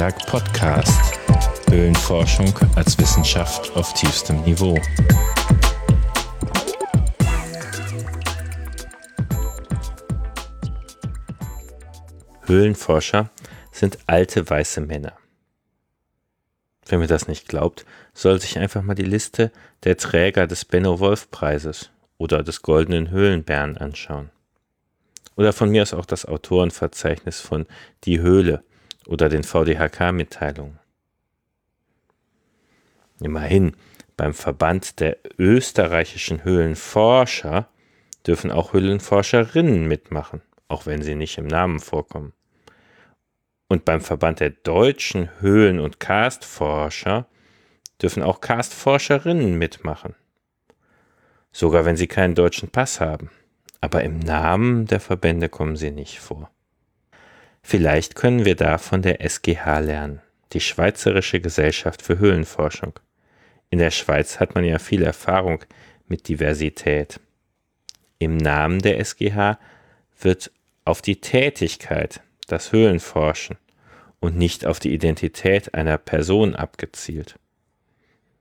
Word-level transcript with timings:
Antiberg 0.00 0.26
Podcast. 0.28 1.20
Höhlenforschung 1.68 2.54
als 2.74 2.96
Wissenschaft 2.96 3.76
auf 3.76 3.92
tiefstem 3.92 4.40
Niveau. 4.44 4.80
Höhlenforscher 12.46 13.28
sind 13.72 13.98
alte 14.06 14.48
weiße 14.48 14.80
Männer. 14.80 15.12
Wer 16.86 16.98
mir 16.98 17.06
das 17.06 17.28
nicht 17.28 17.46
glaubt, 17.46 17.84
soll 18.14 18.40
sich 18.40 18.58
einfach 18.58 18.80
mal 18.80 18.94
die 18.94 19.02
Liste 19.02 19.52
der 19.84 19.98
Träger 19.98 20.46
des 20.46 20.64
Benno-Wolf-Preises 20.64 21.90
oder 22.16 22.42
des 22.42 22.62
Goldenen 22.62 23.10
Höhlenbären 23.10 23.76
anschauen. 23.76 24.30
Oder 25.36 25.52
von 25.52 25.68
mir 25.68 25.82
aus 25.82 25.92
auch 25.92 26.06
das 26.06 26.24
Autorenverzeichnis 26.24 27.40
von 27.40 27.66
Die 28.04 28.20
Höhle 28.20 28.64
oder 29.10 29.28
den 29.28 29.42
VDHK-Mitteilungen. 29.42 30.78
Immerhin, 33.20 33.76
beim 34.16 34.32
Verband 34.32 35.00
der 35.00 35.18
österreichischen 35.36 36.44
Höhlenforscher 36.44 37.68
dürfen 38.26 38.50
auch 38.50 38.72
Höhlenforscherinnen 38.72 39.86
mitmachen, 39.86 40.42
auch 40.68 40.86
wenn 40.86 41.02
sie 41.02 41.16
nicht 41.16 41.38
im 41.38 41.48
Namen 41.48 41.80
vorkommen. 41.80 42.32
Und 43.68 43.84
beim 43.84 44.00
Verband 44.00 44.40
der 44.40 44.50
deutschen 44.50 45.28
Höhlen- 45.40 45.80
und 45.80 46.00
Karstforscher 46.00 47.26
dürfen 48.00 48.22
auch 48.22 48.40
Karstforscherinnen 48.40 49.58
mitmachen. 49.58 50.14
Sogar 51.52 51.84
wenn 51.84 51.96
sie 51.96 52.06
keinen 52.06 52.36
deutschen 52.36 52.70
Pass 52.70 53.00
haben. 53.00 53.30
Aber 53.80 54.04
im 54.04 54.18
Namen 54.20 54.86
der 54.86 55.00
Verbände 55.00 55.48
kommen 55.48 55.76
sie 55.76 55.90
nicht 55.90 56.20
vor. 56.20 56.50
Vielleicht 57.62 58.14
können 58.14 58.44
wir 58.44 58.56
da 58.56 58.78
von 58.78 59.02
der 59.02 59.20
SGH 59.20 59.78
lernen, 59.80 60.20
die 60.52 60.60
Schweizerische 60.60 61.40
Gesellschaft 61.40 62.02
für 62.02 62.18
Höhlenforschung. 62.18 62.98
In 63.70 63.78
der 63.78 63.90
Schweiz 63.90 64.40
hat 64.40 64.54
man 64.54 64.64
ja 64.64 64.78
viel 64.78 65.02
Erfahrung 65.02 65.64
mit 66.08 66.28
Diversität. 66.28 67.20
Im 68.18 68.36
Namen 68.36 68.80
der 68.80 68.98
SGH 68.98 69.58
wird 70.20 70.50
auf 70.84 71.02
die 71.02 71.20
Tätigkeit, 71.20 72.20
das 72.48 72.72
Höhlenforschen 72.72 73.56
und 74.18 74.36
nicht 74.36 74.66
auf 74.66 74.80
die 74.80 74.92
Identität 74.92 75.74
einer 75.74 75.98
Person 75.98 76.54
abgezielt. 76.54 77.38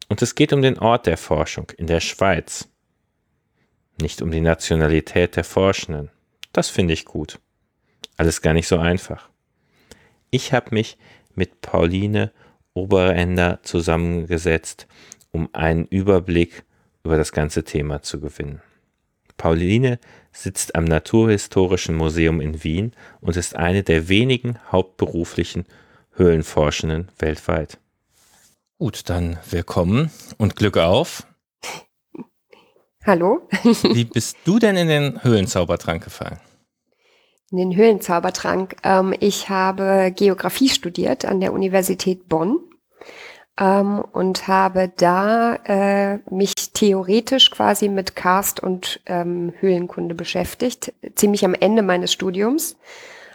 Und 0.08 0.22
es 0.22 0.34
geht 0.34 0.52
um 0.52 0.62
den 0.62 0.80
Ort 0.80 1.06
der 1.06 1.18
Forschung 1.18 1.72
in 1.78 1.88
der 1.88 2.00
Schweiz, 2.00 2.68
nicht 4.02 4.22
um 4.22 4.32
die 4.32 4.42
Nationalität 4.42 5.36
der 5.36 5.44
Forschenden. 5.44 6.10
Das 6.52 6.70
finde 6.70 6.94
ich 6.94 7.06
gut. 7.06 7.40
Alles 8.20 8.42
gar 8.42 8.52
nicht 8.52 8.68
so 8.68 8.78
einfach. 8.78 9.30
Ich 10.30 10.52
habe 10.52 10.76
mich 10.76 10.98
mit 11.36 11.62
Pauline 11.62 12.34
Oberender 12.74 13.60
zusammengesetzt, 13.64 14.88
um 15.32 15.48
einen 15.54 15.86
Überblick 15.86 16.66
über 17.06 17.16
das 17.16 17.32
ganze 17.32 17.64
Thema 17.64 18.02
zu 18.02 18.20
gewinnen. 18.20 18.62
Pauline 19.38 20.00
sitzt 20.34 20.76
am 20.76 20.84
Naturhistorischen 20.84 21.96
Museum 21.96 22.42
in 22.42 22.62
Wien 22.62 22.92
und 23.22 23.38
ist 23.38 23.56
eine 23.56 23.84
der 23.84 24.10
wenigen 24.10 24.60
hauptberuflichen 24.70 25.64
Höhlenforschenden 26.12 27.08
weltweit. 27.20 27.80
Gut, 28.80 29.10
dann 29.10 29.40
willkommen 29.50 30.12
und 30.38 30.58
Glück 30.58 30.76
auf. 30.76 31.26
Hallo. 33.06 33.48
Wie 33.64 34.04
bist 34.04 34.36
du 34.44 34.60
denn 34.60 34.76
in 34.76 34.90
den 34.90 35.24
Höhlenzaubertrank 35.24 36.04
gefallen? 36.04 36.42
Den 37.52 37.76
Höhlenzaubertrank. 37.76 38.76
Ähm, 38.84 39.14
ich 39.20 39.50
habe 39.50 40.12
Geografie 40.16 40.70
studiert 40.70 41.26
an 41.26 41.40
der 41.40 41.54
Universität 41.54 42.30
Bonn 42.30 42.60
ähm, 43.60 44.04
und 44.12 44.48
habe 44.48 44.92
da 44.96 45.56
äh, 45.66 46.20
mich 46.30 46.54
theoretisch 46.74 47.52
quasi 47.52 47.90
mit 47.90 48.16
Karst 48.16 48.62
und 48.62 49.02
ähm, 49.06 49.54
Höhlenkunde 49.60 50.16
beschäftigt, 50.16 50.94
ziemlich 51.16 51.44
am 51.44 51.56
Ende 51.56 51.82
meines 51.82 52.14
Studiums, 52.14 52.78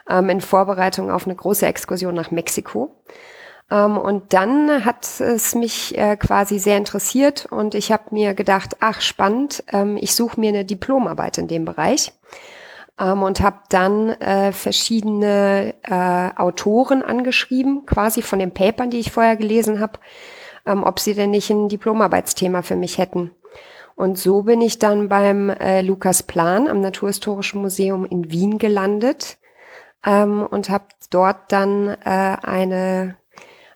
ähm, 0.09 0.31
in 0.31 0.41
Vorbereitung 0.41 1.11
auf 1.11 1.27
eine 1.27 1.35
große 1.35 1.67
Exkursion 1.67 2.15
nach 2.15 2.31
Mexiko. 2.31 2.95
Ähm, 3.71 3.99
und 3.99 4.33
dann 4.33 4.85
hat 4.85 5.21
es 5.21 5.55
mich 5.55 5.99
äh, 5.99 6.17
quasi 6.17 6.59
sehr 6.59 6.77
interessiert 6.77 7.47
und 7.47 7.75
ich 7.75 7.91
habe 7.91 8.05
mir 8.13 8.35
gedacht, 8.35 8.77
ach 8.81 9.01
spannend, 9.01 9.65
ähm, 9.73 9.97
ich 10.01 10.15
suche 10.15 10.39
mir 10.39 10.51
eine 10.51 10.65
Diplomarbeit 10.65 11.39
in 11.39 11.49
dem 11.49 11.65
Bereich 11.65 12.13
ähm, 12.99 13.23
und 13.23 13.41
habe 13.41 13.59
dann 13.69 14.11
äh, 14.11 14.53
verschiedene 14.53 15.75
äh, 15.83 16.41
Autoren 16.41 17.03
angeschrieben, 17.03 17.87
quasi 17.87 18.23
von 18.23 18.39
den 18.39 18.53
Papern, 18.53 18.91
die 18.91 19.01
ich 19.01 19.13
vorher 19.13 19.37
gelesen 19.37 19.81
habe, 19.81 19.99
ähm, 20.67 20.85
ob 20.85 21.01
sie 21.01 21.15
denn 21.15 21.31
nicht 21.31 21.51
ein 21.51 21.69
Diplomarbeitsthema 21.69 22.63
für 22.63 22.77
mich 22.77 22.99
hätten. 22.99 23.33
Und 23.97 24.19
so 24.19 24.43
bin 24.43 24.61
ich 24.61 24.79
dann 24.79 25.09
beim 25.09 25.51
äh, 25.51 25.81
Lukas 25.81 26.23
Plan 26.23 26.69
am 26.69 26.81
Naturhistorischen 26.81 27.61
Museum 27.61 28.05
in 28.05 28.31
Wien 28.31 28.59
gelandet 28.59 29.39
ähm, 30.05 30.47
und 30.51 30.69
habe 30.69 30.87
dort 31.11 31.53
dann 31.53 31.89
äh, 31.89 32.37
eine 32.43 33.17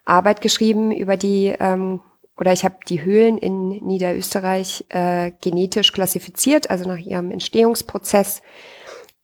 Arbeit 0.05 0.41
geschrieben 0.41 0.91
über 0.91 1.17
die 1.17 1.55
ähm, 1.59 2.01
oder 2.37 2.53
ich 2.53 2.65
habe 2.65 2.77
die 2.89 3.03
Höhlen 3.03 3.37
in 3.37 3.69
Niederösterreich 3.85 4.85
äh, 4.91 5.33
genetisch 5.41 5.93
klassifiziert, 5.93 6.71
also 6.71 6.89
nach 6.89 6.99
ihrem 6.99 7.33
Entstehungsprozess 7.33 8.43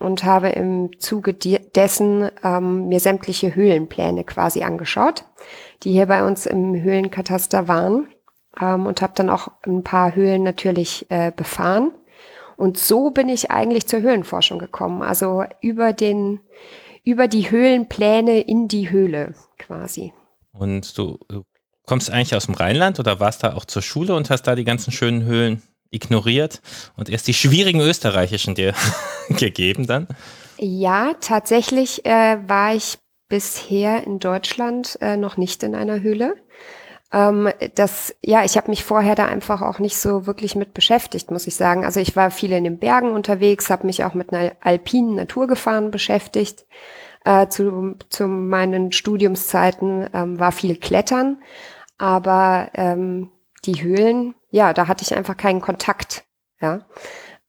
und 0.05 0.25
habe 0.25 0.51
im 0.51 0.99
Zuge 1.01 1.35
dessen 1.35 2.31
ähm, 2.43 2.89
mir 2.89 3.01
sämtliche 3.01 3.55
Höhlenpläne 3.55 4.25
quasi 4.25 4.63
angeschaut, 4.63 5.25
die 5.83 5.93
hier 5.93 6.07
bei 6.07 6.25
uns 6.27 6.47
im 6.47 6.81
Höhlenkataster 6.81 7.69
waren 7.69 8.09
ähm, 8.61 8.87
und 8.87 9.03
habe 9.03 9.15
dann 9.17 9.31
auch 9.31 9.49
ein 9.67 9.83
paar 9.83 10.15
Höhlen 10.15 10.43
natürlich 10.43 11.07
äh, 11.11 11.33
befahren. 11.35 11.93
Und 12.57 12.79
so 12.79 13.11
bin 13.11 13.29
ich 13.29 13.51
eigentlich 13.51 13.89
zur 13.89 14.01
Höhlenforschung 14.01 14.59
gekommen, 14.59 15.03
also 15.03 15.45
über 15.61 15.93
den 15.93 16.41
über 17.03 17.29
die 17.29 17.51
Höhlenpläne 17.51 18.41
in 18.41 18.67
die 18.67 18.91
Höhle 18.91 19.35
quasi. 19.59 20.15
Und 20.53 20.97
du, 20.97 21.19
du 21.29 21.45
kommst 21.85 22.11
eigentlich 22.11 22.35
aus 22.35 22.47
dem 22.47 22.55
Rheinland 22.55 22.99
oder 22.99 23.21
warst 23.21 23.43
da 23.43 23.55
auch 23.55 23.67
zur 23.67 23.83
Schule 23.83 24.15
und 24.15 24.31
hast 24.31 24.43
da 24.45 24.55
die 24.55 24.65
ganzen 24.65 24.91
schönen 24.91 25.25
Höhlen 25.25 25.63
ignoriert 25.95 26.61
und 26.97 27.09
erst 27.09 27.29
die 27.29 27.35
schwierigen 27.35 27.81
österreichischen 27.81 28.55
dir 28.55 28.75
gegeben 29.29 29.87
dann? 29.87 30.09
Ja, 30.59 31.15
tatsächlich 31.21 32.05
äh, 32.05 32.39
war 32.47 32.75
ich 32.75 32.99
bisher 33.29 34.05
in 34.05 34.19
Deutschland 34.19 34.99
äh, 35.01 35.17
noch 35.17 35.37
nicht 35.37 35.63
in 35.63 35.75
einer 35.75 36.01
Höhle. 36.01 36.37
Ähm, 37.13 37.49
das, 37.77 38.15
ja, 38.23 38.45
ich 38.45 38.57
habe 38.57 38.71
mich 38.71 38.85
vorher 38.85 39.15
da 39.15 39.27
einfach 39.27 39.63
auch 39.63 39.79
nicht 39.79 39.97
so 39.97 40.27
wirklich 40.27 40.57
mit 40.57 40.75
beschäftigt, 40.75 41.31
muss 41.31 41.47
ich 41.47 41.55
sagen. 41.55 41.85
Also 41.85 42.01
ich 42.01 42.17
war 42.17 42.31
viel 42.31 42.53
in 42.53 42.65
den 42.65 42.79
Bergen 42.79 43.13
unterwegs, 43.13 43.71
habe 43.71 43.87
mich 43.87 44.05
auch 44.05 44.15
mit 44.15 44.33
einer 44.33 44.53
alpinen 44.61 45.15
Naturgefahren 45.15 45.91
beschäftigt. 45.91 46.67
Äh, 47.25 47.49
zu, 47.49 47.97
zu 48.11 48.27
meinen 48.27 48.93
Studiumszeiten 48.93 50.09
ähm, 50.13 50.39
war 50.39 50.53
viel 50.53 50.77
Klettern, 50.77 51.43
aber 51.97 52.69
ähm, 52.75 53.31
die 53.65 53.83
Höhlen, 53.83 54.35
ja, 54.55 54.73
da 54.73 54.87
hatte 54.87 55.03
ich 55.03 55.17
einfach 55.17 55.37
keinen 55.37 55.61
Kontakt, 55.61 56.25
ja. 56.61 56.87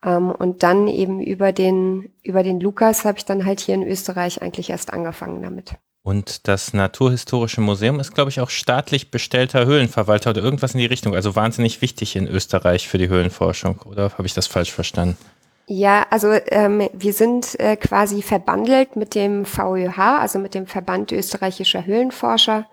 Ähm, 0.03 0.31
und 0.31 0.63
dann 0.63 0.87
eben 0.87 1.21
über 1.21 1.51
den, 1.51 2.09
über 2.23 2.41
den 2.41 2.59
Lukas 2.59 3.05
habe 3.05 3.19
ich 3.19 3.25
dann 3.25 3.45
halt 3.45 3.59
hier 3.59 3.75
in 3.75 3.83
Österreich 3.83 4.41
eigentlich 4.41 4.71
erst 4.71 4.91
angefangen 4.91 5.43
damit. 5.43 5.75
Und 6.01 6.47
das 6.47 6.73
Naturhistorische 6.73 7.61
Museum 7.61 7.99
ist, 7.99 8.15
glaube 8.15 8.31
ich, 8.31 8.39
auch 8.39 8.49
staatlich 8.49 9.11
bestellter 9.11 9.67
Höhlenverwalter 9.67 10.31
oder 10.31 10.41
irgendwas 10.41 10.73
in 10.73 10.79
die 10.79 10.87
Richtung. 10.87 11.13
Also 11.13 11.35
wahnsinnig 11.35 11.79
wichtig 11.83 12.15
in 12.15 12.27
Österreich 12.27 12.87
für 12.87 12.97
die 12.97 13.07
Höhlenforschung. 13.07 13.83
Oder 13.85 14.11
habe 14.13 14.25
ich 14.25 14.33
das 14.33 14.47
falsch 14.47 14.71
verstanden? 14.71 15.15
Ja, 15.67 16.07
also 16.09 16.31
ähm, 16.47 16.89
wir 16.91 17.13
sind 17.13 17.59
äh, 17.59 17.75
quasi 17.75 18.23
verbandelt 18.23 18.95
mit 18.95 19.13
dem 19.13 19.45
VÖH, 19.45 20.19
also 20.19 20.39
mit 20.39 20.55
dem 20.55 20.65
Verband 20.65 21.11
österreichischer 21.11 21.85
Höhlenforscher. 21.85 22.65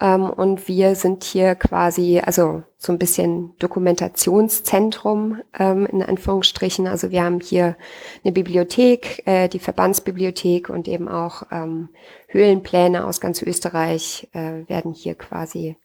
Ähm, 0.00 0.28
und 0.28 0.68
wir 0.68 0.94
sind 0.94 1.24
hier 1.24 1.54
quasi, 1.54 2.20
also 2.24 2.62
so 2.76 2.92
ein 2.92 2.98
bisschen 2.98 3.56
Dokumentationszentrum 3.58 5.40
ähm, 5.58 5.86
in 5.86 6.02
Anführungsstrichen. 6.02 6.86
Also 6.86 7.10
wir 7.10 7.22
haben 7.22 7.40
hier 7.40 7.76
eine 8.24 8.32
Bibliothek, 8.32 9.22
äh, 9.26 9.48
die 9.48 9.58
Verbandsbibliothek 9.60 10.68
und 10.68 10.88
eben 10.88 11.08
auch 11.08 11.44
ähm, 11.50 11.90
Höhlenpläne 12.28 13.06
aus 13.06 13.20
ganz 13.20 13.40
Österreich 13.42 14.28
äh, 14.32 14.68
werden 14.68 14.92
hier 14.92 15.14
quasi 15.14 15.76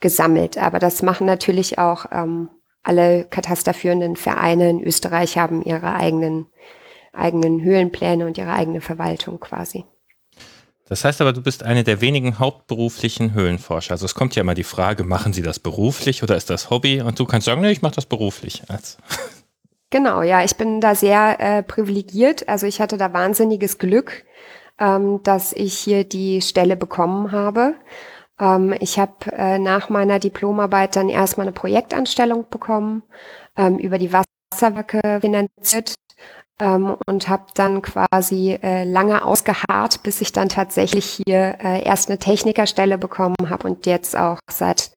gesammelt. 0.00 0.58
Aber 0.58 0.78
das 0.78 1.02
machen 1.02 1.26
natürlich 1.26 1.78
auch 1.78 2.06
ähm, 2.12 2.50
alle 2.82 3.24
katasterführenden 3.24 4.16
Vereine 4.16 4.68
in 4.68 4.82
Österreich 4.82 5.38
haben 5.38 5.62
ihre 5.62 5.94
eigenen 5.94 6.46
eigenen 7.14 7.62
Höhlenpläne 7.62 8.26
und 8.26 8.36
ihre 8.38 8.52
eigene 8.52 8.80
Verwaltung 8.80 9.40
quasi. 9.40 9.84
Das 10.86 11.04
heißt 11.04 11.20
aber, 11.20 11.32
du 11.32 11.40
bist 11.40 11.62
eine 11.62 11.82
der 11.82 12.00
wenigen 12.00 12.38
hauptberuflichen 12.38 13.32
Höhlenforscher. 13.32 13.92
Also 13.92 14.04
es 14.04 14.14
kommt 14.14 14.36
ja 14.36 14.42
immer 14.42 14.54
die 14.54 14.64
Frage, 14.64 15.04
machen 15.04 15.32
Sie 15.32 15.42
das 15.42 15.58
beruflich 15.58 16.22
oder 16.22 16.36
ist 16.36 16.50
das 16.50 16.68
Hobby? 16.68 17.00
Und 17.00 17.18
du 17.18 17.24
kannst 17.24 17.46
sagen, 17.46 17.62
nee, 17.62 17.70
ich 17.70 17.82
mache 17.82 17.94
das 17.94 18.06
beruflich. 18.06 18.62
Genau, 19.90 20.22
ja, 20.22 20.42
ich 20.42 20.56
bin 20.56 20.80
da 20.80 20.96
sehr 20.96 21.38
äh, 21.38 21.62
privilegiert. 21.62 22.48
Also 22.48 22.66
ich 22.66 22.80
hatte 22.80 22.96
da 22.96 23.12
wahnsinniges 23.12 23.78
Glück, 23.78 24.24
ähm, 24.80 25.20
dass 25.22 25.52
ich 25.52 25.78
hier 25.78 26.02
die 26.02 26.42
Stelle 26.42 26.76
bekommen 26.76 27.30
habe. 27.30 27.76
Ähm, 28.40 28.74
ich 28.80 28.98
habe 28.98 29.30
äh, 29.30 29.60
nach 29.60 29.90
meiner 29.90 30.18
Diplomarbeit 30.18 30.96
dann 30.96 31.08
erstmal 31.08 31.46
eine 31.46 31.52
Projektanstellung 31.52 32.46
bekommen, 32.50 33.04
ähm, 33.56 33.78
über 33.78 33.98
die 33.98 34.12
Wasserwerke 34.12 35.20
finanziert 35.20 35.94
ähm, 36.60 36.96
und 37.06 37.28
habe 37.28 37.46
dann 37.54 37.82
quasi 37.82 38.58
äh, 38.62 38.84
lange 38.84 39.24
ausgeharrt, 39.24 40.02
bis 40.02 40.20
ich 40.20 40.32
dann 40.32 40.48
tatsächlich 40.48 41.22
hier 41.26 41.58
äh, 41.62 41.84
erst 41.84 42.08
eine 42.08 42.18
Technikerstelle 42.18 42.98
bekommen 42.98 43.36
habe 43.48 43.66
und 43.66 43.86
jetzt 43.86 44.16
auch 44.16 44.38
seit 44.50 44.92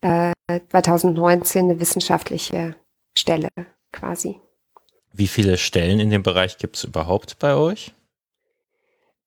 äh, 0.00 0.32
2019 0.70 1.64
eine 1.64 1.80
wissenschaftliche 1.80 2.74
Stelle 3.16 3.48
quasi. 3.92 4.40
Wie 5.12 5.28
viele 5.28 5.56
Stellen 5.56 6.00
in 6.00 6.10
dem 6.10 6.22
Bereich 6.22 6.58
gibt 6.58 6.76
es 6.76 6.84
überhaupt 6.84 7.38
bei 7.38 7.54
euch? 7.54 7.94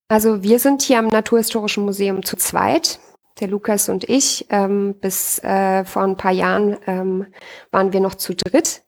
Also 0.07 0.43
wir 0.43 0.59
sind 0.59 0.81
hier 0.81 0.99
am 0.99 1.07
Naturhistorischen 1.07 1.85
Museum 1.85 2.23
zu 2.23 2.35
zweit, 2.35 2.99
der 3.39 3.47
Lukas 3.47 3.89
und 3.89 4.09
ich. 4.09 4.45
Ähm, 4.49 4.95
bis 4.99 5.39
äh, 5.39 5.85
vor 5.85 6.03
ein 6.03 6.17
paar 6.17 6.33
Jahren 6.33 6.77
ähm, 6.85 7.27
waren 7.71 7.93
wir 7.93 8.01
noch 8.01 8.15
zu 8.15 8.35
dritt. 8.35 8.83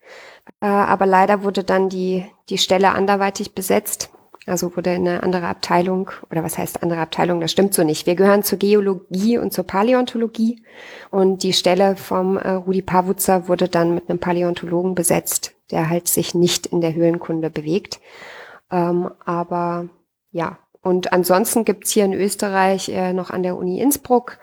Äh, 0.61 0.65
aber 0.65 1.05
leider 1.05 1.43
wurde 1.43 1.63
dann 1.63 1.89
die, 1.89 2.25
die 2.49 2.57
Stelle 2.57 2.91
anderweitig 2.91 3.53
besetzt. 3.53 4.09
Also 4.45 4.75
wurde 4.75 4.89
eine 4.89 5.23
andere 5.23 5.47
Abteilung, 5.47 6.11
oder 6.29 6.43
was 6.43 6.57
heißt 6.57 6.83
andere 6.83 6.99
Abteilung, 6.99 7.39
das 7.39 7.51
stimmt 7.51 7.73
so 7.73 7.83
nicht. 7.83 8.05
Wir 8.05 8.15
gehören 8.15 8.43
zur 8.43 8.59
Geologie 8.59 9.37
und 9.37 9.53
zur 9.53 9.63
Paläontologie 9.63 10.61
und 11.11 11.43
die 11.43 11.53
Stelle 11.53 11.95
vom 11.95 12.37
äh, 12.37 12.49
Rudi 12.49 12.81
Pawutzer 12.81 13.47
wurde 13.47 13.69
dann 13.69 13.95
mit 13.95 14.09
einem 14.09 14.19
Paläontologen 14.19 14.95
besetzt, 14.95 15.53
der 15.71 15.89
halt 15.89 16.09
sich 16.09 16.35
nicht 16.35 16.65
in 16.65 16.81
der 16.81 16.93
Höhlenkunde 16.93 17.49
bewegt. 17.49 18.01
Ähm, 18.69 19.11
aber 19.23 19.87
ja, 20.31 20.57
und 20.81 21.13
ansonsten 21.13 21.63
gibt's 21.63 21.91
hier 21.91 22.03
in 22.03 22.13
Österreich 22.13 22.89
äh, 22.89 23.13
noch 23.13 23.29
an 23.29 23.43
der 23.43 23.55
Uni 23.55 23.79
Innsbruck 23.79 24.39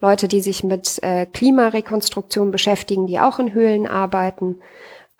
Leute, 0.00 0.26
die 0.26 0.40
sich 0.40 0.64
mit 0.64 1.00
äh, 1.04 1.26
Klimarekonstruktion 1.26 2.50
beschäftigen, 2.50 3.06
die 3.06 3.20
auch 3.20 3.38
in 3.38 3.54
Höhlen 3.54 3.86
arbeiten 3.86 4.56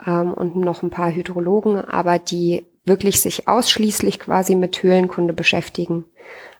ähm, 0.06 0.32
und 0.32 0.56
noch 0.56 0.82
ein 0.82 0.90
paar 0.90 1.10
Hydrologen, 1.10 1.80
aber 1.80 2.18
die 2.18 2.66
wirklich 2.84 3.20
sich 3.20 3.48
ausschließlich 3.48 4.20
quasi 4.20 4.54
mit 4.54 4.82
Höhlenkunde 4.82 5.32
beschäftigen. 5.32 6.04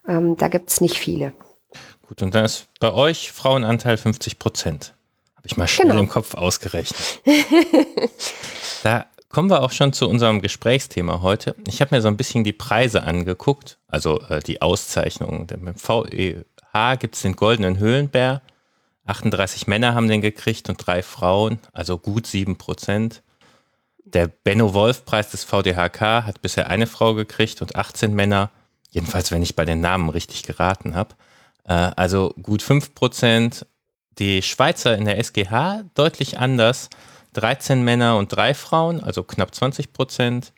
Ähm, 0.06 0.36
da 0.36 0.48
gibt's 0.48 0.80
nicht 0.80 0.96
viele. 0.96 1.32
Gut, 2.08 2.22
und 2.22 2.34
dann 2.34 2.44
ist 2.44 2.68
bei 2.80 2.92
euch 2.92 3.32
Frauenanteil 3.32 3.96
50 3.96 4.38
Prozent. 4.38 4.94
Habe 5.36 5.46
ich 5.46 5.56
mal 5.56 5.68
schnell 5.68 5.88
genau. 5.88 6.00
im 6.00 6.08
Kopf 6.08 6.34
ausgerechnet. 6.34 7.20
da 8.82 9.06
kommen 9.28 9.50
wir 9.50 9.62
auch 9.62 9.72
schon 9.72 9.92
zu 9.92 10.08
unserem 10.08 10.40
Gesprächsthema 10.40 11.22
heute. 11.22 11.56
Ich 11.66 11.80
habe 11.80 11.94
mir 11.94 12.02
so 12.02 12.08
ein 12.08 12.16
bisschen 12.16 12.44
die 12.44 12.52
Preise 12.52 13.02
angeguckt, 13.02 13.78
also 13.88 14.20
äh, 14.28 14.40
die 14.40 14.62
Auszeichnungen. 14.62 15.46
Beim 15.46 15.74
VEH 15.74 16.96
gibt 16.98 17.16
es 17.16 17.22
den 17.22 17.36
Goldenen 17.36 17.78
Höhlenbär. 17.78 18.42
38 19.06 19.66
Männer 19.66 19.94
haben 19.94 20.08
den 20.08 20.20
gekriegt 20.20 20.68
und 20.68 20.86
drei 20.86 21.02
Frauen, 21.02 21.58
also 21.72 21.98
gut 21.98 22.26
7 22.26 22.56
Prozent. 22.56 23.23
Der 24.04 24.28
Benno-Wolf-Preis 24.28 25.30
des 25.30 25.44
VDHK 25.44 26.24
hat 26.24 26.42
bisher 26.42 26.68
eine 26.68 26.86
Frau 26.86 27.14
gekriegt 27.14 27.62
und 27.62 27.74
18 27.74 28.14
Männer. 28.14 28.50
Jedenfalls, 28.90 29.30
wenn 29.30 29.42
ich 29.42 29.56
bei 29.56 29.64
den 29.64 29.80
Namen 29.80 30.10
richtig 30.10 30.42
geraten 30.42 30.94
habe. 30.94 31.14
Äh, 31.64 31.72
also 31.72 32.34
gut 32.42 32.62
5 32.62 32.94
Prozent. 32.94 33.66
Die 34.18 34.42
Schweizer 34.42 34.96
in 34.96 35.06
der 35.06 35.18
SGH 35.18 35.84
deutlich 35.94 36.38
anders. 36.38 36.90
13 37.32 37.82
Männer 37.82 38.16
und 38.16 38.28
drei 38.28 38.54
Frauen, 38.54 39.02
also 39.02 39.24
knapp 39.24 39.54
20 39.54 39.92
Prozent. 39.92 40.52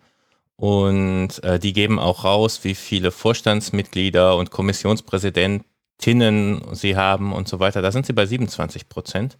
Und 0.56 1.42
äh, 1.44 1.58
die 1.58 1.72
geben 1.72 1.98
auch 1.98 2.24
raus, 2.24 2.64
wie 2.64 2.74
viele 2.74 3.10
Vorstandsmitglieder 3.10 4.36
und 4.36 4.50
Kommissionspräsidentinnen 4.50 6.74
sie 6.74 6.96
haben 6.96 7.32
und 7.32 7.48
so 7.48 7.60
weiter. 7.60 7.80
Da 7.80 7.92
sind 7.92 8.06
sie 8.06 8.12
bei 8.12 8.26
27 8.26 8.88
Prozent. 8.88 9.38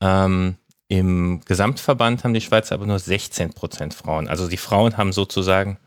Ähm, 0.00 0.56
im 0.90 1.40
Gesamtverband 1.44 2.24
haben 2.24 2.34
die 2.34 2.40
Schweizer 2.40 2.74
aber 2.74 2.84
nur 2.84 2.98
16 2.98 3.52
Prozent 3.52 3.94
Frauen. 3.94 4.26
Also 4.26 4.48
die 4.48 4.56
Frauen 4.56 4.96
haben 4.96 5.12
sozusagen 5.12 5.78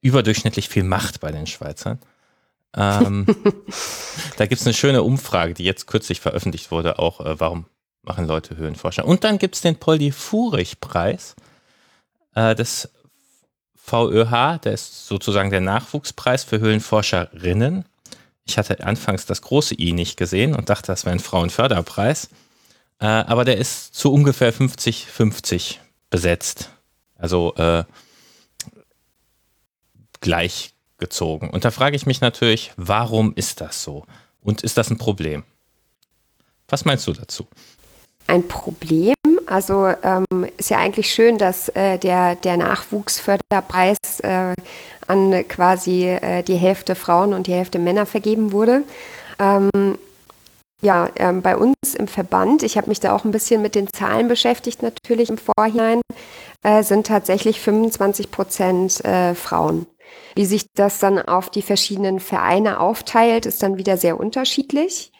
überdurchschnittlich 0.00 0.70
viel 0.70 0.82
Macht 0.82 1.20
bei 1.20 1.30
den 1.30 1.46
Schweizern. 1.46 1.98
Ähm, 2.74 3.26
da 4.38 4.46
gibt 4.46 4.58
es 4.58 4.66
eine 4.66 4.72
schöne 4.72 5.02
Umfrage, 5.02 5.52
die 5.52 5.64
jetzt 5.64 5.86
kürzlich 5.86 6.20
veröffentlicht 6.20 6.70
wurde, 6.70 6.98
auch 6.98 7.20
äh, 7.20 7.38
warum 7.38 7.66
machen 8.00 8.26
Leute 8.26 8.56
Höhenforscher. 8.56 9.04
Und 9.04 9.24
dann 9.24 9.36
gibt 9.36 9.56
es 9.56 9.60
den 9.60 9.76
Polly 9.76 10.10
Furich-Preis 10.10 11.36
äh, 12.34 12.54
des 12.54 12.88
VÖH, 13.74 14.58
der 14.64 14.72
ist 14.72 15.06
sozusagen 15.06 15.50
der 15.50 15.60
Nachwuchspreis 15.60 16.44
für 16.44 16.60
Höhlenforscherinnen. 16.60 17.84
Ich 18.46 18.56
hatte 18.56 18.82
anfangs 18.82 19.26
das 19.26 19.42
große 19.42 19.78
I 19.78 19.92
nicht 19.92 20.16
gesehen 20.16 20.54
und 20.54 20.70
dachte, 20.70 20.86
das 20.86 21.04
wäre 21.04 21.14
ein 21.14 21.20
Frauenförderpreis. 21.20 22.30
Äh, 22.98 23.06
aber 23.06 23.44
der 23.44 23.58
ist 23.58 23.94
zu 23.94 24.12
ungefähr 24.12 24.52
50-50 24.52 25.76
besetzt. 26.10 26.70
Also 27.18 27.54
äh, 27.56 27.84
gleichgezogen. 30.20 31.50
Und 31.50 31.64
da 31.64 31.70
frage 31.70 31.96
ich 31.96 32.06
mich 32.06 32.20
natürlich, 32.20 32.72
warum 32.76 33.32
ist 33.34 33.60
das 33.60 33.82
so? 33.82 34.04
Und 34.40 34.62
ist 34.62 34.76
das 34.76 34.90
ein 34.90 34.98
Problem? 34.98 35.44
Was 36.68 36.84
meinst 36.84 37.06
du 37.06 37.12
dazu? 37.12 37.46
Ein 38.26 38.46
Problem. 38.48 39.14
Also 39.46 39.86
ähm, 40.02 40.26
ist 40.56 40.70
ja 40.70 40.78
eigentlich 40.78 41.12
schön, 41.12 41.38
dass 41.38 41.68
äh, 41.70 41.98
der, 41.98 42.34
der 42.34 42.56
Nachwuchsförderpreis 42.56 43.98
äh, 44.22 44.54
an 45.06 45.48
quasi 45.48 46.06
äh, 46.08 46.42
die 46.42 46.56
Hälfte 46.56 46.96
Frauen 46.96 47.32
und 47.32 47.46
die 47.46 47.54
Hälfte 47.54 47.78
Männer 47.78 48.06
vergeben 48.06 48.50
wurde. 48.50 48.82
Ähm, 49.38 49.98
ja, 50.82 51.08
ähm, 51.16 51.42
bei 51.42 51.56
uns 51.56 51.94
im 51.96 52.06
Verband, 52.06 52.62
ich 52.62 52.76
habe 52.76 52.88
mich 52.88 53.00
da 53.00 53.14
auch 53.14 53.24
ein 53.24 53.30
bisschen 53.30 53.62
mit 53.62 53.74
den 53.74 53.88
Zahlen 53.88 54.28
beschäftigt 54.28 54.82
natürlich 54.82 55.30
im 55.30 55.38
Vorhinein, 55.38 56.00
äh, 56.62 56.82
sind 56.82 57.06
tatsächlich 57.06 57.60
25 57.60 58.30
Prozent 58.30 59.04
äh, 59.04 59.34
Frauen. 59.34 59.86
Wie 60.34 60.44
sich 60.44 60.66
das 60.74 60.98
dann 60.98 61.18
auf 61.18 61.50
die 61.50 61.62
verschiedenen 61.62 62.20
Vereine 62.20 62.80
aufteilt, 62.80 63.46
ist 63.46 63.62
dann 63.62 63.78
wieder 63.78 63.96
sehr 63.96 64.20
unterschiedlich. 64.20 65.12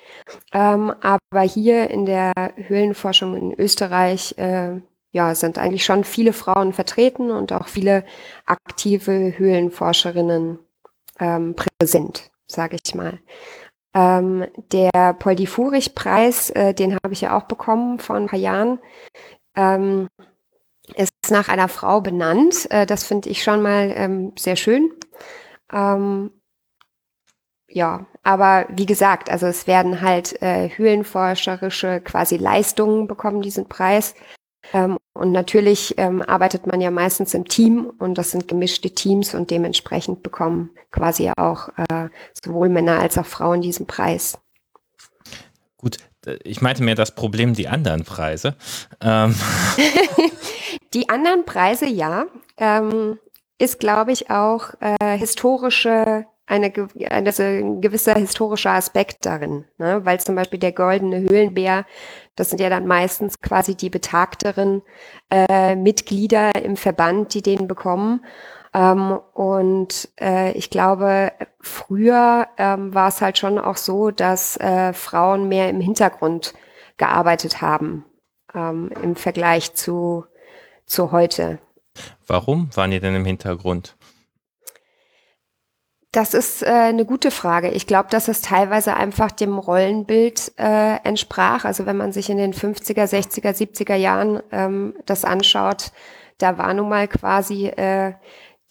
Ähm, 0.53 0.93
aber 1.01 1.43
hier 1.43 1.91
in 1.91 2.07
der 2.07 2.33
Höhlenforschung 2.57 3.35
in 3.35 3.53
Österreich 3.59 4.37
äh, 4.39 4.81
ja, 5.13 5.35
sind 5.35 5.59
eigentlich 5.59 5.85
schon 5.85 6.05
viele 6.05 6.33
Frauen 6.35 6.73
vertreten 6.75 7.31
und 7.31 7.53
auch 7.53 7.69
viele 7.69 8.05
aktive 8.45 9.39
Höhlenforscherinnen 9.39 10.59
ähm, 11.19 11.57
präsent, 11.57 12.31
sage 12.47 12.77
ich 12.85 12.95
mal. 12.95 13.19
Ähm, 13.97 14.47
der 14.73 15.15
Paul 15.15 15.37
die 15.37 15.47
Furich-Preis, 15.47 16.51
äh, 16.51 16.75
den 16.75 16.97
habe 16.97 17.15
ich 17.15 17.23
ja 17.23 17.35
auch 17.35 17.45
bekommen 17.45 17.99
vor 17.99 18.17
ein 18.17 18.27
paar 18.27 18.39
Jahren, 18.39 18.79
ähm, 19.57 20.09
ist 20.95 21.11
nach 21.31 21.49
einer 21.49 21.69
Frau 21.69 22.03
benannt. 22.03 22.71
Äh, 22.71 22.85
das 22.85 23.05
finde 23.05 23.31
ich 23.31 23.43
schon 23.43 23.63
mal 23.63 23.91
ähm, 23.97 24.33
sehr 24.39 24.57
schön. 24.57 24.91
Ähm, 25.73 26.31
ja, 27.69 28.07
aber 28.23 28.67
wie 28.69 28.87
gesagt, 28.87 29.31
also 29.31 29.47
es 29.47 29.67
werden 29.67 30.03
halt 30.03 30.41
äh, 30.43 30.69
höhlenforscherische 30.69 32.03
quasi 32.03 32.37
Leistungen 32.37 33.07
bekommen, 33.07 33.41
diesen 33.41 33.67
Preis. 33.67 34.15
Ähm, 34.73 34.99
und 35.13 35.33
natürlich 35.33 35.95
ähm, 35.97 36.23
arbeitet 36.23 36.67
man 36.67 36.81
ja 36.81 36.91
meistens 36.91 37.35
im 37.35 37.47
Team 37.47 37.93
und 37.99 38.19
das 38.19 38.31
sind 38.31 38.49
gemischte 38.49 38.91
Teams 38.91 39.35
und 39.35 39.51
dementsprechend 39.51 40.23
bekommen 40.23 40.71
quasi 40.91 41.31
auch 41.37 41.69
äh, 41.77 42.09
sowohl 42.45 42.69
Männer 42.69 43.01
als 43.01 43.17
auch 43.19 43.27
Frauen 43.27 43.61
diesen 43.61 43.87
Preis. 43.87 44.39
Gut, 45.79 45.99
ich 46.43 46.61
meinte 46.61 46.83
mir 46.83 46.95
das 46.95 47.15
Problem 47.15 47.55
die 47.55 47.69
anderen 47.69 48.05
Preise. 48.05 48.57
Ähm. 49.01 49.35
die 50.95 51.09
anderen 51.09 51.45
Preise, 51.45 51.87
ja, 51.87 52.27
ähm, 52.57 53.19
ist 53.59 53.79
glaube 53.81 54.13
ich 54.13 54.31
auch 54.31 54.71
äh, 54.81 55.17
historische 55.17 56.27
eine, 56.47 56.73
eine, 57.11 57.31
ein 57.39 57.81
gewisser 57.81 58.15
historischer 58.15 58.73
Aspekt 58.73 59.27
darin, 59.27 59.65
ne? 59.79 60.05
weil 60.05 60.21
zum 60.21 60.37
Beispiel 60.37 60.61
der 60.61 60.73
goldene 60.73 61.21
Höhlenbär, 61.21 61.85
das 62.37 62.51
sind 62.51 62.61
ja 62.61 62.71
dann 62.71 62.87
meistens 62.87 63.41
quasi 63.41 63.75
die 63.75 63.91
betagteren 63.91 64.83
äh, 65.31 65.75
Mitglieder 65.75 66.55
im 66.55 66.77
Verband, 66.77 67.35
die 67.35 67.43
den 67.43 67.67
bekommen. 67.67 68.25
Ähm, 68.73 69.19
und 69.33 70.09
äh, 70.21 70.53
ich 70.53 70.71
glaube, 70.71 71.33
früher 71.61 72.47
ähm, 72.59 72.95
war 72.95 73.09
es 73.09 73.21
halt 73.21 73.39
schon 73.39 73.59
auch 73.59 73.77
so, 73.77 74.11
dass 74.11 74.57
äh, 74.59 74.93
Frauen 74.93 75.49
mehr 75.49 75.69
im 75.69 75.81
Hintergrund 75.81 76.55
gearbeitet 76.97 77.61
haben 77.61 78.05
ähm, 78.55 78.91
im 79.03 79.17
Vergleich 79.17 79.75
zu, 79.75 80.25
zu 80.85 81.11
heute. 81.11 81.59
Warum 82.27 82.69
waren 82.77 82.91
die 82.91 83.01
denn 83.01 83.15
im 83.15 83.25
Hintergrund? 83.25 83.97
Das 86.17 86.33
ist 86.33 86.63
äh, 86.63 86.69
eine 86.71 87.05
gute 87.05 87.31
Frage. 87.31 87.69
Ich 87.73 87.87
glaube, 87.87 88.09
dass 88.09 88.29
es 88.29 88.41
teilweise 88.41 88.97
einfach 88.97 89.31
dem 89.31 89.59
Rollenbild 89.59 90.51
äh, 90.57 90.97
entsprach. 91.05 91.67
Also 91.67 91.85
wenn 91.85 91.99
man 91.99 92.13
sich 92.13 92.31
in 92.31 92.39
den 92.39 92.55
50er, 92.55 93.05
60er, 93.05 93.51
70er 93.51 93.97
Jahren 93.97 94.43
ähm, 94.51 94.95
das 95.05 95.27
anschaut, 95.27 95.93
da 96.39 96.57
war 96.57 96.73
nun 96.73 96.89
mal 96.89 97.07
quasi 97.07 97.67
äh, 97.67 98.15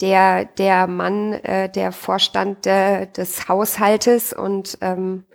der, 0.02 0.46
der 0.46 0.88
Mann, 0.88 1.34
äh, 1.34 1.70
der 1.70 1.92
Vorstand 1.92 2.66
äh, 2.66 3.06
des 3.12 3.48
Haushaltes 3.48 4.34
und 4.34 4.80
ähm, 4.82 5.26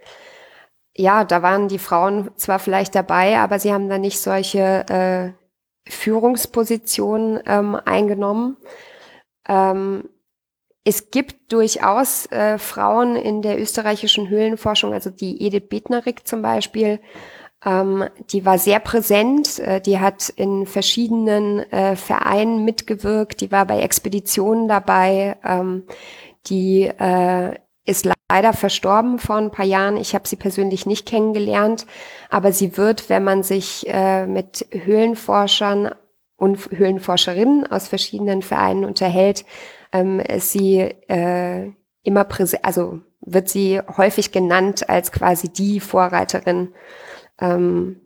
ja, 0.97 1.23
da 1.23 1.43
waren 1.43 1.69
die 1.69 1.79
Frauen 1.79 2.33
zwar 2.35 2.59
vielleicht 2.59 2.97
dabei, 2.97 3.39
aber 3.39 3.61
sie 3.61 3.73
haben 3.73 3.89
dann 3.89 4.01
nicht 4.01 4.19
solche 4.19 4.85
äh, 4.89 5.89
Führungspositionen 5.89 7.41
ähm, 7.47 7.77
eingenommen. 7.77 8.57
Ähm, 9.49 10.09
es 10.85 11.11
gibt 11.11 11.53
durchaus 11.53 12.27
äh, 12.27 12.59
Frauen 12.59 13.17
in 13.17 13.43
der 13.43 13.61
österreichischen 13.61 14.29
Höhlenforschung, 14.29 14.93
also 14.93 15.11
die 15.11 15.43
Edith 15.47 15.69
Bednarik 15.69 16.27
zum 16.27 16.43
Beispiel, 16.43 17.01
ähm, 17.65 18.05
die 18.31 18.47
war 18.47 18.59
sehr 18.59 18.81
präsent, 18.81 19.59
äh, 19.59 19.81
die 19.81 19.99
hat 20.01 20.31
in 20.31 20.67
verschiedenen 20.67 21.61
äh, 21.71 21.97
Vereinen 21.97 22.65
mitgewirkt, 22.65 23.43
die 23.43 23.53
war 23.53 23.67
bei 23.67 23.81
Expeditionen 23.81 24.69
dabei, 24.69 25.37
ähm, 25.45 25.85
die 26.47 26.85
äh, 26.85 27.55
ist 27.85 28.09
leider 28.31 28.53
verstorben 28.53 29.19
vor 29.19 29.37
ein 29.37 29.51
paar 29.51 29.67
Jahren. 29.67 29.97
Ich 29.97 30.15
habe 30.15 30.27
sie 30.27 30.37
persönlich 30.37 30.87
nicht 30.87 31.07
kennengelernt, 31.07 31.87
aber 32.31 32.53
sie 32.53 32.77
wird, 32.77 33.11
wenn 33.11 33.25
man 33.25 33.43
sich 33.43 33.87
äh, 33.89 34.27
mit 34.27 34.67
Höhlenforschern 34.71 35.95
und 36.37 36.71
Höhlenforscherinnen 36.71 37.67
aus 37.67 37.89
verschiedenen 37.89 38.41
Vereinen 38.41 38.85
unterhält, 38.87 39.45
ähm, 39.93 40.21
ist 40.21 40.53
sie 40.53 40.79
äh, 40.79 41.71
immer 42.03 42.25
präsent, 42.25 42.65
also 42.65 43.01
wird 43.21 43.49
sie 43.49 43.81
häufig 43.97 44.33
genannt 44.33 44.89
als 44.89 45.13
quasi 45.13 45.49
die 45.49 45.81
Vorreiterin 45.81 46.73
ähm, 47.39 48.01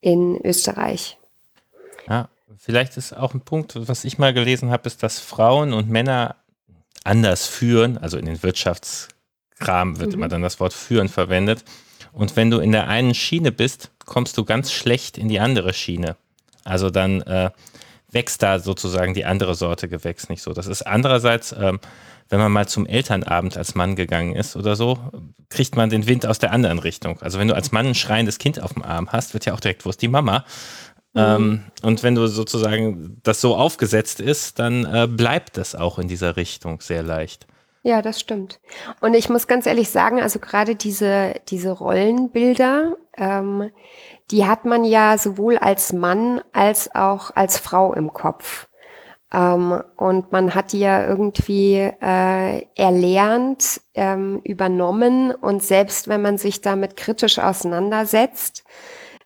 in 0.00 0.40
Österreich. 0.44 1.18
Ja, 2.08 2.28
vielleicht 2.58 2.96
ist 2.96 3.16
auch 3.16 3.34
ein 3.34 3.40
Punkt, 3.40 3.88
was 3.88 4.04
ich 4.04 4.18
mal 4.18 4.34
gelesen 4.34 4.70
habe, 4.70 4.86
ist, 4.86 5.02
dass 5.02 5.18
Frauen 5.18 5.72
und 5.72 5.88
Männer 5.88 6.36
anders 7.04 7.46
führen, 7.46 7.98
also 7.98 8.18
in 8.18 8.26
den 8.26 8.42
Wirtschaftskram 8.42 9.98
wird 9.98 10.10
mhm. 10.10 10.14
immer 10.14 10.28
dann 10.28 10.42
das 10.42 10.60
Wort 10.60 10.72
führen 10.72 11.08
verwendet. 11.08 11.64
Und 12.12 12.36
wenn 12.36 12.50
du 12.50 12.58
in 12.58 12.72
der 12.72 12.88
einen 12.88 13.14
Schiene 13.14 13.52
bist, 13.52 13.90
kommst 14.04 14.36
du 14.38 14.44
ganz 14.44 14.72
schlecht 14.72 15.18
in 15.18 15.28
die 15.28 15.40
andere 15.40 15.72
Schiene. 15.72 16.16
Also 16.64 16.90
dann 16.90 17.22
äh, 17.22 17.50
wächst 18.10 18.42
da 18.42 18.58
sozusagen 18.58 19.14
die 19.14 19.24
andere 19.24 19.54
Sorte 19.54 19.88
Gewächs 19.88 20.28
nicht 20.28 20.42
so. 20.42 20.52
Das 20.52 20.66
ist 20.66 20.82
andererseits, 20.82 21.52
ähm, 21.52 21.78
wenn 22.28 22.40
man 22.40 22.52
mal 22.52 22.68
zum 22.68 22.86
Elternabend 22.86 23.56
als 23.56 23.74
Mann 23.74 23.96
gegangen 23.96 24.34
ist 24.34 24.56
oder 24.56 24.76
so, 24.76 24.98
kriegt 25.48 25.76
man 25.76 25.90
den 25.90 26.06
Wind 26.06 26.26
aus 26.26 26.38
der 26.38 26.52
anderen 26.52 26.78
Richtung. 26.78 27.20
Also 27.22 27.38
wenn 27.38 27.48
du 27.48 27.54
als 27.54 27.72
Mann 27.72 27.86
ein 27.86 27.94
schreiendes 27.94 28.38
Kind 28.38 28.62
auf 28.62 28.74
dem 28.74 28.82
Arm 28.82 29.10
hast, 29.12 29.34
wird 29.34 29.46
ja 29.46 29.54
auch 29.54 29.60
direkt, 29.60 29.84
wo 29.84 29.90
ist 29.90 30.02
die 30.02 30.08
Mama? 30.08 30.44
Mhm. 31.14 31.20
Ähm, 31.20 31.62
und 31.82 32.02
wenn 32.02 32.14
du 32.14 32.26
sozusagen 32.26 33.18
das 33.22 33.40
so 33.40 33.56
aufgesetzt 33.56 34.20
ist, 34.20 34.58
dann 34.58 34.84
äh, 34.84 35.06
bleibt 35.06 35.56
das 35.56 35.74
auch 35.74 35.98
in 35.98 36.08
dieser 36.08 36.36
Richtung 36.36 36.80
sehr 36.80 37.02
leicht. 37.02 37.46
Ja, 37.82 38.02
das 38.02 38.20
stimmt. 38.20 38.60
Und 39.00 39.14
ich 39.14 39.28
muss 39.28 39.46
ganz 39.46 39.64
ehrlich 39.64 39.88
sagen, 39.88 40.20
also 40.20 40.40
gerade 40.40 40.74
diese, 40.74 41.34
diese 41.48 41.70
Rollenbilder, 41.70 42.96
ähm, 43.16 43.70
die 44.30 44.46
hat 44.46 44.64
man 44.64 44.84
ja 44.84 45.16
sowohl 45.18 45.58
als 45.58 45.92
Mann 45.92 46.40
als 46.52 46.94
auch 46.94 47.30
als 47.34 47.58
Frau 47.58 47.94
im 47.94 48.12
Kopf. 48.12 48.68
Ähm, 49.32 49.82
und 49.96 50.32
man 50.32 50.54
hat 50.54 50.72
die 50.72 50.80
ja 50.80 51.06
irgendwie 51.06 51.74
äh, 51.76 52.66
erlernt, 52.76 53.80
ähm, 53.94 54.40
übernommen 54.44 55.32
und 55.32 55.62
selbst 55.62 56.08
wenn 56.08 56.22
man 56.22 56.38
sich 56.38 56.60
damit 56.62 56.96
kritisch 56.96 57.38
auseinandersetzt, 57.38 58.64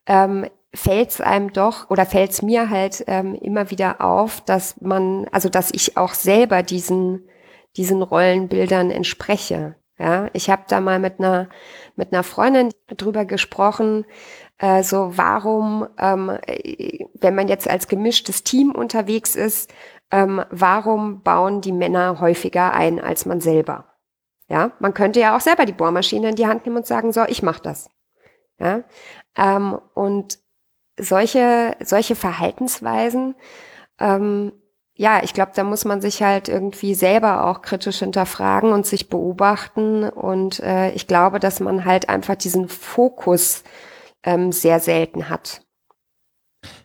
ähm, 0.06 0.46
fällt 0.74 1.10
es 1.10 1.20
einem 1.20 1.52
doch 1.52 1.90
oder 1.90 2.06
fällt 2.06 2.30
es 2.30 2.42
mir 2.42 2.70
halt 2.70 3.04
ähm, 3.06 3.34
immer 3.34 3.70
wieder 3.70 4.00
auf, 4.00 4.40
dass 4.40 4.80
man, 4.80 5.28
also 5.30 5.48
dass 5.48 5.70
ich 5.72 5.96
auch 5.96 6.14
selber 6.14 6.62
diesen, 6.62 7.28
diesen 7.76 8.02
Rollenbildern 8.02 8.90
entspreche. 8.90 9.76
Ja, 9.98 10.28
ich 10.32 10.50
habe 10.50 10.62
da 10.68 10.80
mal 10.80 10.98
mit 10.98 11.18
einer 11.18 11.48
mit 11.96 12.12
einer 12.12 12.22
Freundin 12.22 12.70
drüber 12.88 13.24
gesprochen, 13.24 14.06
äh, 14.58 14.82
so 14.82 15.16
warum, 15.16 15.86
ähm, 15.98 16.38
wenn 17.14 17.34
man 17.34 17.48
jetzt 17.48 17.68
als 17.68 17.88
gemischtes 17.88 18.42
Team 18.42 18.72
unterwegs 18.72 19.36
ist, 19.36 19.72
ähm, 20.10 20.42
warum 20.50 21.22
bauen 21.22 21.60
die 21.60 21.72
Männer 21.72 22.20
häufiger 22.20 22.72
ein 22.72 23.00
als 23.00 23.26
man 23.26 23.40
selber? 23.40 23.86
Ja, 24.48 24.72
man 24.80 24.94
könnte 24.94 25.20
ja 25.20 25.36
auch 25.36 25.40
selber 25.40 25.64
die 25.66 25.72
Bohrmaschine 25.72 26.30
in 26.30 26.36
die 26.36 26.46
Hand 26.46 26.66
nehmen 26.66 26.78
und 26.78 26.86
sagen, 26.86 27.12
so, 27.12 27.24
ich 27.26 27.42
mach 27.42 27.60
das. 27.60 27.88
Ja, 28.58 28.84
ähm, 29.36 29.78
und 29.94 30.38
solche 30.98 31.76
solche 31.80 32.16
Verhaltensweisen 32.16 33.34
ähm, 33.98 34.52
ja, 34.94 35.22
ich 35.24 35.32
glaube, 35.32 35.52
da 35.54 35.64
muss 35.64 35.84
man 35.84 36.00
sich 36.00 36.22
halt 36.22 36.48
irgendwie 36.48 36.94
selber 36.94 37.46
auch 37.46 37.62
kritisch 37.62 38.00
hinterfragen 38.00 38.72
und 38.72 38.86
sich 38.86 39.08
beobachten. 39.08 40.08
Und 40.08 40.60
äh, 40.60 40.90
ich 40.92 41.06
glaube, 41.06 41.40
dass 41.40 41.60
man 41.60 41.84
halt 41.84 42.08
einfach 42.08 42.36
diesen 42.36 42.68
Fokus 42.68 43.64
ähm, 44.22 44.52
sehr 44.52 44.80
selten 44.80 45.30
hat. 45.30 45.62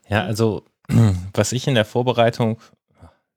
Ja, 0.08 0.24
also 0.24 0.64
was 1.34 1.52
ich 1.52 1.68
in 1.68 1.76
der 1.76 1.86
Vorbereitung 1.86 2.60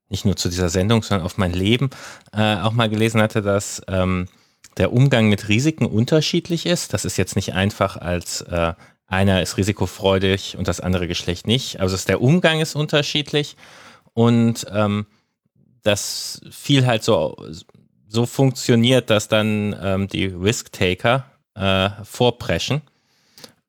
nicht 0.09 0.25
nur 0.25 0.37
zu 0.37 0.49
dieser 0.49 0.69
Sendung, 0.69 1.03
sondern 1.03 1.25
auf 1.25 1.39
mein 1.39 1.53
Leben 1.53 1.91
äh, 2.33 2.57
auch 2.57 2.73
mal 2.73 2.89
gelesen 2.89 3.23
hatte, 3.23 3.43
dass 3.43 3.83
ähm, 3.89 4.29
der 4.77 4.93
Umgang 4.93 5.29
mit 5.29 5.49
Risiken 5.49 5.87
unterschiedlich 5.87 6.67
ist. 6.67 6.93
Das 6.93 7.05
ist 7.05 7.17
jetzt 7.17 7.37
nicht 7.37 7.55
einfach 7.55 7.97
als 7.97 8.43
äh, 8.43 8.75
einer 9.07 9.43
ist 9.43 9.57
risikofreudig 9.57 10.57
und 10.57 10.69
das 10.69 10.81
andere 10.81 11.09
Geschlecht 11.09 11.47
nicht. 11.47 11.81
Also 11.81 11.97
der 12.07 12.21
Umgang 12.21 12.61
ist 12.61 12.77
unterschiedlich 12.77 13.57
und 14.15 14.67
ähm, 14.73 15.07
das 15.83 16.41
viel 16.51 16.87
halt 16.87 17.03
so, 17.03 17.37
so 18.07 18.27
funktioniert, 18.27 19.11
dass 19.11 19.29
dann 19.29 19.75
ähm, 19.83 20.09
die 20.09 20.27
Risk-Taker 20.27 21.25
äh, 21.55 21.91
vorpreschen. 22.05 22.83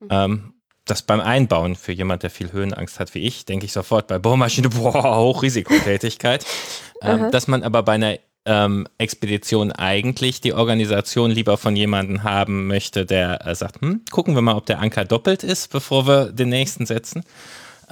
Mhm. 0.00 0.08
Ähm, 0.10 0.54
das 0.84 1.02
beim 1.02 1.20
Einbauen 1.20 1.76
für 1.76 1.92
jemand, 1.92 2.24
der 2.24 2.30
viel 2.30 2.52
Höhenangst 2.52 2.98
hat 2.98 3.14
wie 3.14 3.20
ich, 3.20 3.44
denke 3.44 3.66
ich 3.66 3.72
sofort 3.72 4.08
bei 4.08 4.18
Bohrmaschine, 4.18 4.68
boah, 4.70 5.16
Hochrisikotätigkeit. 5.16 6.44
ähm, 7.02 7.30
dass 7.30 7.46
man 7.46 7.62
aber 7.62 7.82
bei 7.82 7.92
einer 7.92 8.18
ähm, 8.44 8.88
Expedition 8.98 9.70
eigentlich 9.70 10.40
die 10.40 10.52
Organisation 10.52 11.30
lieber 11.30 11.56
von 11.56 11.76
jemandem 11.76 12.24
haben 12.24 12.66
möchte, 12.66 13.06
der 13.06 13.46
äh, 13.46 13.54
sagt, 13.54 13.80
hm, 13.80 14.02
gucken 14.10 14.34
wir 14.34 14.42
mal, 14.42 14.56
ob 14.56 14.66
der 14.66 14.80
Anker 14.80 15.04
doppelt 15.04 15.44
ist, 15.44 15.70
bevor 15.70 16.06
wir 16.06 16.32
den 16.32 16.48
nächsten 16.48 16.86
setzen. 16.86 17.22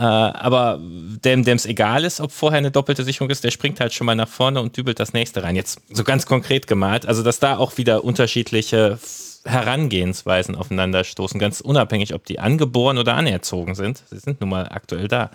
Äh, 0.00 0.02
aber 0.02 0.80
dem 0.80 1.42
es 1.42 1.66
egal 1.66 2.04
ist, 2.04 2.22
ob 2.22 2.32
vorher 2.32 2.56
eine 2.56 2.70
doppelte 2.70 3.04
Sicherung 3.04 3.28
ist, 3.28 3.44
der 3.44 3.50
springt 3.50 3.80
halt 3.80 3.92
schon 3.92 4.06
mal 4.06 4.14
nach 4.14 4.28
vorne 4.28 4.62
und 4.62 4.74
dübelt 4.74 4.98
das 4.98 5.12
nächste 5.12 5.42
rein. 5.42 5.56
Jetzt 5.56 5.82
so 5.94 6.04
ganz 6.04 6.24
konkret 6.24 6.66
gemalt. 6.66 7.04
Also, 7.04 7.22
dass 7.22 7.38
da 7.38 7.58
auch 7.58 7.76
wieder 7.76 8.02
unterschiedliche 8.02 8.98
Herangehensweisen 9.44 10.56
aufeinanderstoßen, 10.56 11.38
ganz 11.38 11.60
unabhängig, 11.60 12.14
ob 12.14 12.24
die 12.24 12.38
angeboren 12.38 12.96
oder 12.96 13.14
anerzogen 13.14 13.74
sind. 13.74 14.02
Sie 14.08 14.18
sind 14.18 14.40
nun 14.40 14.48
mal 14.48 14.70
aktuell 14.70 15.06
da. 15.06 15.32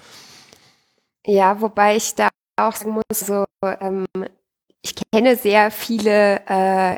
Ja, 1.28 1.62
wobei 1.62 1.98
ich 1.98 2.16
da 2.16 2.30
auch 2.58 2.74
sagen 2.74 2.94
muss, 2.94 3.20
so, 3.20 3.46
ähm, 3.64 4.08
ich 4.82 4.96
kenne 5.12 5.36
sehr 5.36 5.70
viele 5.70 6.42
äh, 6.48 6.98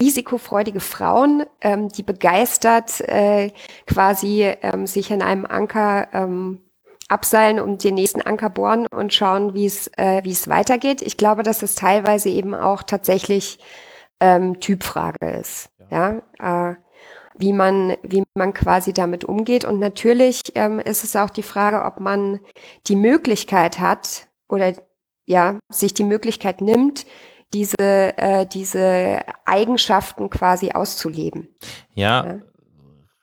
risikofreudige 0.00 0.80
Frauen, 0.80 1.44
ähm, 1.60 1.88
die 1.88 2.02
begeistert 2.02 3.00
äh, 3.02 3.52
quasi 3.86 4.42
ähm, 4.42 4.88
sich 4.88 5.12
an 5.12 5.22
einem 5.22 5.46
Anker 5.46 6.08
ähm, 6.12 6.62
abseilen 7.10 7.60
und 7.60 7.82
den 7.84 7.94
nächsten 7.94 8.22
Anker 8.22 8.50
bohren 8.50 8.86
und 8.86 9.12
schauen, 9.12 9.54
wie 9.54 9.66
es 9.66 9.88
äh, 9.96 10.22
wie 10.24 10.32
es 10.32 10.48
weitergeht. 10.48 11.02
Ich 11.02 11.16
glaube, 11.16 11.42
dass 11.42 11.62
es 11.62 11.74
teilweise 11.74 12.28
eben 12.28 12.54
auch 12.54 12.82
tatsächlich 12.82 13.58
ähm, 14.20 14.60
Typfrage 14.60 15.30
ist, 15.40 15.70
ja, 15.90 16.20
ja? 16.38 16.70
Äh, 16.70 16.76
wie 17.36 17.52
man 17.52 17.96
wie 18.02 18.22
man 18.34 18.52
quasi 18.52 18.92
damit 18.92 19.24
umgeht 19.24 19.64
und 19.64 19.78
natürlich 19.78 20.40
ähm, 20.54 20.78
ist 20.78 21.04
es 21.04 21.16
auch 21.16 21.30
die 21.30 21.42
Frage, 21.42 21.84
ob 21.84 22.00
man 22.00 22.40
die 22.86 22.96
Möglichkeit 22.96 23.80
hat 23.80 24.28
oder 24.48 24.74
ja 25.26 25.58
sich 25.68 25.94
die 25.94 26.04
Möglichkeit 26.04 26.60
nimmt, 26.60 27.06
diese 27.54 27.76
äh, 27.78 28.46
diese 28.46 29.20
Eigenschaften 29.46 30.30
quasi 30.30 30.72
auszuleben. 30.72 31.48
ja? 31.94 32.26
ja? 32.26 32.40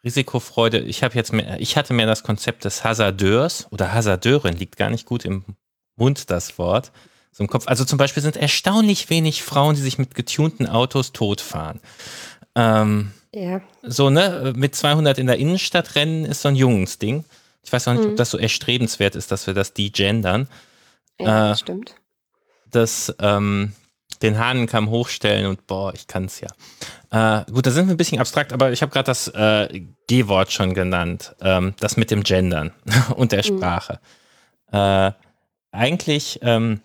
Risikofreude, 0.07 0.79
ich 0.79 1.03
habe 1.03 1.15
jetzt 1.15 1.33
mehr, 1.33 1.59
ich 1.59 1.75
hatte 1.75 1.93
mehr 1.93 2.07
das 2.07 2.23
Konzept 2.23 2.63
des 2.63 2.85
Hasardeurs 2.85 3.67
oder 3.71 3.93
Hasardeurin, 3.93 4.55
liegt 4.55 4.77
gar 4.77 4.89
nicht 4.89 5.05
gut 5.05 5.25
im 5.25 5.43
Mund 5.97 6.31
das 6.31 6.57
Wort. 6.57 6.93
So 7.33 7.43
im 7.43 7.49
Kopf. 7.49 7.67
Also 7.67 7.83
zum 7.83 7.97
Beispiel 7.97 8.23
sind 8.23 8.37
erstaunlich 8.37 9.09
wenig 9.09 9.43
Frauen, 9.43 9.75
die 9.75 9.81
sich 9.81 9.97
mit 9.97 10.15
getunten 10.15 10.65
Autos 10.65 11.11
totfahren. 11.11 11.81
Ähm, 12.55 13.11
ja. 13.33 13.61
So, 13.83 14.09
ne, 14.09 14.53
mit 14.55 14.75
200 14.75 15.17
in 15.17 15.27
der 15.27 15.37
Innenstadt 15.37 15.95
rennen 15.95 16.23
ist 16.23 16.41
so 16.41 16.47
ein 16.47 16.55
Jungsding. 16.55 17.25
Ich 17.63 17.73
weiß 17.73 17.89
auch 17.89 17.93
nicht, 17.93 18.05
mhm. 18.05 18.11
ob 18.11 18.15
das 18.15 18.31
so 18.31 18.37
erstrebenswert 18.37 19.15
ist, 19.15 19.29
dass 19.29 19.45
wir 19.45 19.53
das 19.53 19.73
degendern. 19.73 20.47
Ja, 21.19 21.51
äh, 21.51 21.55
stimmt. 21.57 21.95
Das, 22.71 23.13
ähm, 23.19 23.73
den 24.21 24.37
Hahnenkamm 24.37 24.89
hochstellen 24.89 25.45
und 25.47 25.67
boah, 25.67 25.93
ich 25.93 26.07
kann 26.07 26.25
es 26.25 26.41
ja. 26.41 26.49
Äh, 27.11 27.51
gut, 27.51 27.65
da 27.65 27.71
sind 27.71 27.87
wir 27.87 27.93
ein 27.93 27.97
bisschen 27.97 28.19
abstrakt, 28.19 28.53
aber 28.53 28.71
ich 28.71 28.81
habe 28.81 28.91
gerade 28.91 29.05
das 29.05 29.27
äh, 29.29 29.81
G-Wort 30.07 30.51
schon 30.51 30.73
genannt, 30.73 31.35
ähm, 31.41 31.73
das 31.79 31.97
mit 31.97 32.11
dem 32.11 32.23
Gendern 32.23 32.71
und 33.15 33.31
der 33.31 33.39
mhm. 33.39 33.57
Sprache. 33.57 33.99
Mhm. 34.71 34.77
Äh, 34.77 35.11
eigentlich 35.71 36.39
ähm, 36.41 36.81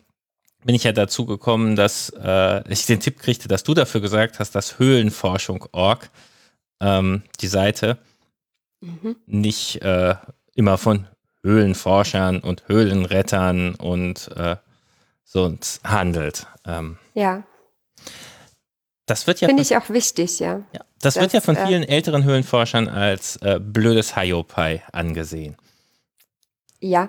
bin 0.64 0.74
ich 0.74 0.84
ja 0.84 0.92
dazu 0.92 1.26
gekommen, 1.26 1.76
dass 1.76 2.10
äh, 2.10 2.68
ich 2.70 2.86
den 2.86 3.00
Tipp 3.00 3.18
kriegte, 3.18 3.48
dass 3.48 3.64
du 3.64 3.74
dafür 3.74 4.00
gesagt 4.00 4.38
hast, 4.38 4.54
dass 4.54 4.78
Höhlenforschung.org, 4.78 6.10
ähm, 6.80 7.22
die 7.40 7.48
Seite, 7.48 7.98
mhm. 8.80 9.16
nicht 9.26 9.82
äh, 9.82 10.14
immer 10.54 10.78
von 10.78 11.08
Höhlenforschern 11.42 12.40
und 12.40 12.68
Höhlenrettern 12.68 13.74
und 13.74 14.30
äh, 14.36 14.56
so 15.32 15.56
handelt. 15.82 16.46
Ähm, 16.66 16.98
ja. 17.14 17.42
Das 19.06 19.26
wird 19.26 19.40
ja 19.40 19.48
finde 19.48 19.62
ich 19.62 19.76
auch 19.76 19.88
wichtig, 19.88 20.38
ja. 20.38 20.62
ja 20.72 20.80
das, 21.00 21.14
das, 21.14 21.20
wird 21.20 21.32
ja 21.32 21.40
von 21.40 21.56
äh, 21.56 21.66
vielen 21.66 21.82
älteren 21.82 22.24
Höhlenforschern 22.24 22.88
als 22.88 23.36
äh, 23.36 23.58
blödes 23.58 24.14
Hiopai 24.14 24.82
angesehen. 24.92 25.56
Ja, 26.80 27.08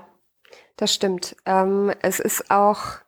das 0.78 0.94
stimmt. 0.94 1.36
Ähm, 1.46 1.94
es 2.02 2.20
ist 2.20 2.50
auch 2.50 3.03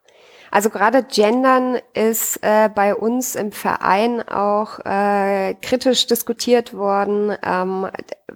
also 0.50 0.70
gerade 0.70 1.02
Gendern 1.02 1.78
ist 1.94 2.38
äh, 2.42 2.68
bei 2.74 2.94
uns 2.94 3.34
im 3.34 3.52
Verein 3.52 4.26
auch 4.28 4.78
äh, 4.84 5.54
kritisch 5.60 6.06
diskutiert 6.06 6.74
worden, 6.74 7.36
ähm, 7.42 7.88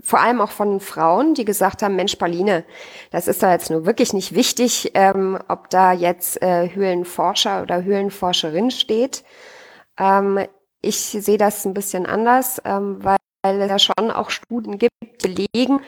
vor 0.03 0.21
allem 0.21 0.41
auch 0.41 0.51
von 0.51 0.81
Frauen, 0.81 1.35
die 1.35 1.45
gesagt 1.45 1.83
haben, 1.83 1.97
Mensch, 1.97 2.17
Pauline, 2.17 2.65
das 3.11 3.29
ist 3.29 3.43
da 3.43 3.53
jetzt 3.53 3.71
nur 3.71 3.87
wirklich 3.87 4.13
nicht 4.13 4.35
wichtig, 4.35 4.93
ähm, 4.95 5.39
ob 5.49 5.71
da 5.71 5.93
jetzt 5.93 6.43
äh, 6.43 6.71
Höhlenforscher 6.75 7.63
oder 7.63 7.83
Höhlenforscherin 7.83 8.71
steht. 8.71 9.25
Ähm, 9.99 10.47
ich 10.83 10.97
sehe 10.97 11.39
das 11.39 11.65
ein 11.65 11.75
bisschen 11.75 12.07
anders, 12.07 12.61
ähm, 12.65 12.99
weil 13.03 13.17
weil 13.43 13.61
es 13.63 13.71
ja 13.71 13.79
schon 13.79 14.11
auch 14.11 14.31
Studien 14.31 14.79
gibt, 14.79 14.93
die 15.25 15.35
belegen, 15.35 15.81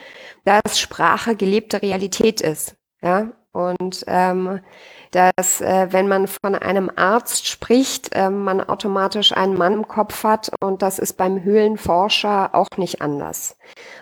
dass 0.43 0.79
Sprache 0.79 1.35
gelebte 1.35 1.81
Realität 1.81 2.41
ist. 2.41 2.75
Ja, 3.01 3.31
und 3.53 4.03
ähm, 4.07 4.59
dass 5.11 5.61
äh, 5.61 5.87
wenn 5.91 6.07
man 6.07 6.27
von 6.27 6.55
einem 6.55 6.91
Arzt 6.95 7.47
spricht, 7.47 8.13
äh, 8.15 8.29
man 8.29 8.61
automatisch 8.61 9.31
einen 9.31 9.55
Mann 9.55 9.73
im 9.73 9.87
Kopf 9.87 10.23
hat 10.23 10.51
und 10.59 10.81
das 10.81 10.99
ist 10.99 11.13
beim 11.13 11.43
Höhlenforscher 11.43 12.55
auch 12.55 12.69
nicht 12.77 13.01
anders. 13.01 13.55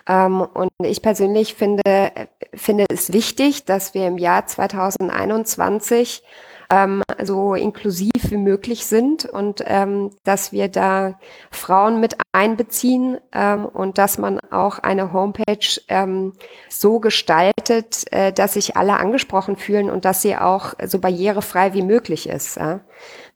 Ähm, 0.08 0.40
und 0.40 0.70
ich 0.82 1.02
persönlich 1.02 1.54
finde, 1.54 1.82
äh, 1.84 2.26
finde 2.54 2.86
es 2.88 3.12
wichtig, 3.12 3.66
dass 3.66 3.94
wir 3.94 4.06
im 4.06 4.18
Jahr 4.18 4.46
2021 4.46 6.22
ähm, 6.72 7.02
so 7.22 7.54
inklusiv 7.54 8.10
wie 8.30 8.38
möglich 8.38 8.86
sind 8.86 9.26
und 9.26 9.62
ähm, 9.66 10.10
dass 10.24 10.52
wir 10.52 10.68
da 10.68 11.18
Frauen 11.50 12.00
mit 12.00 12.16
einbeziehen 12.32 13.18
ähm, 13.32 13.66
und 13.66 13.98
dass 13.98 14.16
man 14.16 14.40
auch 14.50 14.78
eine 14.78 15.12
Homepage 15.12 15.80
ähm, 15.88 16.32
so 16.70 16.98
gestaltet, 16.98 18.10
äh, 18.10 18.32
dass 18.32 18.54
sich 18.54 18.76
alle 18.76 18.96
angesprochen 18.96 19.56
fühlen 19.56 19.90
und 19.90 20.06
dass 20.06 20.22
sie 20.22 20.34
auch 20.36 20.72
so 20.86 20.98
barrierefrei 20.98 21.74
wie 21.74 21.82
möglich 21.82 22.28
ist. 22.28 22.56
Ja? 22.56 22.80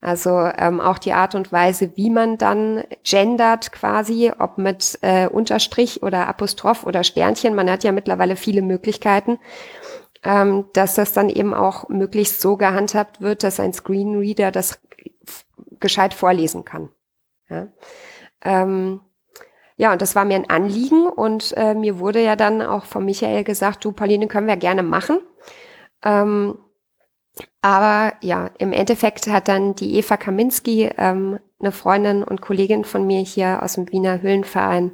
Also 0.00 0.30
ähm, 0.56 0.80
auch 0.80 0.98
die 0.98 1.12
Art 1.12 1.34
und 1.34 1.52
Weise, 1.52 1.90
wie 1.96 2.10
man 2.10 2.38
dann 2.38 2.84
gendert 3.04 3.70
quasi, 3.72 4.32
ob 4.38 4.56
mit 4.56 4.98
äh, 5.02 5.26
Unterstrich 5.26 6.02
oder 6.02 6.26
Apostroph 6.26 6.84
oder 6.84 7.04
Sternchen. 7.04 7.54
Man 7.54 7.70
hat 7.70 7.84
ja 7.84 7.92
mittlerweile 7.92 8.36
viele 8.36 8.62
Möglichkeiten 8.62 9.38
ähm, 10.22 10.66
dass 10.72 10.94
das 10.94 11.12
dann 11.12 11.28
eben 11.28 11.54
auch 11.54 11.88
möglichst 11.88 12.40
so 12.40 12.56
gehandhabt 12.56 13.20
wird, 13.20 13.42
dass 13.42 13.60
ein 13.60 13.72
Screenreader 13.72 14.50
das 14.50 14.80
gescheit 15.80 16.14
vorlesen 16.14 16.64
kann. 16.64 16.88
Ja, 17.48 17.68
ähm, 18.42 19.00
ja 19.76 19.92
und 19.92 20.02
das 20.02 20.14
war 20.14 20.24
mir 20.24 20.36
ein 20.36 20.50
Anliegen 20.50 21.06
und 21.06 21.54
äh, 21.56 21.74
mir 21.74 21.98
wurde 21.98 22.22
ja 22.22 22.36
dann 22.36 22.62
auch 22.62 22.84
von 22.84 23.04
Michael 23.04 23.44
gesagt, 23.44 23.84
du 23.84 23.92
Pauline, 23.92 24.28
können 24.28 24.46
wir 24.46 24.56
gerne 24.56 24.82
machen. 24.82 25.20
Ähm, 26.04 26.58
aber 27.60 28.14
ja, 28.22 28.50
im 28.58 28.72
Endeffekt 28.72 29.26
hat 29.26 29.48
dann 29.48 29.74
die 29.74 29.96
Eva 29.96 30.16
Kaminski, 30.16 30.90
ähm, 30.96 31.38
eine 31.58 31.72
Freundin 31.72 32.22
und 32.22 32.40
Kollegin 32.40 32.84
von 32.84 33.06
mir 33.06 33.20
hier 33.20 33.62
aus 33.62 33.74
dem 33.74 33.90
Wiener 33.90 34.20
Höhlenverein, 34.22 34.92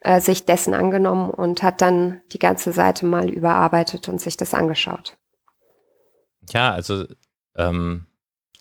äh, 0.00 0.20
sich 0.20 0.44
dessen 0.44 0.74
angenommen 0.74 1.30
und 1.30 1.62
hat 1.62 1.80
dann 1.80 2.20
die 2.32 2.38
ganze 2.38 2.72
Seite 2.72 3.06
mal 3.06 3.28
überarbeitet 3.28 4.08
und 4.08 4.20
sich 4.20 4.36
das 4.36 4.54
angeschaut. 4.54 5.16
Ja, 6.50 6.72
also 6.72 7.04
ähm, 7.56 8.06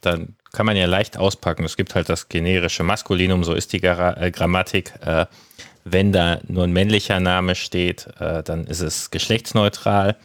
dann 0.02 0.36
kann 0.52 0.66
man 0.66 0.78
ja 0.78 0.86
leicht 0.86 1.18
auspacken. 1.18 1.64
Es 1.64 1.78
gibt 1.78 1.96
halt 1.96 2.10
das 2.10 2.30
generische 2.30 2.84
Maskulinum, 2.84 3.44
so 3.44 3.54
ist 3.54 3.74
die 3.74 3.82
Gra 3.82 4.18
äh, 4.18 4.32
Grammatik. 4.32 4.94
Äh, 5.02 5.26
wenn 5.86 6.12
da 6.12 6.40
nur 6.48 6.66
ein 6.66 6.74
männlicher 6.74 7.20
Name 7.20 7.56
steht, 7.56 8.08
äh, 8.20 8.44
dann 8.44 8.68
ist 8.68 8.82
es 8.82 9.12
geschlechtsneutral. 9.12 10.18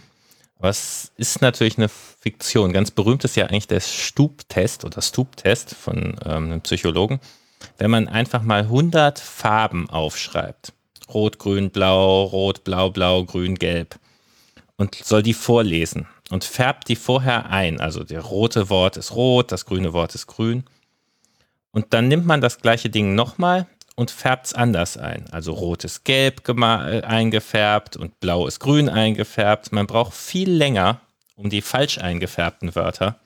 Was 0.59 1.13
ist 1.17 1.43
natürlich 1.43 1.79
eine 1.79 1.89
Fiktion. 1.89 2.73
Ganz 2.73 2.91
berühmt 2.91 3.23
ist 3.25 3.37
ja 3.37 3.47
eigentlich 3.47 3.69
der 3.69 3.81
Stub-Test 3.81 4.85
oder 4.85 5.03
Stub-Test 5.03 5.75
von 5.75 6.17
ähm, 6.25 6.45
einem 6.45 6.61
Psychologen. 6.63 7.21
Wenn 7.77 7.91
man 7.91 8.09
einfach 8.09 8.43
mal 8.43 8.63
100 8.63 9.19
Farben 9.19 9.91
aufschreibt, 9.91 10.73
Rot, 11.13 11.39
Grün, 11.39 11.71
Blau, 11.71 12.25
Rot, 12.25 12.65
Blau, 12.65 12.91
Blau, 12.91 13.25
Grün, 13.25 13.57
Gelb. 13.57 13.99
Und 14.77 14.95
soll 14.97 15.23
die 15.23 15.35
vorlesen 15.35 16.09
und 16.31 16.45
färbt 16.45 16.89
die 16.89 16.97
vorher 16.97 17.51
ein. 17.51 17.81
Also 17.81 18.03
der 18.03 18.21
rote 18.21 18.71
Wort 18.71 18.97
ist 18.97 19.15
rot, 19.15 19.53
das 19.53 19.67
grüne 19.67 19.93
Wort 19.93 20.15
ist 20.15 20.27
grün. 20.27 20.65
Und 21.71 21.93
dann 21.93 22.09
nimmt 22.09 22.27
man 22.27 22.41
das 22.41 22.61
gleiche 22.61 22.91
Ding 22.91 23.15
nochmal 23.15 23.67
und 23.95 24.11
färbt 24.11 24.47
es 24.47 24.55
anders 24.55 24.97
ein. 24.97 25.27
Also 25.31 25.53
rot 25.53 25.85
ist 25.85 26.05
gelb 26.05 26.49
äh, 26.49 27.03
eingefärbt 27.03 27.97
und 27.97 28.19
blau 28.21 28.47
ist 28.47 28.61
grün 28.61 28.89
eingefärbt. 28.89 29.73
Man 29.73 29.87
braucht 29.87 30.15
viel 30.15 30.51
länger, 30.51 31.01
um 31.37 31.51
die 31.51 31.63
falsch 31.63 31.99
eingefärbten 31.99 32.75
Wörter 32.75 33.21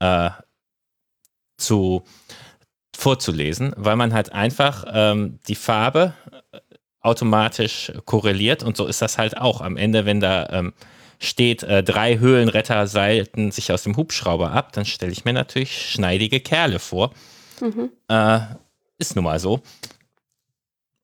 äh, 0.00 0.30
zu 1.56 2.04
vorzulesen, 2.94 3.72
weil 3.76 3.96
man 3.96 4.12
halt 4.12 4.32
einfach 4.32 4.84
ähm, 4.88 5.38
die 5.48 5.54
Farbe 5.54 6.14
automatisch 7.06 7.92
korreliert 8.04 8.62
und 8.62 8.76
so 8.76 8.86
ist 8.86 9.02
das 9.02 9.18
halt 9.18 9.36
auch. 9.36 9.60
Am 9.60 9.76
Ende, 9.76 10.04
wenn 10.04 10.20
da 10.20 10.48
ähm, 10.50 10.72
steht, 11.18 11.62
äh, 11.62 11.82
drei 11.82 12.18
Höhlenretter 12.18 12.86
seilten 12.86 13.50
sich 13.50 13.72
aus 13.72 13.82
dem 13.82 13.96
Hubschrauber 13.96 14.52
ab, 14.52 14.72
dann 14.72 14.84
stelle 14.84 15.12
ich 15.12 15.24
mir 15.24 15.32
natürlich 15.32 15.90
schneidige 15.90 16.40
Kerle 16.40 16.78
vor. 16.78 17.12
Mhm. 17.60 17.90
Äh, 18.08 18.40
ist 18.98 19.16
nun 19.16 19.24
mal 19.24 19.38
so. 19.38 19.60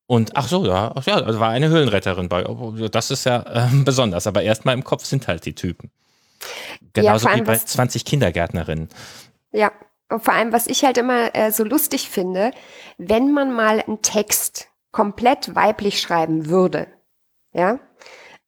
Und 0.07 0.37
ach 0.37 0.49
so, 0.49 0.67
ja, 0.67 0.93
ach 0.95 1.07
ja, 1.07 1.21
da 1.21 1.41
war 1.41 1.51
eine 1.51 1.69
Höhlenretterin 1.69 2.29
bei. 2.29 2.47
Oh, 2.47 2.73
das 2.89 3.11
ist 3.11 3.25
ja 3.25 3.43
äh, 3.43 3.69
besonders, 3.85 4.27
aber 4.27 4.43
erstmal 4.43 4.75
im 4.75 4.85
Kopf 4.85 5.05
sind 5.05 5.29
halt 5.29 5.47
die 5.47 5.55
Typen. 5.55 5.91
Genauso 6.93 7.29
ja, 7.29 7.37
wie 7.37 7.43
bei 7.43 7.57
20 7.57 8.05
Kindergärtnerinnen. 8.05 8.89
Ja, 9.53 9.71
und 10.11 10.23
vor 10.23 10.35
allem, 10.35 10.53
was 10.53 10.67
ich 10.67 10.85
halt 10.85 10.99
immer 10.99 11.35
äh, 11.35 11.51
so 11.51 11.65
lustig 11.65 12.11
finde, 12.11 12.51
wenn 12.99 13.33
man 13.33 13.55
mal 13.55 13.81
einen 13.81 14.03
Text 14.03 14.69
komplett 14.93 15.55
weiblich 15.55 16.01
schreiben 16.01 16.49
würde, 16.49 16.87
ja, 17.53 17.81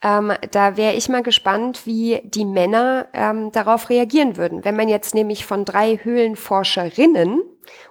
ähm, 0.04 0.32
da 0.50 0.76
wäre 0.76 0.94
ich 0.94 1.08
mal 1.08 1.22
gespannt, 1.22 1.86
wie 1.86 2.20
die 2.24 2.44
Männer 2.44 3.08
ähm, 3.14 3.50
darauf 3.52 3.88
reagieren 3.88 4.36
würden. 4.36 4.62
Wenn 4.62 4.76
man 4.76 4.88
jetzt 4.88 5.14
nämlich 5.14 5.46
von 5.46 5.64
drei 5.64 5.96
Höhlenforscherinnen 5.96 7.42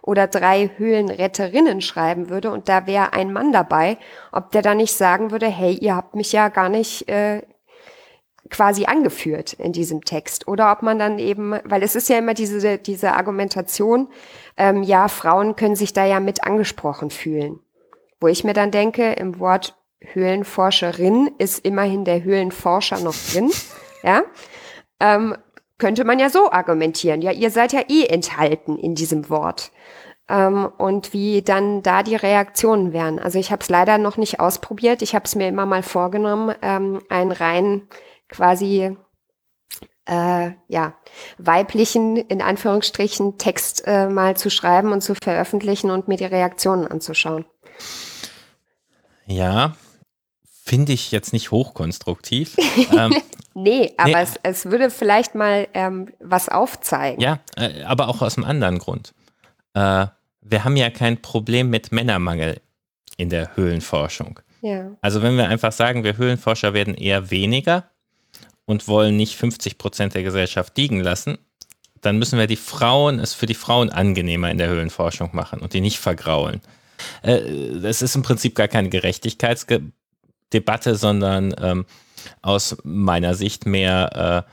oder 0.03 0.27
drei 0.27 0.69
Höhlenretterinnen 0.77 1.81
schreiben 1.81 2.29
würde 2.29 2.51
und 2.51 2.69
da 2.69 2.85
wäre 2.85 3.13
ein 3.13 3.33
Mann 3.33 3.51
dabei, 3.51 3.97
ob 4.31 4.51
der 4.51 4.61
da 4.61 4.75
nicht 4.75 4.93
sagen 4.93 5.31
würde, 5.31 5.47
hey, 5.47 5.73
ihr 5.73 5.95
habt 5.95 6.15
mich 6.15 6.31
ja 6.31 6.49
gar 6.49 6.69
nicht 6.69 7.09
äh, 7.09 7.41
quasi 8.51 8.85
angeführt 8.85 9.53
in 9.53 9.73
diesem 9.73 10.05
Text. 10.05 10.47
Oder 10.47 10.71
ob 10.71 10.83
man 10.83 10.99
dann 10.99 11.17
eben, 11.17 11.55
weil 11.63 11.81
es 11.81 11.95
ist 11.95 12.09
ja 12.09 12.19
immer 12.19 12.35
diese, 12.35 12.77
diese 12.77 13.13
Argumentation, 13.13 14.07
ähm, 14.55 14.83
ja, 14.83 15.07
Frauen 15.07 15.55
können 15.55 15.75
sich 15.75 15.93
da 15.93 16.05
ja 16.05 16.19
mit 16.19 16.43
angesprochen 16.43 17.09
fühlen. 17.09 17.59
Wo 18.23 18.27
ich 18.27 18.45
mir 18.45 18.53
dann 18.53 18.71
denke, 18.71 19.11
im 19.11 19.37
Wort 19.41 19.75
Höhlenforscherin 19.99 21.31
ist 21.39 21.59
immerhin 21.65 22.05
der 22.05 22.23
Höhlenforscher 22.23 23.01
noch 23.01 23.15
drin. 23.31 23.51
Ja, 24.05 24.23
ähm, 24.99 25.37
könnte 25.77 26.03
man 26.03 26.19
ja 26.19 26.29
so 26.29 26.51
argumentieren. 26.51 27.21
Ja, 27.21 27.31
ihr 27.31 27.51
seid 27.51 27.71
ja 27.71 27.81
eh 27.87 28.05
enthalten 28.05 28.77
in 28.77 28.95
diesem 28.95 29.29
Wort. 29.29 29.71
Ähm, 30.27 30.69
und 30.77 31.13
wie 31.13 31.41
dann 31.41 31.83
da 31.83 32.03
die 32.03 32.17
Reaktionen 32.17 32.91
wären. 32.91 33.17
Also 33.17 33.39
ich 33.39 33.49
habe 33.49 33.61
es 33.61 33.69
leider 33.69 33.97
noch 33.97 34.17
nicht 34.17 34.41
ausprobiert. 34.41 35.01
Ich 35.01 35.15
habe 35.15 35.23
es 35.23 35.35
mir 35.35 35.47
immer 35.47 35.65
mal 35.65 35.83
vorgenommen, 35.83 36.53
ähm, 36.61 37.01
einen 37.07 37.31
rein 37.31 37.87
quasi 38.27 38.97
äh, 40.05 40.51
ja, 40.67 40.95
weiblichen, 41.37 42.17
in 42.17 42.41
Anführungsstrichen, 42.41 43.37
Text 43.37 43.83
äh, 43.85 44.09
mal 44.09 44.35
zu 44.35 44.49
schreiben 44.49 44.91
und 44.91 44.99
zu 44.99 45.15
veröffentlichen 45.15 45.91
und 45.91 46.09
mir 46.09 46.17
die 46.17 46.25
Reaktionen 46.25 46.87
anzuschauen. 46.87 47.45
Ja, 49.25 49.75
finde 50.63 50.93
ich 50.93 51.11
jetzt 51.11 51.33
nicht 51.33 51.51
hochkonstruktiv. 51.51 52.55
ähm, 52.97 53.15
nee, 53.53 53.93
aber 53.97 54.09
nee. 54.09 54.21
Es, 54.21 54.39
es 54.43 54.65
würde 54.65 54.89
vielleicht 54.89 55.35
mal 55.35 55.67
ähm, 55.73 56.09
was 56.19 56.49
aufzeigen. 56.49 57.21
Ja, 57.21 57.39
äh, 57.57 57.83
aber 57.83 58.07
auch 58.07 58.21
aus 58.21 58.37
einem 58.37 58.45
anderen 58.45 58.79
Grund. 58.79 59.13
Äh, 59.73 60.07
wir 60.41 60.63
haben 60.63 60.75
ja 60.75 60.89
kein 60.89 61.21
Problem 61.21 61.69
mit 61.69 61.91
Männermangel 61.91 62.61
in 63.17 63.29
der 63.29 63.55
Höhlenforschung. 63.55 64.39
Ja. 64.61 64.91
Also 65.01 65.21
wenn 65.21 65.37
wir 65.37 65.49
einfach 65.49 65.71
sagen, 65.71 66.03
wir 66.03 66.17
Höhlenforscher 66.17 66.73
werden 66.73 66.95
eher 66.95 67.31
weniger 67.31 67.89
und 68.65 68.87
wollen 68.87 69.17
nicht 69.17 69.35
50 69.35 69.77
Prozent 69.77 70.15
der 70.15 70.23
Gesellschaft 70.23 70.77
liegen 70.77 71.01
lassen, 71.01 71.37
dann 72.01 72.17
müssen 72.17 72.39
wir 72.39 72.47
die 72.47 72.57
Frauen, 72.57 73.19
es 73.19 73.33
für 73.33 73.45
die 73.45 73.53
Frauen 73.53 73.89
angenehmer 73.89 74.51
in 74.51 74.57
der 74.57 74.69
Höhlenforschung 74.69 75.29
machen 75.33 75.59
und 75.59 75.73
die 75.73 75.81
nicht 75.81 75.99
vergraulen. 75.99 76.61
Äh, 77.21 77.37
es 77.83 78.01
ist 78.01 78.15
im 78.15 78.23
Prinzip 78.23 78.55
gar 78.55 78.67
keine 78.67 78.89
Gerechtigkeitsdebatte, 78.89 80.95
sondern 80.95 81.53
ähm, 81.59 81.85
aus 82.41 82.77
meiner 82.83 83.35
Sicht 83.35 83.65
mehr, 83.65 84.45
äh, 84.47 84.51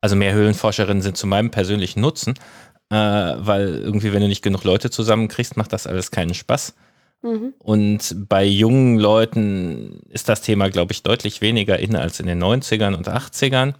also 0.00 0.16
mehr 0.16 0.34
Höhlenforscherinnen 0.34 1.02
sind 1.02 1.16
zu 1.16 1.26
meinem 1.26 1.50
persönlichen 1.50 2.00
Nutzen, 2.00 2.34
äh, 2.90 2.94
weil 2.94 3.68
irgendwie, 3.68 4.12
wenn 4.12 4.22
du 4.22 4.28
nicht 4.28 4.42
genug 4.42 4.64
Leute 4.64 4.90
zusammenkriegst, 4.90 5.56
macht 5.56 5.72
das 5.72 5.86
alles 5.86 6.10
keinen 6.10 6.34
Spaß. 6.34 6.74
Mhm. 7.22 7.54
Und 7.58 8.28
bei 8.28 8.44
jungen 8.44 8.98
Leuten 8.98 10.00
ist 10.08 10.28
das 10.28 10.42
Thema, 10.42 10.70
glaube 10.70 10.92
ich, 10.92 11.02
deutlich 11.02 11.40
weniger 11.40 11.78
in 11.78 11.96
als 11.96 12.20
in 12.20 12.26
den 12.26 12.42
90ern 12.42 12.94
und 12.94 13.08
80ern. 13.08 13.74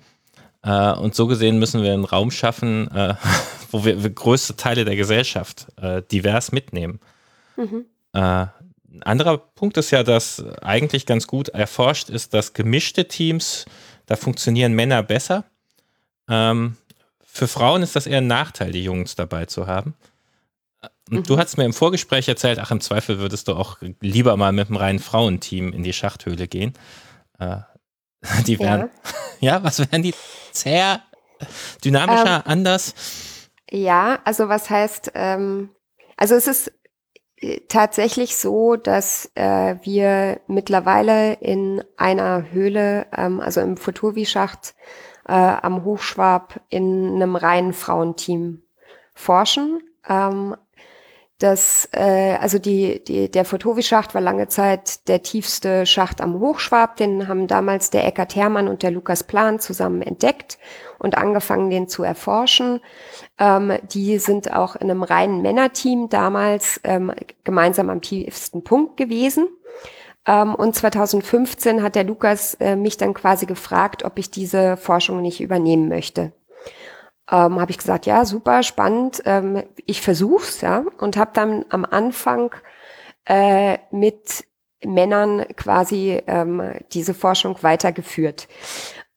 Äh, 0.62 0.92
und 0.92 1.14
so 1.14 1.26
gesehen 1.26 1.58
müssen 1.58 1.82
wir 1.82 1.92
einen 1.92 2.04
Raum 2.04 2.30
schaffen, 2.30 2.90
äh, 2.90 3.14
wo 3.70 3.84
wir, 3.84 4.02
wir, 4.02 4.10
größte 4.10 4.56
Teile 4.56 4.84
der 4.84 4.96
Gesellschaft 4.96 5.68
äh, 5.80 6.02
divers 6.10 6.52
mitnehmen. 6.52 7.00
Mhm. 7.58 7.86
Äh, 8.14 8.46
ein 8.90 9.02
anderer 9.02 9.36
Punkt 9.36 9.76
ist 9.76 9.90
ja, 9.90 10.02
dass 10.02 10.42
eigentlich 10.62 11.04
ganz 11.04 11.26
gut 11.26 11.50
erforscht 11.50 12.08
ist, 12.08 12.32
dass 12.32 12.54
gemischte 12.54 13.06
Teams, 13.06 13.66
da 14.06 14.16
funktionieren 14.16 14.72
Männer 14.72 15.02
besser. 15.02 15.44
Ähm, 16.28 16.76
für 17.22 17.48
Frauen 17.48 17.82
ist 17.82 17.94
das 17.94 18.06
eher 18.06 18.18
ein 18.18 18.26
Nachteil, 18.26 18.72
die 18.72 18.82
Jungs 18.82 19.14
dabei 19.14 19.44
zu 19.46 19.66
haben. 19.66 19.94
Und 21.10 21.18
mhm. 21.18 21.22
du 21.24 21.38
hast 21.38 21.56
mir 21.56 21.64
im 21.64 21.72
Vorgespräch 21.72 22.28
erzählt, 22.28 22.58
ach, 22.58 22.70
im 22.70 22.80
Zweifel 22.80 23.18
würdest 23.18 23.48
du 23.48 23.54
auch 23.54 23.78
lieber 24.00 24.36
mal 24.36 24.52
mit 24.52 24.68
einem 24.68 24.76
reinen 24.76 24.98
Frauenteam 24.98 25.72
in 25.72 25.82
die 25.82 25.92
Schachthöhle 25.92 26.48
gehen. 26.48 26.72
Äh, 27.38 27.58
die 28.46 28.58
wären, 28.58 28.90
ja. 29.40 29.52
ja, 29.56 29.62
was 29.62 29.78
wären 29.78 30.02
die? 30.02 30.14
Sehr 30.52 31.02
dynamischer, 31.84 32.36
ähm, 32.36 32.42
anders? 32.44 32.94
Ja, 33.70 34.18
also 34.24 34.48
was 34.48 34.70
heißt, 34.70 35.12
ähm, 35.14 35.70
also 36.16 36.34
es 36.34 36.46
ist 36.46 36.68
äh, 36.68 36.72
tatsächlich 37.68 38.36
so, 38.36 38.76
dass 38.76 39.30
äh, 39.34 39.76
wir 39.82 40.40
mittlerweile 40.46 41.34
in 41.34 41.82
einer 41.96 42.50
Höhle, 42.50 43.06
ähm, 43.16 43.40
also 43.40 43.60
im 43.60 43.76
Futurvi-Schacht 43.76 44.74
äh, 45.26 45.32
am 45.32 45.84
Hochschwab 45.84 46.60
in 46.68 47.14
einem 47.14 47.36
reinen 47.36 47.72
Frauenteam 47.72 48.62
forschen. 49.14 49.82
Ähm, 50.08 50.56
das, 51.38 51.88
äh, 51.92 52.36
also 52.40 52.58
die, 52.58 53.02
die, 53.04 53.30
der 53.30 53.44
Fotovi-Schacht 53.44 54.12
war 54.12 54.20
lange 54.20 54.48
Zeit 54.48 55.06
der 55.08 55.22
tiefste 55.22 55.86
Schacht 55.86 56.20
am 56.20 56.40
Hochschwab. 56.40 56.96
Den 56.96 57.28
haben 57.28 57.46
damals 57.46 57.90
der 57.90 58.04
Eckart 58.04 58.34
Hermann 58.34 58.66
und 58.66 58.82
der 58.82 58.90
Lukas 58.90 59.22
Plan 59.22 59.60
zusammen 59.60 60.02
entdeckt 60.02 60.58
und 60.98 61.16
angefangen, 61.16 61.70
den 61.70 61.88
zu 61.88 62.02
erforschen. 62.02 62.80
Ähm, 63.38 63.72
die 63.92 64.18
sind 64.18 64.52
auch 64.52 64.74
in 64.74 64.90
einem 64.90 65.04
reinen 65.04 65.40
Männerteam 65.40 66.08
damals 66.08 66.80
ähm, 66.82 67.12
gemeinsam 67.44 67.88
am 67.88 68.00
tiefsten 68.00 68.64
Punkt 68.64 68.96
gewesen. 68.96 69.46
Ähm, 70.26 70.56
und 70.56 70.74
2015 70.74 71.84
hat 71.84 71.94
der 71.94 72.04
Lukas 72.04 72.54
äh, 72.54 72.74
mich 72.74 72.96
dann 72.96 73.14
quasi 73.14 73.46
gefragt, 73.46 74.04
ob 74.04 74.18
ich 74.18 74.32
diese 74.32 74.76
Forschung 74.76 75.22
nicht 75.22 75.40
übernehmen 75.40 75.88
möchte 75.88 76.32
ähm, 77.30 77.60
habe 77.60 77.70
ich 77.70 77.78
gesagt, 77.78 78.06
ja, 78.06 78.24
super, 78.24 78.62
spannend, 78.62 79.22
ähm, 79.24 79.62
ich 79.86 80.00
versuch's, 80.00 80.60
ja, 80.60 80.84
und 80.98 81.16
habe 81.16 81.30
dann 81.34 81.64
am 81.68 81.84
Anfang 81.84 82.54
äh, 83.26 83.78
mit 83.90 84.44
Männern 84.84 85.44
quasi 85.56 86.22
ähm, 86.26 86.62
diese 86.92 87.14
Forschung 87.14 87.56
weitergeführt. 87.62 88.48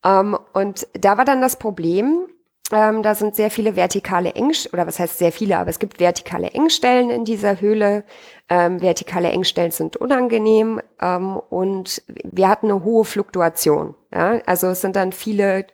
Ähm, 0.04 0.38
und 0.54 0.88
da 0.94 1.18
war 1.18 1.26
dann 1.26 1.42
das 1.42 1.58
Problem, 1.58 2.28
ähm, 2.74 3.04
da 3.04 3.16
sind 3.16 3.36
sehr 3.36 3.52
viele 3.52 3.76
vertikale 3.76 4.34
Engstellen, 4.34 4.74
oder 4.74 4.88
was 4.88 5.00
heißt 5.00 5.18
sehr 5.18 5.32
viele, 5.32 5.58
aber 5.58 5.70
es 5.70 5.80
gibt 5.80 6.00
vertikale 6.00 6.50
Engstellen 6.52 7.10
in 7.10 7.26
dieser 7.26 7.60
Höhle. 7.62 8.04
Ähm, 8.50 8.82
vertikale 8.82 9.30
Engstellen 9.30 9.72
sind 9.72 9.98
unangenehm 9.98 10.82
ähm, 11.02 11.38
und 11.50 12.02
wir 12.24 12.50
hatten 12.50 12.70
eine 12.70 12.84
hohe 12.84 13.06
Fluktuation. 13.06 13.96
Ja? 14.14 14.42
Also 14.46 14.68
es 14.68 14.82
sind 14.82 14.96
dann 14.96 15.12
viele, 15.12 15.66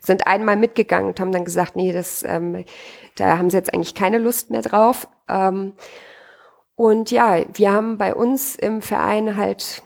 sind 0.00 0.26
einmal 0.26 0.56
mitgegangen 0.56 1.08
und 1.08 1.20
haben 1.20 1.32
dann 1.32 1.44
gesagt, 1.44 1.76
nee, 1.76 1.92
das, 1.92 2.22
ähm, 2.22 2.64
da 3.16 3.38
haben 3.38 3.50
sie 3.50 3.56
jetzt 3.56 3.74
eigentlich 3.74 3.94
keine 3.94 4.18
Lust 4.18 4.50
mehr 4.50 4.62
drauf. 4.62 5.08
Ähm, 5.28 5.72
und 6.76 7.10
ja, 7.10 7.40
wir 7.52 7.72
haben 7.72 7.98
bei 7.98 8.14
uns 8.14 8.56
im 8.56 8.80
Verein 8.80 9.36
halt 9.36 9.82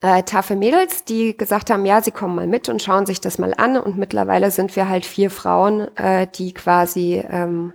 äh, 0.00 0.22
taffe 0.22 0.56
Mädels, 0.56 1.04
die 1.04 1.36
gesagt 1.36 1.70
haben, 1.70 1.86
ja, 1.86 2.02
sie 2.02 2.10
kommen 2.10 2.34
mal 2.34 2.46
mit 2.46 2.68
und 2.68 2.82
schauen 2.82 3.06
sich 3.06 3.20
das 3.20 3.38
mal 3.38 3.54
an. 3.56 3.76
Und 3.76 3.96
mittlerweile 3.96 4.50
sind 4.50 4.76
wir 4.76 4.88
halt 4.88 5.06
vier 5.06 5.30
Frauen, 5.30 5.88
äh, 5.96 6.26
die 6.26 6.52
quasi 6.52 7.24
ähm, 7.28 7.72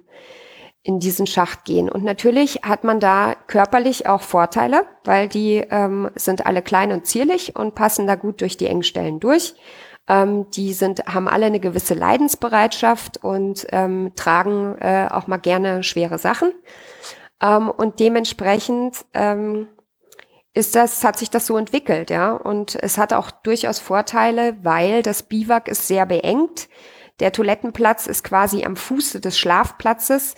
in 0.84 1.00
diesen 1.00 1.28
Schacht 1.28 1.66
gehen. 1.66 1.90
Und 1.90 2.04
natürlich 2.04 2.62
hat 2.64 2.84
man 2.84 3.00
da 3.00 3.36
körperlich 3.48 4.08
auch 4.08 4.22
Vorteile, 4.22 4.86
weil 5.04 5.28
die 5.28 5.64
ähm, 5.70 6.10
sind 6.16 6.46
alle 6.46 6.62
klein 6.62 6.92
und 6.92 7.06
zierlich 7.06 7.56
und 7.56 7.76
passen 7.76 8.08
da 8.08 8.16
gut 8.16 8.42
durch 8.42 8.58
die 8.58 8.68
Engstellen 8.68 9.20
durch. 9.20 9.54
Ähm, 10.08 10.50
die 10.52 10.74
sind, 10.74 11.06
haben 11.06 11.28
alle 11.28 11.46
eine 11.46 11.60
gewisse 11.60 11.94
Leidensbereitschaft 11.94 13.24
und 13.24 13.68
ähm, 13.72 14.14
tragen 14.16 14.76
äh, 14.80 15.08
auch 15.12 15.28
mal 15.28 15.38
gerne 15.38 15.84
schwere 15.84 16.18
Sachen. 16.18 16.52
Ähm, 17.42 17.70
und 17.70 18.00
dementsprechend 18.00 19.06
ähm, 19.14 19.68
ist 20.54 20.76
das, 20.76 21.04
hat 21.04 21.18
sich 21.18 21.30
das 21.30 21.48
so 21.48 21.58
entwickelt, 21.58 22.10
ja. 22.10 22.34
Und 22.34 22.76
es 22.76 22.98
hat 22.98 23.14
auch 23.14 23.32
durchaus 23.32 23.80
Vorteile, 23.80 24.58
weil 24.64 25.02
das 25.02 25.24
Biwak 25.24 25.68
ist 25.68 25.88
sehr 25.88 26.06
beengt. 26.06 26.68
Der 27.20 27.32
Toilettenplatz 27.32 28.08
ist 28.08 28.24
quasi 28.24 28.66
am 28.66 28.76
Fuße 28.76 29.22
des 29.22 29.40
Schlafplatzes. 29.40 30.36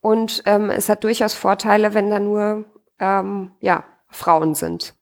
Und 0.00 0.42
ähm, 0.46 0.70
es 0.70 0.88
hat 0.88 1.04
durchaus 1.04 1.34
Vorteile, 1.34 1.92
wenn 1.92 2.10
da 2.10 2.18
nur 2.18 2.64
ähm, 2.98 3.52
ja, 3.60 3.84
Frauen 4.08 4.54
sind. 4.54 4.94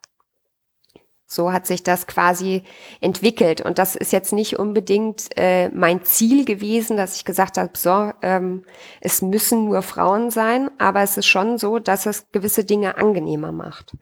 So 1.30 1.52
hat 1.52 1.66
sich 1.66 1.84
das 1.84 2.06
quasi 2.06 2.64
entwickelt. 3.00 3.60
Und 3.60 3.78
das 3.78 3.94
ist 3.94 4.12
jetzt 4.12 4.32
nicht 4.32 4.58
unbedingt 4.58 5.28
äh, 5.36 5.68
mein 5.68 6.02
Ziel 6.02 6.44
gewesen, 6.44 6.96
dass 6.96 7.16
ich 7.16 7.24
gesagt 7.24 7.58
habe, 7.58 7.72
so, 7.76 8.12
ähm, 8.22 8.64
es 9.00 9.22
müssen 9.22 9.66
nur 9.66 9.82
Frauen 9.82 10.30
sein, 10.30 10.70
aber 10.78 11.02
es 11.02 11.16
ist 11.16 11.26
schon 11.26 11.58
so, 11.58 11.78
dass 11.78 12.06
es 12.06 12.32
gewisse 12.32 12.64
Dinge 12.64 12.96
angenehmer 12.96 13.52
macht 13.52 13.94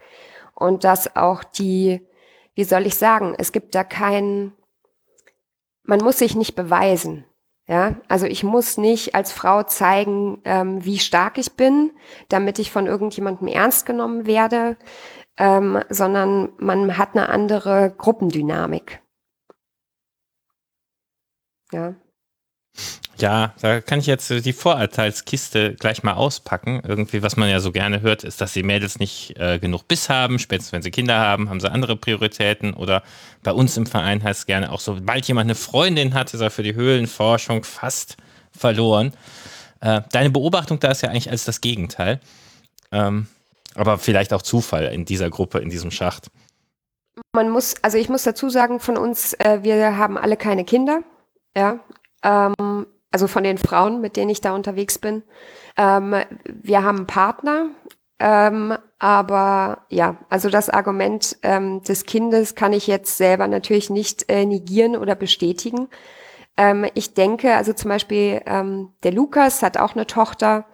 und 0.57 0.83
dass 0.83 1.15
auch 1.15 1.45
die, 1.45 2.05
wie 2.55 2.65
soll 2.65 2.87
ich 2.87 2.97
sagen, 2.97 3.35
es 3.39 3.53
gibt 3.53 3.75
da 3.75 3.85
kein, 3.85 4.53
man 5.85 6.01
muss 6.01 6.19
sich 6.19 6.35
nicht 6.35 6.57
beweisen. 6.57 7.25
Ja, 7.69 7.97
also 8.07 8.27
ich 8.27 8.45
muss 8.45 8.79
nicht 8.79 9.17
als 9.17 9.33
Frau 9.33 9.65
zeigen, 9.65 10.41
ähm, 10.45 10.85
wie 10.85 11.01
stark 11.01 11.37
ich 11.37 11.55
bin, 11.55 11.91
damit 12.29 12.61
ich 12.61 12.71
von 12.71 12.87
irgendjemandem 12.87 13.49
ernst 13.49 13.87
genommen 13.87 14.25
werde, 14.25 14.77
ähm, 15.37 15.83
sondern 15.89 16.53
man 16.59 16.97
hat 16.97 17.17
eine 17.17 17.29
andere 17.29 17.93
Gruppendynamik. 17.97 19.03
Ja. 21.73 21.97
Ja, 23.19 23.55
da 23.63 23.81
kann 23.81 23.99
ich 23.99 24.07
jetzt 24.07 24.29
die 24.29 24.53
Vorurteilskiste 24.53 25.75
gleich 25.75 26.03
mal 26.03 26.13
auspacken. 26.13 26.83
Irgendwie, 26.87 27.23
was 27.23 27.37
man 27.37 27.49
ja 27.49 27.61
so 27.61 27.73
gerne 27.73 28.03
hört, 28.03 28.25
ist, 28.25 28.43
dass 28.43 28.53
die 28.53 28.63
Mädels 28.63 28.99
nicht 28.99 29.39
äh, 29.39 29.59
genug 29.59 29.89
Biss 29.89 30.11
haben. 30.11 30.39
Spätestens 30.39 30.73
wenn 30.73 30.83
sie 30.83 30.91
Kinder 30.91 31.19
haben, 31.19 31.49
haben 31.49 31.61
sie 31.61 31.71
andere 31.71 31.97
Prioritäten. 31.97 32.75
Oder 32.75 33.03
bei 33.43 33.53
uns 33.53 33.77
im 33.79 33.87
Verein 33.87 34.23
heißt 34.23 34.41
es 34.41 34.47
gerne 34.47 34.71
auch, 34.71 34.81
sobald 34.81 35.27
jemand 35.27 35.47
eine 35.47 35.55
Freundin 35.55 36.13
hat, 36.13 36.35
ist 36.35 36.41
er 36.41 36.51
für 36.51 36.63
die 36.63 36.75
Höhlenforschung 36.75 37.65
fast 37.65 38.19
verloren. 38.53 39.13
Äh, 39.81 40.03
deine 40.13 40.31
Beobachtung 40.31 40.79
da 40.79 40.91
ist 40.91 41.01
ja 41.03 41.09
eigentlich 41.09 41.31
als 41.31 41.47
das 41.47 41.63
Gegenteil. 41.63 42.21
Ähm, 42.93 43.29
aber 43.75 43.97
vielleicht 43.99 44.35
auch 44.35 44.43
Zufall 44.43 44.87
in 44.87 45.07
dieser 45.07 45.31
Gruppe, 45.31 45.59
in 45.61 45.71
diesem 45.71 45.91
Schacht. 45.91 46.29
Man 47.33 47.49
muss, 47.49 47.75
also 47.83 47.97
ich 47.97 48.11
muss 48.11 48.25
dazu 48.25 48.51
sagen, 48.51 48.79
von 48.79 48.99
uns, 48.99 49.33
äh, 49.35 49.61
wir 49.63 49.97
haben 49.97 50.19
alle 50.19 50.37
keine 50.37 50.65
Kinder. 50.65 51.03
Ja, 51.57 51.81
ähm, 52.23 52.87
also 53.17 53.29
von 53.29 53.45
den 53.45 53.57
Frauen, 53.57 54.03
mit 54.03 54.19
denen 54.19 54.29
ich 54.29 54.43
da 54.43 54.55
unterwegs 54.55 54.99
bin. 54.99 55.23
Ähm, 55.79 56.15
wir 56.45 56.85
haben 56.85 56.99
einen 56.99 57.07
Partner, 57.07 57.71
ähm, 58.19 58.77
aber 58.99 59.87
ja, 59.89 60.19
also 60.29 60.51
das 60.51 60.69
Argument 60.69 61.39
ähm, 61.43 61.83
des 61.83 62.05
Kindes 62.05 62.55
kann 62.55 62.75
ich 62.75 62.87
jetzt 62.87 63.17
selber 63.17 63.49
natürlich 63.49 63.89
nicht 63.89 64.29
äh, 64.29 64.45
negieren 64.45 64.97
oder 64.97 65.15
bestätigen. 65.15 65.89
Ähm, 66.59 66.85
ich 66.93 67.15
denke, 67.15 67.55
also 67.55 67.73
zum 67.73 67.89
Beispiel 67.89 68.43
ähm, 68.45 68.93
der 69.03 69.13
Lukas 69.13 69.63
hat 69.63 69.79
auch 69.79 69.95
eine 69.95 70.07
Tochter. 70.07 70.67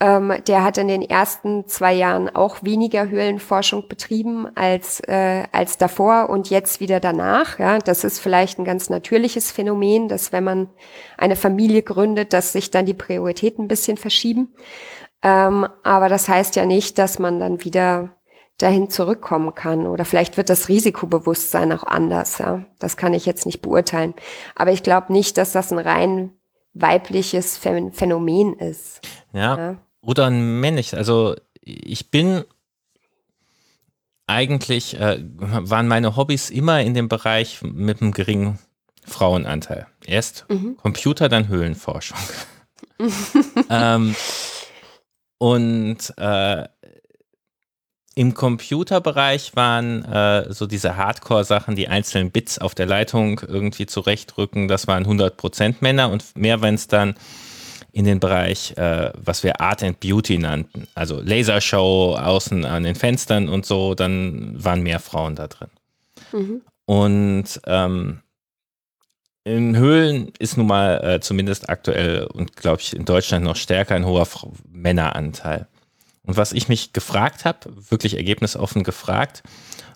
Ähm, 0.00 0.32
der 0.46 0.62
hat 0.62 0.78
in 0.78 0.86
den 0.86 1.02
ersten 1.02 1.66
zwei 1.66 1.92
Jahren 1.92 2.28
auch 2.28 2.62
weniger 2.62 3.08
Höhlenforschung 3.08 3.88
betrieben 3.88 4.46
als, 4.54 5.00
äh, 5.00 5.42
als 5.50 5.76
davor 5.76 6.30
und 6.30 6.50
jetzt 6.50 6.78
wieder 6.78 7.00
danach. 7.00 7.58
Ja, 7.58 7.78
das 7.78 8.04
ist 8.04 8.20
vielleicht 8.20 8.60
ein 8.60 8.64
ganz 8.64 8.90
natürliches 8.90 9.50
Phänomen, 9.50 10.06
dass 10.06 10.30
wenn 10.30 10.44
man 10.44 10.68
eine 11.16 11.34
Familie 11.34 11.82
gründet, 11.82 12.32
dass 12.32 12.52
sich 12.52 12.70
dann 12.70 12.86
die 12.86 12.94
Prioritäten 12.94 13.64
ein 13.64 13.68
bisschen 13.68 13.96
verschieben. 13.96 14.54
Ähm, 15.22 15.66
aber 15.82 16.08
das 16.08 16.28
heißt 16.28 16.54
ja 16.54 16.64
nicht, 16.64 16.96
dass 16.98 17.18
man 17.18 17.40
dann 17.40 17.64
wieder 17.64 18.10
dahin 18.58 18.90
zurückkommen 18.90 19.54
kann. 19.54 19.86
Oder 19.88 20.04
vielleicht 20.04 20.36
wird 20.36 20.48
das 20.48 20.68
Risikobewusstsein 20.68 21.72
auch 21.72 21.84
anders. 21.84 22.38
Ja, 22.38 22.64
das 22.78 22.96
kann 22.96 23.14
ich 23.14 23.26
jetzt 23.26 23.46
nicht 23.46 23.62
beurteilen. 23.62 24.14
Aber 24.54 24.70
ich 24.70 24.84
glaube 24.84 25.12
nicht, 25.12 25.38
dass 25.38 25.50
das 25.50 25.72
ein 25.72 25.78
rein 25.78 26.34
weibliches 26.74 27.56
Phänomen 27.56 28.54
ist. 28.54 29.00
Ja, 29.32 29.56
ja. 29.56 29.76
Oder 30.08 30.26
ein 30.26 30.60
männliches. 30.60 30.94
Also 30.94 31.36
ich 31.60 32.10
bin 32.10 32.44
eigentlich, 34.26 34.98
äh, 34.98 35.22
waren 35.22 35.86
meine 35.86 36.16
Hobbys 36.16 36.48
immer 36.48 36.80
in 36.80 36.94
dem 36.94 37.08
Bereich 37.08 37.60
mit 37.60 38.00
einem 38.00 38.12
geringen 38.12 38.58
Frauenanteil. 39.04 39.86
Erst 40.06 40.46
mhm. 40.48 40.78
Computer, 40.78 41.28
dann 41.28 41.48
Höhlenforschung. 41.48 42.16
ähm, 43.70 44.16
und 45.36 46.14
äh, 46.16 46.68
im 48.14 48.32
Computerbereich 48.32 49.56
waren 49.56 50.04
äh, 50.06 50.52
so 50.54 50.66
diese 50.66 50.96
Hardcore-Sachen, 50.96 51.76
die 51.76 51.88
einzelnen 51.88 52.30
Bits 52.30 52.58
auf 52.58 52.74
der 52.74 52.86
Leitung 52.86 53.42
irgendwie 53.46 53.84
zurechtrücken, 53.84 54.68
das 54.68 54.86
waren 54.86 55.06
100% 55.06 55.76
Männer 55.80 56.10
und 56.10 56.34
mehr, 56.34 56.62
wenn 56.62 56.76
es 56.76 56.88
dann 56.88 57.14
in 57.98 58.04
den 58.04 58.20
Bereich, 58.20 58.78
äh, 58.78 59.10
was 59.16 59.42
wir 59.42 59.60
Art 59.60 59.82
and 59.82 59.98
Beauty 59.98 60.38
nannten, 60.38 60.86
also 60.94 61.20
Lasershow 61.20 62.16
außen 62.16 62.64
an 62.64 62.84
den 62.84 62.94
Fenstern 62.94 63.48
und 63.48 63.66
so, 63.66 63.96
dann 63.96 64.54
waren 64.62 64.84
mehr 64.84 65.00
Frauen 65.00 65.34
da 65.34 65.48
drin. 65.48 65.68
Mhm. 66.30 66.60
Und 66.84 67.60
ähm, 67.66 68.20
in 69.42 69.76
Höhlen 69.76 70.30
ist 70.38 70.56
nun 70.56 70.68
mal 70.68 71.02
äh, 71.02 71.20
zumindest 71.20 71.68
aktuell 71.68 72.26
und 72.26 72.54
glaube 72.54 72.82
ich 72.82 72.94
in 72.94 73.04
Deutschland 73.04 73.44
noch 73.44 73.56
stärker 73.56 73.96
ein 73.96 74.06
hoher 74.06 74.28
Männeranteil. 74.70 75.66
Und 76.22 76.36
was 76.36 76.52
ich 76.52 76.68
mich 76.68 76.92
gefragt 76.92 77.44
habe, 77.44 77.58
wirklich 77.90 78.16
ergebnisoffen 78.16 78.84
gefragt, 78.84 79.42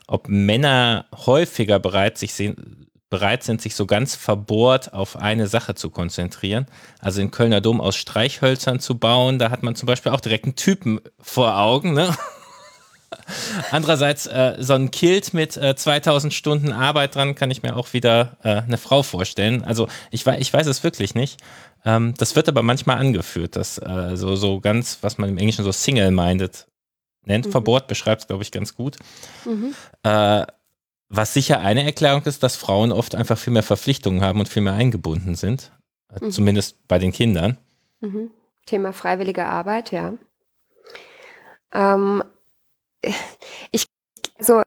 ob 0.09 0.29
Männer 0.29 1.07
häufiger 1.15 1.79
bereit, 1.79 2.19
sich 2.19 2.35
sehen, 2.35 2.89
bereit 3.13 3.43
sind, 3.43 3.61
sich 3.61 3.75
so 3.75 3.85
ganz 3.85 4.15
verbohrt 4.15 4.95
auf 4.95 5.17
eine 5.17 5.47
Sache 5.47 5.75
zu 5.75 5.91
konzentrieren. 5.91 6.67
Also 6.99 7.21
den 7.21 7.31
Kölner 7.31 7.61
Dom 7.61 7.79
aus 7.83 7.95
Streichhölzern 7.95 8.81
zu 8.81 8.97
bauen, 8.97 9.39
da 9.39 9.51
hat 9.51 9.63
man 9.63 9.75
zum 9.75 9.87
Beispiel 9.87 10.13
auch 10.13 10.21
direkt 10.21 10.47
einen 10.47 10.57
Typen 10.57 10.99
vor 11.21 11.59
Augen. 11.59 11.93
Ne? 11.93 12.17
Andererseits, 13.71 14.27
äh, 14.27 14.57
so 14.61 14.73
ein 14.73 14.91
Kilt 14.91 15.35
mit 15.35 15.59
äh, 15.59 15.77
2000 15.77 16.33
Stunden 16.33 16.73
Arbeit 16.73 17.15
dran, 17.15 17.35
kann 17.35 17.51
ich 17.51 17.63
mir 17.63 17.77
auch 17.77 17.93
wieder 17.93 18.39
äh, 18.45 18.63
eine 18.63 18.79
Frau 18.79 19.03
vorstellen. 19.03 19.63
Also 19.63 19.89
ich, 20.11 20.27
ich 20.27 20.51
weiß 20.51 20.67
es 20.67 20.83
wirklich 20.83 21.15
nicht. 21.15 21.39
Ähm, 21.85 22.15
das 22.17 22.35
wird 22.35 22.49
aber 22.49 22.63
manchmal 22.63 22.97
angeführt, 22.97 23.57
dass 23.57 23.77
äh, 23.77 24.17
so, 24.17 24.37
so 24.37 24.59
ganz, 24.61 25.01
was 25.03 25.19
man 25.19 25.29
im 25.29 25.37
Englischen 25.37 25.67
so 25.67 25.73
single-minded 25.73 26.67
nennt, 27.27 27.45
mhm. 27.45 27.51
verbohrt, 27.51 27.89
beschreibt 27.89 28.23
es, 28.23 28.27
glaube 28.27 28.43
ich, 28.43 28.53
ganz 28.53 28.75
gut. 28.75 28.97
Mhm. 29.45 29.75
Äh, 31.13 31.17
was 31.17 31.35
sicher 31.35 31.61
eine 31.61 31.85
Erklärung 31.85 32.23
ist, 32.25 32.43
dass 32.43 32.57
Frauen 32.57 32.93
oft 32.93 33.15
einfach 33.15 33.39
viel 33.39 33.53
mehr 33.53 33.63
Verpflichtungen 33.63 34.23
haben 34.23 34.41
und 34.41 34.49
viel 34.49 34.63
mehr 34.63 34.75
eingebunden 34.75 35.35
sind. 35.35 35.73
Äh, 36.11 36.25
mhm. 36.25 36.31
Zumindest 36.31 36.89
bei 36.89 36.99
den 36.99 37.13
Kindern. 37.13 37.59
Mhm. 38.01 38.31
Thema 38.67 38.93
freiwillige 38.93 39.47
Arbeit, 39.47 39.93
ja. 39.93 40.15
Ähm, 41.75 42.23
ich, 43.71 43.87
so, 44.39 44.63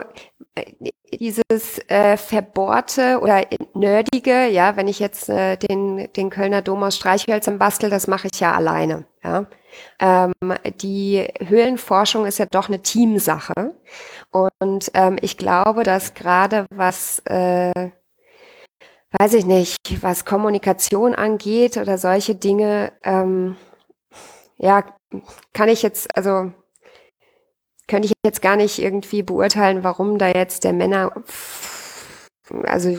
dieses 1.13 1.79
äh, 1.87 2.17
verbohrte 2.17 3.19
oder 3.21 3.43
nerdige, 3.73 4.47
ja, 4.47 4.75
wenn 4.75 4.87
ich 4.87 4.99
jetzt 4.99 5.29
äh, 5.29 5.57
den, 5.57 6.11
den 6.13 6.29
Kölner 6.29 6.61
Dom 6.61 6.83
aus 6.83 6.95
Streichhölzern 6.95 7.59
bastel, 7.59 7.89
das 7.89 8.07
mache 8.07 8.27
ich 8.31 8.39
ja 8.39 8.53
alleine, 8.53 9.05
ja. 9.23 9.45
Ähm, 9.99 10.33
die 10.81 11.27
Höhlenforschung 11.39 12.25
ist 12.25 12.37
ja 12.37 12.45
doch 12.45 12.69
eine 12.69 12.81
Teamsache 12.81 13.75
und 14.35 14.91
ähm, 14.93 15.17
ich 15.21 15.37
glaube, 15.37 15.83
dass 15.83 16.13
gerade 16.13 16.65
was, 16.69 17.19
äh, 17.25 17.91
weiß 19.17 19.33
ich 19.33 19.45
nicht, 19.45 19.77
was 20.01 20.25
Kommunikation 20.25 21.15
angeht 21.15 21.77
oder 21.77 21.97
solche 21.97 22.35
Dinge, 22.35 22.91
ähm, 23.03 23.55
ja, 24.57 24.83
kann 25.53 25.69
ich 25.69 25.83
jetzt, 25.83 26.15
also 26.17 26.51
könnte 27.87 28.07
ich 28.07 28.13
jetzt 28.25 28.41
gar 28.41 28.57
nicht 28.57 28.79
irgendwie 28.79 29.23
beurteilen, 29.23 29.83
warum 29.83 30.17
da 30.17 30.27
jetzt 30.27 30.65
der 30.65 30.73
Männer, 30.73 31.11
also 32.63 32.97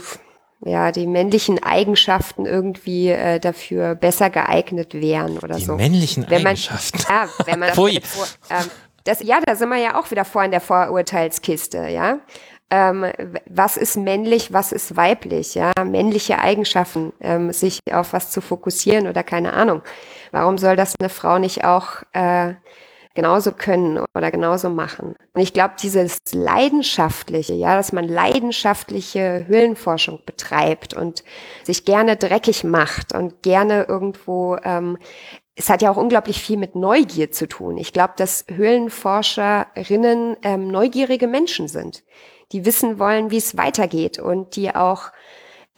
ja, 0.65 0.91
die 0.91 1.07
männlichen 1.07 1.63
Eigenschaften 1.63 2.47
irgendwie 2.47 3.09
äh, 3.09 3.39
dafür 3.39 3.95
besser 3.95 4.31
geeignet 4.31 4.95
wären 4.95 5.39
oder 5.39 5.57
die 5.57 5.65
so. 5.65 5.77
Die 5.77 5.83
männlichen 5.83 6.25
wenn 6.31 6.43
man, 6.43 6.53
Eigenschaften. 6.53 6.99
Ja, 7.09 7.29
wenn 7.45 7.59
man. 7.59 7.69
Das, 7.77 8.39
ähm, 8.49 8.71
das, 9.07 9.23
ja, 9.23 9.41
da 9.45 9.55
sind 9.55 9.69
wir 9.69 9.79
ja 9.79 9.99
auch 9.99 10.11
wieder 10.11 10.25
vor 10.25 10.45
in 10.45 10.51
der 10.51 10.61
Vorurteilskiste, 10.61 11.89
ja. 11.89 12.19
Ähm, 12.69 13.07
was 13.49 13.77
ist 13.77 13.97
männlich, 13.97 14.53
was 14.53 14.73
ist 14.73 14.97
weiblich, 14.97 15.55
ja, 15.55 15.73
männliche 15.85 16.41
Eigenschaften, 16.41 17.13
ähm, 17.21 17.53
sich 17.53 17.79
auf 17.93 18.13
was 18.13 18.33
zu 18.33 18.41
fokussieren 18.41 19.07
oder 19.07 19.23
keine 19.23 19.53
Ahnung. 19.53 19.83
Warum 20.33 20.59
soll 20.59 20.75
das 20.75 20.97
eine 20.99 21.09
Frau 21.09 21.39
nicht 21.39 21.65
auch 21.65 22.03
äh, 22.13 22.55
genauso 23.17 23.51
können 23.51 23.99
oder 24.15 24.31
genauso 24.31 24.71
machen. 24.71 25.17
Und 25.33 25.41
ich 25.41 25.53
glaube, 25.53 25.75
dieses 25.83 26.19
Leidenschaftliche, 26.33 27.55
ja, 27.55 27.75
dass 27.75 27.93
man 27.93 28.07
leidenschaftliche 28.07 29.45
Höhlenforschung 29.49 30.21
betreibt 30.25 30.95
und 30.95 31.25
sich 31.65 31.85
gerne 31.85 32.17
dreckig 32.17 32.63
macht 32.63 33.13
und 33.13 33.43
gerne 33.43 33.87
irgendwo, 33.89 34.57
ähm, 34.63 34.99
es 35.57 35.71
hat 35.71 35.83
ja 35.83 35.91
auch 35.91 35.97
unglaublich 35.97 36.41
viel 36.41 36.59
mit 36.59 36.77
Neugier 36.77 37.31
zu 37.31 37.49
tun. 37.49 37.79
Ich 37.79 37.93
glaube, 37.93 38.13
dass 38.17 38.45
Höhlenforscherinnen 38.49 40.37
ähm, 40.43 40.69
neugierige 40.69 41.27
Menschen 41.27 41.67
sind, 41.67 42.05
die 42.53 42.67
wissen 42.67 42.99
wollen, 42.99 43.31
wie 43.31 43.39
es 43.39 43.57
weitergeht 43.57 44.19
und 44.19 44.55
die 44.55 44.75
auch 44.75 45.11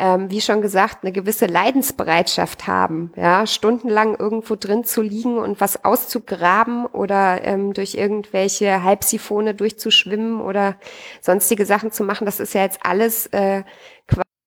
ähm, 0.01 0.31
wie 0.31 0.41
schon 0.41 0.62
gesagt, 0.62 0.99
eine 1.03 1.12
gewisse 1.12 1.47
Leidensbereitschaft 1.47 2.67
haben, 2.67 3.12
ja, 3.17 3.47
stundenlang 3.47 4.14
irgendwo 4.17 4.55
drin 4.55 4.85
zu 4.85 5.03
liegen 5.03 5.38
und 5.38 5.61
was 5.61 5.85
auszugraben 5.85 6.87
oder 6.87 7.45
ähm, 7.45 7.73
durch 7.73 7.95
irgendwelche 7.95 8.85
Halbsiphone 8.85 9.57
durchzuschwimmen 9.57 10.41
oder 10.41 10.77
sonstige 11.21 11.67
Sachen 11.67 11.91
zu 11.91 12.05
machen, 12.05 12.27
das 12.27 12.38
ist 12.38 12.55
ja 12.55 12.62
jetzt 12.62 12.79
alles 12.83 13.27
äh, 13.29 13.64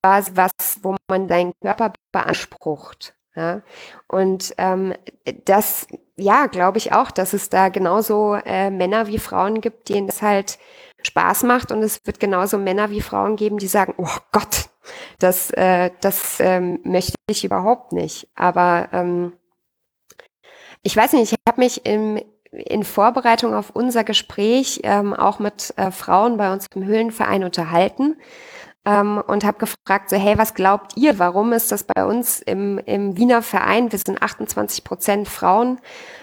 quasi 0.00 0.32
was, 0.34 0.52
wo 0.82 0.96
man 1.08 1.28
deinen 1.28 1.52
Körper 1.60 1.92
beansprucht. 2.12 3.14
Ja, 3.34 3.62
und 4.08 4.54
ähm, 4.58 4.92
das, 5.46 5.86
ja, 6.16 6.46
glaube 6.46 6.78
ich 6.78 6.92
auch, 6.92 7.10
dass 7.10 7.32
es 7.32 7.48
da 7.48 7.70
genauso 7.70 8.34
äh, 8.34 8.70
Männer 8.70 9.06
wie 9.06 9.18
Frauen 9.18 9.62
gibt, 9.62 9.88
denen 9.88 10.08
es 10.08 10.20
halt 10.20 10.58
Spaß 11.02 11.44
macht. 11.44 11.72
Und 11.72 11.82
es 11.82 12.00
wird 12.04 12.20
genauso 12.20 12.58
Männer 12.58 12.90
wie 12.90 13.00
Frauen 13.00 13.36
geben, 13.36 13.56
die 13.56 13.68
sagen, 13.68 13.94
oh 13.96 14.18
Gott, 14.32 14.68
das, 15.18 15.50
äh, 15.52 15.90
das 16.02 16.40
ähm, 16.40 16.80
möchte 16.84 17.16
ich 17.30 17.44
überhaupt 17.44 17.92
nicht. 17.92 18.28
Aber 18.34 18.88
ähm, 18.92 19.32
ich 20.82 20.94
weiß 20.94 21.14
nicht, 21.14 21.32
ich 21.32 21.38
habe 21.48 21.60
mich 21.60 21.86
im, 21.86 22.20
in 22.50 22.84
Vorbereitung 22.84 23.54
auf 23.54 23.70
unser 23.70 24.04
Gespräch 24.04 24.80
ähm, 24.84 25.14
auch 25.14 25.38
mit 25.38 25.72
äh, 25.78 25.90
Frauen 25.90 26.36
bei 26.36 26.52
uns 26.52 26.66
im 26.74 26.84
Höhlenverein 26.84 27.44
unterhalten 27.44 28.16
ähm, 28.84 29.22
und 29.26 29.44
habe 29.44 29.58
gefragt, 29.58 30.10
so 30.10 30.16
hey, 30.16 30.38
was 30.38 30.54
glaubt 30.54 30.96
ihr, 30.96 31.18
warum 31.18 31.52
ist 31.52 31.72
das 31.72 31.84
bei 31.84 32.04
uns 32.04 32.40
im, 32.40 32.78
im 32.78 33.16
Wiener 33.16 33.42
Verein, 33.42 33.92
wir 33.92 33.98
sind 33.98 34.22
28 34.22 34.84
Prozent 34.84 35.28
Frauen, 35.28 35.80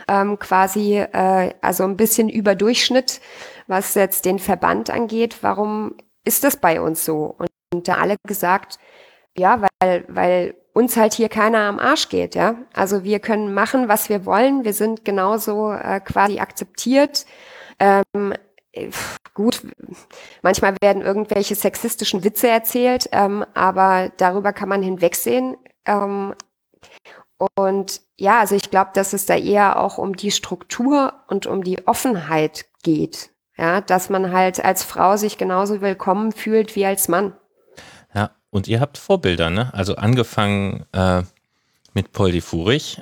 ähm, 0.08 0.39
quasi 0.39 0.98
äh, 0.98 1.54
also 1.62 1.84
ein 1.84 1.98
bisschen 1.98 2.30
über 2.30 2.56
Durchschnitt, 2.56 3.22
was 3.67 3.95
jetzt 3.95 4.26
den 4.26 4.39
Verband 4.39 4.89
angeht, 4.89 5.38
warum 5.41 5.95
ist 6.26 6.43
das 6.43 6.58
bei 6.58 6.82
uns 6.82 7.06
so? 7.06 7.36
Und 7.38 7.50
und 7.74 7.88
da 7.88 7.95
alle 7.95 8.15
gesagt, 8.26 8.80
ja, 9.38 9.62
weil, 9.80 10.06
weil 10.08 10.56
uns 10.74 10.98
halt 10.98 11.13
hier 11.13 11.30
keiner 11.30 11.60
am 11.60 11.80
Arsch 11.80 12.10
geht, 12.10 12.36
ja. 12.36 12.56
Also 12.74 13.04
wir 13.04 13.19
können 13.19 13.54
machen, 13.54 13.88
was 13.88 14.10
wir 14.10 14.26
wollen. 14.26 14.63
Wir 14.63 14.74
sind 14.74 15.06
genauso 15.06 15.72
äh, 15.72 16.00
quasi 16.00 16.39
akzeptiert. 16.39 17.26
Ähm, 17.80 18.34
gut, 19.34 19.62
manchmal 20.41 20.75
werden 20.82 21.01
irgendwelche 21.01 21.55
sexistischen 21.55 22.23
Witze 22.23 22.47
erzählt, 22.47 23.10
ähm, 23.12 23.45
aber 23.53 24.12
darüber 24.17 24.53
kann 24.53 24.69
man 24.69 24.84
hinwegsehen. 24.84 25.58
Ähm, 25.86 26.34
und 27.55 28.01
ja, 28.17 28.39
also 28.39 28.55
ich 28.55 28.69
glaube, 28.69 28.91
dass 28.93 29.13
es 29.13 29.25
da 29.25 29.36
eher 29.36 29.79
auch 29.79 29.97
um 29.97 30.15
die 30.15 30.32
Struktur 30.32 31.13
und 31.27 31.47
um 31.47 31.63
die 31.63 31.88
Offenheit 31.88 32.65
geht. 32.84 33.32
Ja, 33.58 33.82
dass 33.82 34.10
man 34.10 34.32
halt 34.32 34.63
als 34.63 34.84
Frau 34.84 35.17
sich 35.17 35.38
genauso 35.38 35.82
willkommen 35.82 36.32
fühlt 36.32 36.77
wie 36.77 36.86
als 36.86 37.10
Mann. 37.10 37.34
Und 38.51 38.67
ihr 38.67 38.79
habt 38.79 38.97
Vorbilder, 38.97 39.49
ne? 39.49 39.73
Also 39.73 39.95
angefangen 39.95 40.86
äh, 40.91 41.23
mit 41.93 42.12
Poldi 42.12 42.41
Furich. 42.41 43.01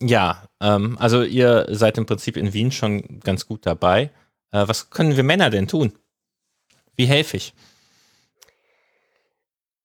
Ja, 0.00 0.42
ähm, 0.60 0.96
also 0.98 1.22
ihr 1.22 1.66
seid 1.70 1.98
im 1.98 2.06
Prinzip 2.06 2.36
in 2.36 2.52
Wien 2.52 2.70
schon 2.70 3.20
ganz 3.20 3.46
gut 3.46 3.66
dabei. 3.66 4.10
Äh, 4.52 4.68
was 4.68 4.90
können 4.90 5.16
wir 5.16 5.24
Männer 5.24 5.50
denn 5.50 5.66
tun? 5.66 5.92
Wie 6.94 7.06
helfe 7.06 7.36
ich? 7.36 7.54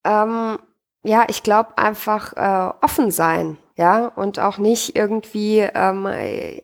Ähm, 0.03 0.59
ja, 1.03 1.25
ich 1.29 1.43
glaube 1.43 1.77
einfach 1.77 2.33
äh, 2.33 2.73
offen 2.81 3.11
sein, 3.11 3.57
ja, 3.75 4.07
und 4.07 4.39
auch 4.39 4.57
nicht 4.57 4.95
irgendwie 4.95 5.59
ähm, 5.59 6.07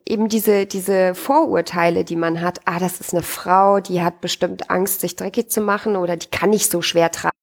eben 0.08 0.28
diese 0.30 0.66
diese 0.66 1.16
Vorurteile, 1.16 2.04
die 2.04 2.16
man 2.16 2.42
hat. 2.42 2.62
Ah, 2.66 2.80
das 2.80 3.00
ist 3.00 3.14
eine 3.14 3.24
Frau, 3.24 3.80
die 3.80 4.02
hat 4.02 4.22
bestimmt 4.22 4.70
Angst, 4.70 5.02
sich 5.02 5.16
dreckig 5.16 5.50
zu 5.50 5.62
machen 5.62 5.96
oder 5.96 6.18
die 6.18 6.30
kann 6.30 6.50
nicht 6.50 6.70
so 6.70 6.82
schwer 6.82 7.12
tragen 7.12 7.34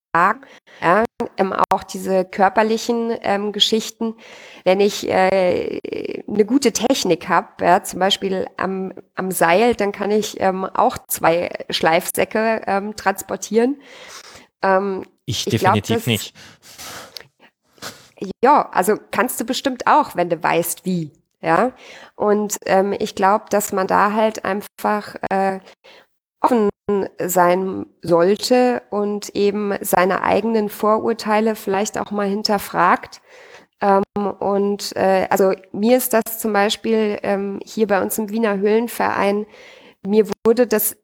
ja, 0.83 1.05
ähm, 1.37 1.55
auch 1.71 1.83
diese 1.83 2.25
körperlichen 2.25 3.17
ähm, 3.23 3.53
Geschichten, 3.53 4.15
wenn 4.65 4.81
ich 4.81 5.09
äh, 5.09 6.23
eine 6.29 6.45
gute 6.45 6.73
Technik 6.73 7.29
habe, 7.29 7.65
ja, 7.65 7.83
zum 7.83 8.01
Beispiel 8.01 8.47
am, 8.57 8.93
am 9.15 9.31
Seil, 9.31 9.75
dann 9.75 9.93
kann 9.93 10.11
ich 10.11 10.41
ähm, 10.41 10.65
auch 10.65 10.99
zwei 11.09 11.51
Schleifsäcke 11.71 12.63
ähm, 12.67 12.97
transportieren. 12.97 13.81
Ähm, 14.63 15.05
ich, 15.25 15.47
ich 15.47 15.61
definitiv 15.61 16.05
glaub, 16.05 16.07
nicht. 16.07 16.35
Ja, 18.43 18.69
also 18.73 18.97
kannst 19.11 19.41
du 19.41 19.45
bestimmt 19.45 19.87
auch, 19.87 20.17
wenn 20.17 20.29
du 20.29 20.43
weißt, 20.43 20.85
wie. 20.85 21.13
Ja, 21.43 21.73
und 22.17 22.59
ähm, 22.67 22.95
ich 22.99 23.15
glaube, 23.15 23.47
dass 23.49 23.73
man 23.73 23.87
da 23.87 24.13
halt 24.13 24.45
einfach 24.45 25.17
äh, 25.31 25.61
offen 26.41 26.71
sein 27.25 27.87
sollte 28.03 28.83
und 28.91 29.31
eben 29.37 29.75
seine 29.81 30.23
eigenen 30.23 30.69
Vorurteile 30.69 31.55
vielleicht 31.55 31.99
auch 31.99 32.11
mal 32.11 32.29
hinterfragt. 32.29 33.21
Ähm, 33.81 34.03
und 34.39 34.95
äh, 34.97 35.27
also 35.31 35.53
mir 35.73 35.97
ist 35.97 36.13
das 36.13 36.39
zum 36.39 36.53
Beispiel 36.53 37.19
ähm, 37.23 37.61
hier 37.65 37.87
bei 37.87 38.03
uns 38.03 38.19
im 38.19 38.31
Wiener 38.31 38.59
Höhlenverein, 38.59 39.47
mir 40.07 40.27
wurde 40.45 40.67
das 40.67 40.97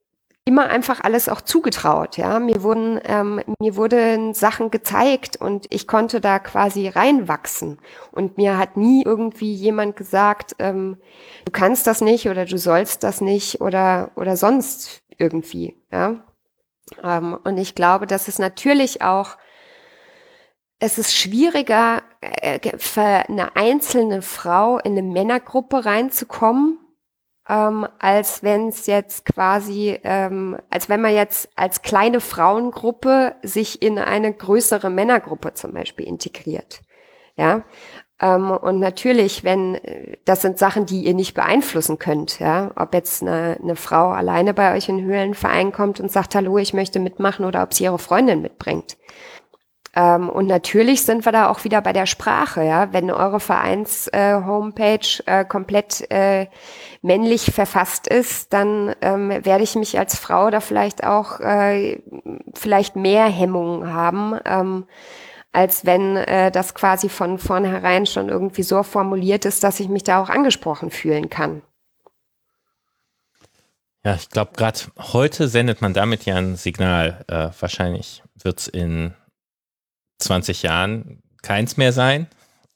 immer 0.46 0.68
einfach 0.68 1.00
alles 1.02 1.28
auch 1.28 1.40
zugetraut. 1.40 2.16
Ja, 2.16 2.38
mir 2.38 2.62
wurden 2.62 3.00
ähm, 3.04 3.40
mir 3.58 3.76
wurden 3.76 4.32
Sachen 4.32 4.70
gezeigt 4.70 5.36
und 5.36 5.66
ich 5.70 5.88
konnte 5.88 6.20
da 6.20 6.38
quasi 6.38 6.88
reinwachsen. 6.88 7.78
Und 8.12 8.36
mir 8.36 8.56
hat 8.56 8.76
nie 8.76 9.02
irgendwie 9.04 9.52
jemand 9.52 9.96
gesagt, 9.96 10.54
ähm, 10.60 10.98
du 11.44 11.52
kannst 11.52 11.86
das 11.88 12.00
nicht 12.00 12.28
oder 12.28 12.44
du 12.44 12.58
sollst 12.58 13.02
das 13.02 13.20
nicht 13.20 13.60
oder 13.60 14.12
oder 14.14 14.36
sonst 14.36 15.02
irgendwie. 15.18 15.76
Ja, 15.90 16.24
ähm, 17.02 17.38
und 17.44 17.58
ich 17.58 17.74
glaube, 17.74 18.06
dass 18.06 18.28
es 18.28 18.38
natürlich 18.38 19.02
auch 19.02 19.36
es 20.78 20.98
ist 20.98 21.16
schwieriger 21.16 22.02
äh, 22.20 22.76
für 22.76 23.00
eine 23.00 23.56
einzelne 23.56 24.20
Frau 24.20 24.78
in 24.78 24.92
eine 24.92 25.02
Männergruppe 25.02 25.86
reinzukommen 25.86 26.78
ähm, 27.48 27.86
als 27.98 28.42
wenn 28.42 28.68
es 28.68 28.86
jetzt 28.86 29.24
quasi, 29.24 29.98
ähm, 30.02 30.56
als 30.70 30.88
wenn 30.88 31.00
man 31.00 31.14
jetzt 31.14 31.48
als 31.54 31.82
kleine 31.82 32.20
Frauengruppe 32.20 33.36
sich 33.42 33.82
in 33.82 33.98
eine 33.98 34.32
größere 34.32 34.90
Männergruppe 34.90 35.54
zum 35.54 35.72
Beispiel 35.72 36.06
integriert. 36.06 36.80
Ja. 37.36 37.64
Ähm, 38.20 38.50
und 38.50 38.78
natürlich, 38.78 39.44
wenn, 39.44 39.78
das 40.24 40.42
sind 40.42 40.58
Sachen, 40.58 40.86
die 40.86 41.04
ihr 41.04 41.14
nicht 41.14 41.34
beeinflussen 41.34 41.98
könnt, 41.98 42.38
ja, 42.38 42.70
ob 42.76 42.94
jetzt 42.94 43.22
eine, 43.22 43.58
eine 43.62 43.76
Frau 43.76 44.10
alleine 44.10 44.54
bei 44.54 44.74
euch 44.74 44.88
in 44.88 45.02
Höhlenverein 45.02 45.72
kommt 45.72 46.00
und 46.00 46.10
sagt, 46.10 46.34
hallo, 46.34 46.58
ich 46.58 46.72
möchte 46.72 46.98
mitmachen 46.98 47.44
oder 47.44 47.62
ob 47.62 47.74
sie 47.74 47.84
ihre 47.84 47.98
Freundin 47.98 48.40
mitbringt. 48.42 48.96
Ähm, 49.96 50.28
und 50.28 50.46
natürlich 50.46 51.04
sind 51.04 51.24
wir 51.24 51.32
da 51.32 51.48
auch 51.48 51.64
wieder 51.64 51.80
bei 51.80 51.94
der 51.94 52.04
Sprache, 52.04 52.62
ja. 52.62 52.92
Wenn 52.92 53.10
eure 53.10 53.40
Vereins-Homepage 53.40 55.22
äh, 55.26 55.40
äh, 55.40 55.44
komplett 55.46 56.10
äh, 56.10 56.46
männlich 57.00 57.50
verfasst 57.52 58.06
ist, 58.06 58.52
dann 58.52 58.94
ähm, 59.00 59.30
werde 59.30 59.64
ich 59.64 59.74
mich 59.74 59.98
als 59.98 60.18
Frau 60.18 60.50
da 60.50 60.60
vielleicht 60.60 61.04
auch 61.04 61.40
äh, 61.40 62.02
vielleicht 62.54 62.96
mehr 62.96 63.24
Hemmungen 63.24 63.92
haben. 63.92 64.86
Als 65.56 65.86
wenn 65.86 66.18
äh, 66.18 66.50
das 66.50 66.74
quasi 66.74 67.08
von 67.08 67.38
vornherein 67.38 68.04
schon 68.04 68.28
irgendwie 68.28 68.62
so 68.62 68.82
formuliert 68.82 69.46
ist, 69.46 69.64
dass 69.64 69.80
ich 69.80 69.88
mich 69.88 70.04
da 70.04 70.20
auch 70.20 70.28
angesprochen 70.28 70.90
fühlen 70.90 71.30
kann. 71.30 71.62
Ja, 74.04 74.16
ich 74.16 74.28
glaube, 74.28 74.50
gerade 74.54 74.78
heute 74.98 75.48
sendet 75.48 75.80
man 75.80 75.94
damit 75.94 76.26
ja 76.26 76.36
ein 76.36 76.56
Signal. 76.56 77.24
Äh, 77.28 77.48
wahrscheinlich 77.58 78.22
wird 78.34 78.58
es 78.58 78.68
in 78.68 79.14
20 80.18 80.62
Jahren 80.62 81.22
keins 81.40 81.78
mehr 81.78 81.94
sein 81.94 82.26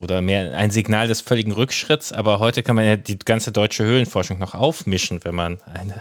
oder 0.01 0.23
mehr 0.23 0.57
ein 0.57 0.71
Signal 0.71 1.07
des 1.07 1.21
völligen 1.21 1.53
Rückschritts. 1.53 2.15
Aber 2.15 2.39
heute 2.39 2.63
kann 2.63 2.77
man 2.77 2.87
ja 2.87 2.97
die 2.97 3.19
ganze 3.19 3.53
deutsche 3.53 3.85
Höhlenforschung 3.85 4.39
noch 4.39 4.55
aufmischen, 4.55 5.23
wenn 5.23 5.35
man 5.35 5.61
eine 5.65 6.01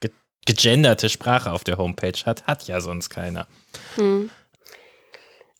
gegenderte 0.46 1.10
Sprache 1.10 1.52
auf 1.52 1.62
der 1.62 1.76
Homepage 1.76 2.24
hat. 2.24 2.46
Hat 2.46 2.66
ja 2.68 2.80
sonst 2.80 3.10
keiner. 3.10 3.46
Hm. 3.96 4.30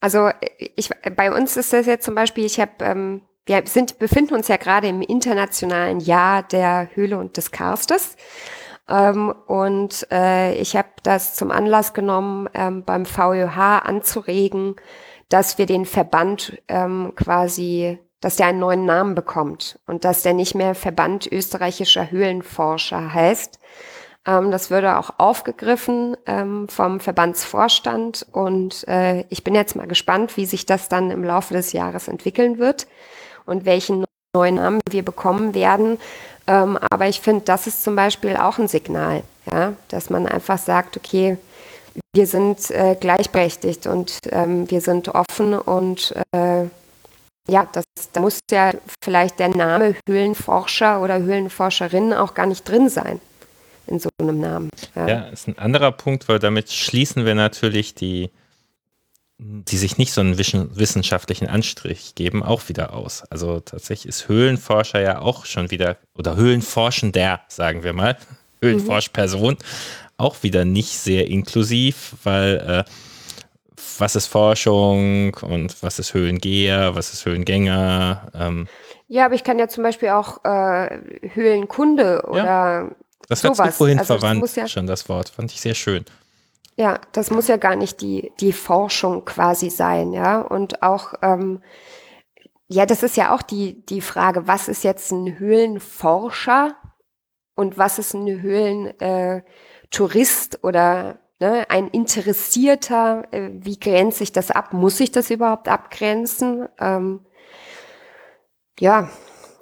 Also 0.00 0.30
ich, 0.76 0.90
bei 1.16 1.32
uns 1.32 1.56
ist 1.56 1.72
das 1.72 1.86
jetzt 1.86 2.04
zum 2.04 2.14
Beispiel, 2.14 2.44
ich 2.44 2.60
habe, 2.60 2.72
ähm, 2.80 3.22
wir 3.46 3.62
sind, 3.66 3.98
befinden 3.98 4.34
uns 4.34 4.48
ja 4.48 4.56
gerade 4.56 4.88
im 4.88 5.02
internationalen 5.02 6.00
Jahr 6.00 6.42
der 6.42 6.88
Höhle 6.94 7.18
und 7.18 7.36
des 7.36 7.50
Karstes. 7.50 8.16
Ähm, 8.88 9.34
und 9.46 10.06
äh, 10.10 10.54
ich 10.54 10.76
habe 10.76 10.88
das 11.02 11.34
zum 11.34 11.50
Anlass 11.50 11.94
genommen, 11.94 12.48
ähm, 12.54 12.84
beim 12.84 13.06
VÖH 13.06 13.82
anzuregen, 13.84 14.76
dass 15.28 15.58
wir 15.58 15.66
den 15.66 15.84
Verband 15.84 16.62
ähm, 16.68 17.12
quasi, 17.16 17.98
dass 18.20 18.36
der 18.36 18.46
einen 18.46 18.60
neuen 18.60 18.86
Namen 18.86 19.14
bekommt 19.14 19.78
und 19.86 20.04
dass 20.04 20.22
der 20.22 20.32
nicht 20.32 20.54
mehr 20.54 20.74
Verband 20.74 21.30
österreichischer 21.30 22.10
Höhlenforscher 22.10 23.12
heißt. 23.12 23.58
Ähm, 24.26 24.50
das 24.50 24.70
würde 24.70 24.98
auch 24.98 25.10
aufgegriffen 25.18 26.16
ähm, 26.26 26.68
vom 26.68 27.00
Verbandsvorstand 27.00 28.26
und 28.32 28.86
äh, 28.88 29.24
ich 29.28 29.44
bin 29.44 29.54
jetzt 29.54 29.76
mal 29.76 29.86
gespannt, 29.86 30.36
wie 30.36 30.46
sich 30.46 30.66
das 30.66 30.88
dann 30.88 31.10
im 31.10 31.24
Laufe 31.24 31.54
des 31.54 31.72
Jahres 31.72 32.08
entwickeln 32.08 32.58
wird 32.58 32.86
und 33.46 33.64
welchen 33.64 34.04
neuen 34.34 34.56
Namen 34.56 34.80
wir 34.90 35.04
bekommen 35.04 35.54
werden. 35.54 35.98
Ähm, 36.46 36.78
aber 36.90 37.08
ich 37.08 37.20
finde, 37.20 37.44
das 37.44 37.66
ist 37.66 37.82
zum 37.82 37.96
Beispiel 37.96 38.36
auch 38.36 38.58
ein 38.58 38.68
Signal, 38.68 39.22
ja, 39.50 39.74
dass 39.88 40.10
man 40.10 40.26
einfach 40.26 40.58
sagt, 40.58 40.96
okay, 40.96 41.38
wir 42.14 42.26
sind 42.26 42.70
äh, 42.70 42.96
gleichberechtigt 42.98 43.86
und 43.86 44.18
ähm, 44.30 44.70
wir 44.70 44.80
sind 44.80 45.08
offen 45.08 45.58
und 45.58 46.14
äh, 46.32 46.64
ja, 47.50 47.66
das, 47.72 47.84
da 48.12 48.20
muss 48.20 48.40
ja 48.50 48.72
vielleicht 49.02 49.38
der 49.38 49.48
Name 49.48 49.94
Höhlenforscher 50.06 51.00
oder 51.00 51.18
Höhlenforscherin 51.18 52.12
auch 52.12 52.34
gar 52.34 52.46
nicht 52.46 52.68
drin 52.68 52.90
sein 52.90 53.20
in 53.88 53.98
so 53.98 54.08
einem 54.18 54.40
Namen. 54.40 54.70
Ja, 54.94 55.08
ja 55.08 55.20
ist 55.28 55.48
ein 55.48 55.58
anderer 55.58 55.92
Punkt, 55.92 56.28
weil 56.28 56.38
damit 56.38 56.70
schließen 56.70 57.24
wir 57.24 57.34
natürlich 57.34 57.94
die 57.94 58.30
die 59.40 59.76
sich 59.76 59.98
nicht 59.98 60.12
so 60.12 60.20
einen 60.20 60.36
wissenschaftlichen 60.36 61.46
Anstrich 61.46 62.16
geben, 62.16 62.42
auch 62.42 62.68
wieder 62.68 62.92
aus. 62.92 63.22
Also 63.30 63.60
tatsächlich 63.60 64.08
ist 64.08 64.28
Höhlenforscher 64.28 65.00
ja 65.00 65.20
auch 65.20 65.44
schon 65.44 65.70
wieder, 65.70 65.96
oder 66.16 66.34
Höhlenforschender, 66.34 67.40
sagen 67.46 67.84
wir 67.84 67.92
mal, 67.92 68.16
Höhlenforschperson, 68.62 69.54
mhm. 69.54 69.58
auch 70.16 70.42
wieder 70.42 70.64
nicht 70.64 70.98
sehr 70.98 71.28
inklusiv, 71.28 72.16
weil 72.24 72.84
äh, 72.86 72.90
was 73.98 74.16
ist 74.16 74.26
Forschung 74.26 75.34
und 75.34 75.82
was 75.84 76.00
ist 76.00 76.14
Höhlengeher, 76.14 76.96
was 76.96 77.12
ist 77.12 77.24
Höhlengänger? 77.24 78.32
Ähm. 78.34 78.66
Ja, 79.06 79.26
aber 79.26 79.34
ich 79.34 79.44
kann 79.44 79.60
ja 79.60 79.68
zum 79.68 79.84
Beispiel 79.84 80.08
auch 80.08 80.44
äh, 80.44 80.98
Höhlenkunde 81.32 82.24
oder 82.26 82.44
ja, 82.44 82.90
das 83.28 83.42
sowas. 83.42 83.58
Das 83.58 83.76
vorhin 83.76 83.98
also 83.98 84.18
verwandt, 84.18 84.56
ja 84.56 84.66
schon 84.66 84.86
das 84.86 85.08
Wort, 85.08 85.28
fand 85.28 85.52
ich 85.52 85.60
sehr 85.60 85.74
schön. 85.74 86.04
Ja, 86.76 87.00
das 87.12 87.30
muss 87.30 87.48
ja 87.48 87.56
gar 87.56 87.74
nicht 87.74 88.00
die, 88.00 88.32
die 88.40 88.52
Forschung 88.52 89.24
quasi 89.24 89.68
sein, 89.68 90.12
ja. 90.12 90.40
Und 90.40 90.82
auch, 90.82 91.14
ähm, 91.22 91.60
ja, 92.68 92.86
das 92.86 93.02
ist 93.02 93.16
ja 93.16 93.34
auch 93.34 93.42
die, 93.42 93.84
die 93.86 94.00
Frage, 94.00 94.46
was 94.46 94.68
ist 94.68 94.84
jetzt 94.84 95.10
ein 95.10 95.40
Höhlenforscher 95.40 96.76
und 97.56 97.78
was 97.78 97.98
ist 97.98 98.14
ein 98.14 98.40
Höhlentourist 98.40 100.54
äh, 100.54 100.58
oder 100.62 101.18
ne, 101.40 101.66
ein 101.68 101.88
Interessierter? 101.88 103.24
Äh, 103.32 103.50
wie 103.54 103.80
grenze 103.80 104.22
ich 104.22 104.30
das 104.30 104.52
ab? 104.52 104.72
Muss 104.72 105.00
ich 105.00 105.10
das 105.10 105.30
überhaupt 105.30 105.66
abgrenzen? 105.66 106.68
Ähm, 106.78 107.26
ja, 108.78 109.10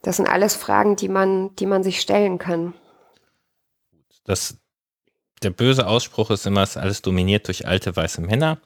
das 0.03 0.16
sind 0.16 0.28
alles 0.28 0.55
Fragen, 0.55 0.97
die 0.97 1.09
man, 1.09 1.57
die 1.57 1.66
man 1.66 1.82
sich 1.82 2.01
stellen 2.01 2.36
kann. 2.36 2.74
Das, 4.27 4.59
der 5.43 5.51
böse 5.51 5.87
Ausspruch 5.87 6.31
ist 6.31 6.47
immer, 6.47 6.62
es 6.62 6.70
ist 6.70 6.77
alles 6.77 7.03
dominiert 7.03 7.47
durch 7.47 7.66
alte 7.66 7.95
weiße 7.97 8.20
Männer. 8.20 8.59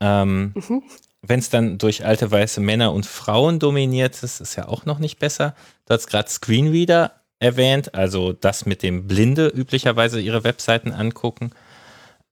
Ähm, 0.00 0.52
mhm. 0.54 0.82
Wenn 1.20 1.38
es 1.38 1.50
dann 1.50 1.78
durch 1.78 2.04
alte 2.04 2.30
weiße 2.30 2.60
Männer 2.60 2.92
und 2.92 3.06
Frauen 3.06 3.58
dominiert 3.58 4.22
ist, 4.22 4.40
ist 4.40 4.56
ja 4.56 4.66
auch 4.66 4.86
noch 4.86 4.98
nicht 4.98 5.18
besser. 5.18 5.54
Du 5.86 5.94
hast 5.94 6.08
gerade 6.08 6.28
Screenreader 6.28 7.12
erwähnt, 7.38 7.94
also 7.94 8.32
das 8.32 8.66
mit 8.66 8.82
dem 8.82 9.06
Blinde 9.06 9.48
üblicherweise 9.48 10.20
ihre 10.20 10.44
Webseiten 10.44 10.92
angucken. 10.92 11.50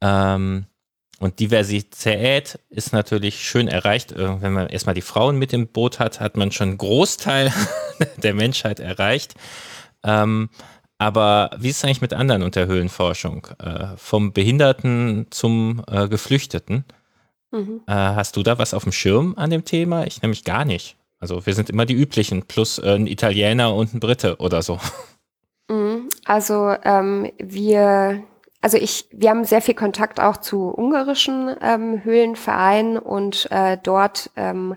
Ähm, 0.01 0.67
und 1.21 1.39
Diversität 1.39 2.59
ist 2.71 2.93
natürlich 2.93 3.47
schön 3.47 3.69
erreicht. 3.69 4.13
Äh, 4.13 4.41
wenn 4.41 4.55
man 4.55 4.69
erstmal 4.69 4.95
die 4.95 5.03
Frauen 5.03 5.37
mit 5.37 5.53
im 5.53 5.69
Boot 5.69 5.99
hat, 5.99 6.19
hat 6.19 6.37
man 6.37 6.51
schon 6.51 6.71
einen 6.71 6.79
Großteil 6.79 7.53
der 8.17 8.35
Menschheit 8.35 8.81
erreicht. 8.81 9.35
Ähm, 10.03 10.49
aber 11.01 11.51
wie 11.59 11.71
ist 11.71 11.79
es 11.79 11.85
eigentlich 11.85 12.03
mit 12.03 12.13
anderen 12.13 12.43
unter 12.43 12.67
Höhlenforschung? 12.67 13.47
Äh, 13.59 13.97
vom 13.97 14.35
Behinderten 14.35 15.27
zum 15.31 15.83
äh, 15.91 16.09
Geflüchteten. 16.09 16.85
Mhm. 17.51 17.81
Äh, 17.87 17.93
hast 17.93 18.37
du 18.37 18.43
da 18.43 18.59
was 18.59 18.75
auf 18.75 18.83
dem 18.83 18.93
Schirm 18.93 19.35
an 19.37 19.49
dem 19.49 19.65
Thema? 19.65 20.07
Ich 20.07 20.21
nämlich 20.21 20.45
gar 20.45 20.67
nicht. 20.67 20.97
Also 21.19 21.47
wir 21.47 21.55
sind 21.55 21.71
immer 21.71 21.87
die 21.87 21.95
üblichen, 21.95 22.43
plus 22.43 22.79
äh, 22.79 22.95
ein 22.95 23.07
Italiener 23.07 23.75
und 23.75 23.95
ein 23.95 24.01
Brite 24.01 24.37
oder 24.37 24.61
so. 24.61 24.79
Mhm. 25.69 26.09
Also 26.25 26.75
ähm, 26.85 27.31
wir 27.39 28.23
also 28.61 28.77
ich, 28.77 29.07
wir 29.11 29.31
haben 29.31 29.45
sehr 29.45 29.63
viel 29.63 29.75
Kontakt 29.75 30.21
auch 30.21 30.37
zu 30.37 30.69
ungarischen 30.69 31.57
ähm, 31.63 32.05
Höhlenvereinen 32.05 32.99
und 32.99 33.51
äh, 33.51 33.79
dort 33.83 34.31
ähm, 34.37 34.77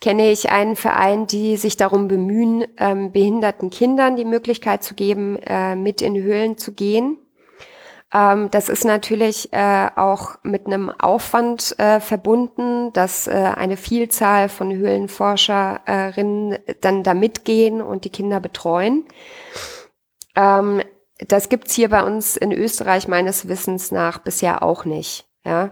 kenne 0.00 0.30
ich 0.30 0.50
einen 0.50 0.76
Verein, 0.76 1.26
die 1.26 1.56
sich 1.56 1.76
darum 1.76 2.08
bemühen, 2.08 2.64
ähm, 2.78 3.12
behinderten 3.12 3.70
Kindern 3.70 4.16
die 4.16 4.24
Möglichkeit 4.24 4.82
zu 4.82 4.94
geben, 4.94 5.38
äh, 5.46 5.76
mit 5.76 6.02
in 6.02 6.16
Höhlen 6.16 6.58
zu 6.58 6.72
gehen. 6.72 7.18
Ähm, 8.14 8.50
das 8.50 8.68
ist 8.68 8.84
natürlich 8.84 9.52
äh, 9.52 9.88
auch 9.96 10.36
mit 10.44 10.66
einem 10.66 10.90
Aufwand 10.90 11.78
äh, 11.78 11.98
verbunden, 12.00 12.92
dass 12.92 13.26
äh, 13.26 13.32
eine 13.32 13.76
Vielzahl 13.76 14.48
von 14.48 14.72
Höhlenforscherinnen 14.72 16.58
dann 16.80 17.02
da 17.02 17.14
mitgehen 17.14 17.82
und 17.82 18.04
die 18.04 18.10
Kinder 18.10 18.38
betreuen. 18.40 19.04
Ähm, 20.36 20.82
das 21.18 21.48
gibt's 21.48 21.74
hier 21.74 21.90
bei 21.90 22.04
uns 22.04 22.36
in 22.36 22.52
Österreich 22.52 23.08
meines 23.08 23.48
Wissens 23.48 23.90
nach 23.90 24.18
bisher 24.18 24.62
auch 24.62 24.84
nicht. 24.84 25.26
Ja. 25.44 25.70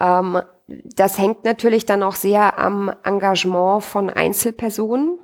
Ähm, 0.00 0.40
das 0.68 1.18
hängt 1.18 1.44
natürlich 1.44 1.86
dann 1.86 2.02
auch 2.02 2.14
sehr 2.14 2.58
am 2.58 2.92
Engagement 3.02 3.82
von 3.82 4.10
Einzelpersonen, 4.10 5.18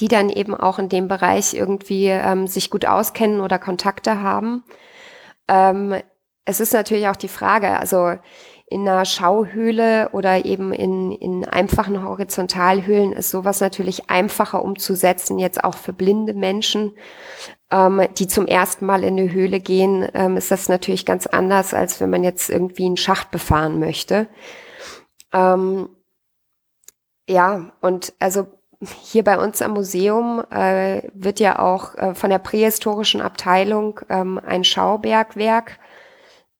die 0.00 0.08
dann 0.08 0.28
eben 0.28 0.54
auch 0.54 0.80
in 0.80 0.88
dem 0.88 1.06
Bereich 1.06 1.54
irgendwie 1.54 2.06
ähm, 2.06 2.48
sich 2.48 2.70
gut 2.70 2.84
auskennen 2.84 3.40
oder 3.40 3.60
Kontakte 3.60 4.20
haben. 4.20 4.64
Ähm, 5.46 5.94
es 6.44 6.58
ist 6.58 6.72
natürlich 6.72 7.06
auch 7.06 7.16
die 7.16 7.28
Frage, 7.28 7.78
also 7.78 8.16
in 8.70 8.88
einer 8.88 9.04
Schauhöhle 9.04 10.10
oder 10.12 10.44
eben 10.44 10.72
in, 10.72 11.10
in 11.10 11.44
einfachen 11.44 12.04
Horizontalhöhlen 12.04 13.12
ist 13.12 13.30
sowas 13.30 13.60
natürlich 13.60 14.08
einfacher 14.08 14.64
umzusetzen, 14.64 15.40
jetzt 15.40 15.64
auch 15.64 15.74
für 15.74 15.92
blinde 15.92 16.34
Menschen, 16.34 16.92
ähm, 17.72 18.00
die 18.16 18.28
zum 18.28 18.46
ersten 18.46 18.86
Mal 18.86 19.02
in 19.02 19.18
eine 19.18 19.32
Höhle 19.32 19.58
gehen, 19.58 20.08
ähm, 20.14 20.36
ist 20.36 20.52
das 20.52 20.68
natürlich 20.68 21.04
ganz 21.04 21.26
anders, 21.26 21.74
als 21.74 22.00
wenn 22.00 22.10
man 22.10 22.22
jetzt 22.22 22.48
irgendwie 22.48 22.86
einen 22.86 22.96
Schacht 22.96 23.32
befahren 23.32 23.80
möchte. 23.80 24.28
Ähm, 25.32 25.88
ja, 27.28 27.72
und 27.80 28.12
also 28.20 28.46
hier 28.80 29.24
bei 29.24 29.36
uns 29.36 29.62
am 29.62 29.72
Museum 29.72 30.44
äh, 30.48 31.02
wird 31.12 31.40
ja 31.40 31.58
auch 31.58 31.96
äh, 31.96 32.14
von 32.14 32.30
der 32.30 32.38
prähistorischen 32.38 33.20
Abteilung 33.20 34.00
ähm, 34.08 34.40
ein 34.46 34.62
Schaubergwerk 34.62 35.80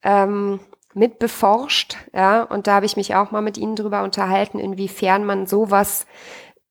ähm, 0.03 0.59
mit 0.95 1.19
beforscht. 1.19 1.97
Ja, 2.13 2.43
und 2.43 2.67
da 2.67 2.75
habe 2.77 2.87
ich 2.87 2.97
mich 2.97 3.15
auch 3.15 3.31
mal 3.31 3.43
mit 3.43 3.59
Ihnen 3.59 3.77
drüber 3.77 4.03
unterhalten, 4.03 4.59
inwiefern 4.59 5.25
man 5.25 5.47
sowas 5.47 6.07